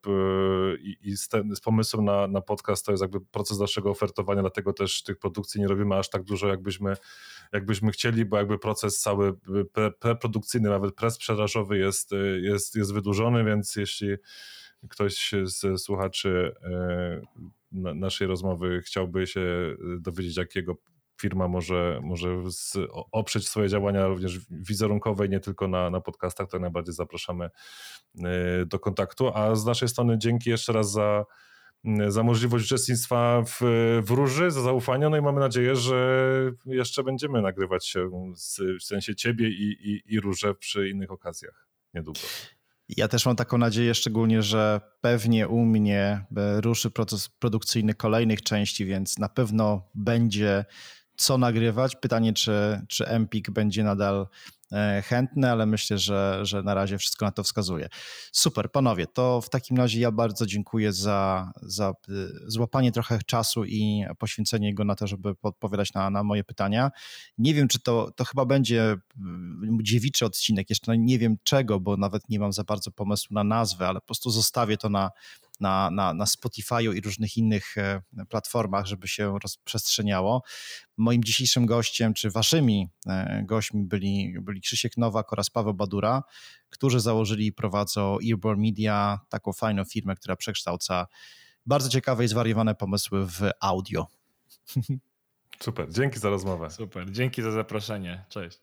i, 0.79 0.97
i 1.01 1.17
z, 1.17 1.27
ten, 1.27 1.55
z, 1.55 1.61
pomysłem 1.61 2.05
na, 2.05 2.27
na 2.27 2.41
podcast 2.41 2.85
to 2.85 2.91
jest 2.91 3.01
jakby 3.01 3.21
proces 3.21 3.59
naszego 3.59 3.89
ofertowania, 3.89 4.41
dlatego 4.41 4.73
też 4.73 5.03
tych 5.03 5.19
produkcji 5.19 5.61
nie 5.61 5.67
robimy 5.67 5.95
aż 5.95 6.09
tak 6.09 6.23
dużo, 6.23 6.47
jakbyśmy 6.47 6.95
jakbyśmy 7.53 7.91
chcieli, 7.91 8.25
bo 8.25 8.37
jakby 8.37 8.59
proces 8.59 8.99
cały 8.99 9.33
preprodukcyjny, 9.99 10.69
nawet 10.69 10.95
presprzedażowy 10.95 11.77
jest, 11.77 12.11
jest, 12.41 12.75
jest 12.75 12.93
wydłużony, 12.93 13.43
więc 13.43 13.75
jeśli 13.75 14.15
ktoś 14.89 15.31
z 15.43 15.81
słuchaczy 15.81 16.55
e, 16.63 17.21
naszej 17.71 18.27
rozmowy 18.27 18.81
chciałby 18.85 19.27
się 19.27 19.75
dowiedzieć, 19.99 20.37
jakiego 20.37 20.77
firma 21.23 21.47
może, 21.47 21.99
może 22.03 22.43
oprzeć 23.11 23.47
swoje 23.47 23.69
działania 23.69 24.07
również 24.07 24.39
wizerunkowe, 24.49 25.29
nie 25.29 25.39
tylko 25.39 25.67
na, 25.67 25.89
na 25.89 26.01
podcastach, 26.01 26.49
to 26.49 26.59
najbardziej 26.59 26.93
zapraszamy 26.93 27.45
e, 27.45 28.65
do 28.65 28.79
kontaktu. 28.79 29.31
A 29.33 29.55
z 29.55 29.65
naszej 29.65 29.89
strony 29.89 30.17
dzięki 30.17 30.49
jeszcze 30.49 30.73
raz 30.73 30.91
za 30.91 31.25
za 32.07 32.23
możliwość 32.23 32.65
uczestnictwa 32.65 33.43
w, 33.45 33.59
w 34.03 34.09
Róży, 34.09 34.51
za 34.51 34.61
zaufanie, 34.61 35.09
no 35.09 35.17
i 35.17 35.21
mamy 35.21 35.39
nadzieję, 35.39 35.75
że 35.75 36.27
jeszcze 36.65 37.03
będziemy 37.03 37.41
nagrywać 37.41 37.87
się 37.87 38.09
w 38.79 38.83
sensie 38.83 39.15
ciebie 39.15 39.49
i, 39.49 39.91
i, 39.91 40.13
i 40.13 40.19
Róże 40.19 40.55
przy 40.55 40.89
innych 40.89 41.11
okazjach 41.11 41.67
niedługo. 41.93 42.19
Ja 42.89 43.07
też 43.07 43.25
mam 43.25 43.35
taką 43.35 43.57
nadzieję, 43.57 43.95
szczególnie, 43.95 44.41
że 44.41 44.81
pewnie 45.01 45.47
u 45.47 45.65
mnie 45.65 46.25
ruszy 46.57 46.91
proces 46.91 47.29
produkcyjny 47.29 47.93
kolejnych 47.93 48.41
części, 48.41 48.85
więc 48.85 49.19
na 49.19 49.29
pewno 49.29 49.89
będzie 49.95 50.65
co 51.15 51.37
nagrywać. 51.37 51.95
Pytanie, 51.95 52.33
czy, 52.33 52.81
czy 52.87 53.07
Empik 53.07 53.51
będzie 53.51 53.83
nadal 53.83 54.27
E, 54.73 55.01
chętny, 55.01 55.51
ale 55.51 55.65
myślę, 55.65 55.97
że, 55.97 56.39
że 56.43 56.63
na 56.63 56.73
razie 56.73 56.97
wszystko 56.97 57.25
na 57.25 57.31
to 57.31 57.43
wskazuje. 57.43 57.89
Super, 58.31 58.71
panowie, 58.71 59.07
to 59.07 59.41
w 59.41 59.49
takim 59.49 59.77
razie 59.77 59.99
ja 59.99 60.11
bardzo 60.11 60.45
dziękuję 60.45 60.93
za, 60.93 61.51
za 61.61 61.89
e, 61.89 61.93
złapanie 62.47 62.91
trochę 62.91 63.19
czasu 63.25 63.65
i 63.65 64.05
poświęcenie 64.19 64.73
go 64.73 64.83
na 64.83 64.95
to, 64.95 65.07
żeby 65.07 65.35
odpowiadać 65.41 65.93
na, 65.93 66.09
na 66.09 66.23
moje 66.23 66.43
pytania. 66.43 66.91
Nie 67.37 67.53
wiem, 67.53 67.67
czy 67.67 67.79
to, 67.79 68.11
to 68.15 68.25
chyba 68.25 68.45
będzie 68.45 68.95
mm, 69.17 69.77
dziewiczy 69.81 70.25
odcinek, 70.25 70.69
jeszcze 70.69 70.97
nie 70.97 71.19
wiem 71.19 71.37
czego, 71.43 71.79
bo 71.79 71.97
nawet 71.97 72.29
nie 72.29 72.39
mam 72.39 72.53
za 72.53 72.63
bardzo 72.63 72.91
pomysłu 72.91 73.33
na 73.33 73.43
nazwę, 73.43 73.87
ale 73.87 73.99
po 73.99 74.05
prostu 74.05 74.29
zostawię 74.29 74.77
to 74.77 74.89
na 74.89 75.11
na, 75.63 75.91
na, 75.91 76.13
na 76.13 76.25
Spotify'u 76.25 76.95
i 76.95 77.01
różnych 77.01 77.37
innych 77.37 77.77
e, 77.77 78.01
platformach, 78.29 78.85
żeby 78.85 79.07
się 79.07 79.39
rozprzestrzeniało. 79.43 80.43
Moim 80.97 81.23
dzisiejszym 81.23 81.65
gościem, 81.65 82.13
czy 82.13 82.29
waszymi 82.29 82.89
e, 83.07 83.43
gośćmi 83.45 83.83
byli, 83.83 84.35
byli 84.41 84.61
Krzysiek 84.61 84.97
Nowak 84.97 85.33
oraz 85.33 85.49
Paweł 85.49 85.73
Badura, 85.73 86.23
którzy 86.69 86.99
założyli 86.99 87.45
i 87.45 87.53
prowadzą 87.53 88.17
Earborn 88.29 88.61
Media, 88.61 89.19
taką 89.29 89.53
fajną 89.53 89.83
firmę, 89.85 90.15
która 90.15 90.35
przekształca 90.35 91.07
bardzo 91.65 91.89
ciekawe 91.89 92.25
i 92.25 92.27
zwariowane 92.27 92.75
pomysły 92.75 93.27
w 93.27 93.49
audio. 93.61 94.07
Super, 95.59 95.91
dzięki 95.91 96.19
za 96.19 96.29
rozmowę. 96.29 96.69
Super, 96.69 97.11
dzięki 97.11 97.41
za 97.41 97.51
zaproszenie. 97.51 98.25
Cześć. 98.29 98.59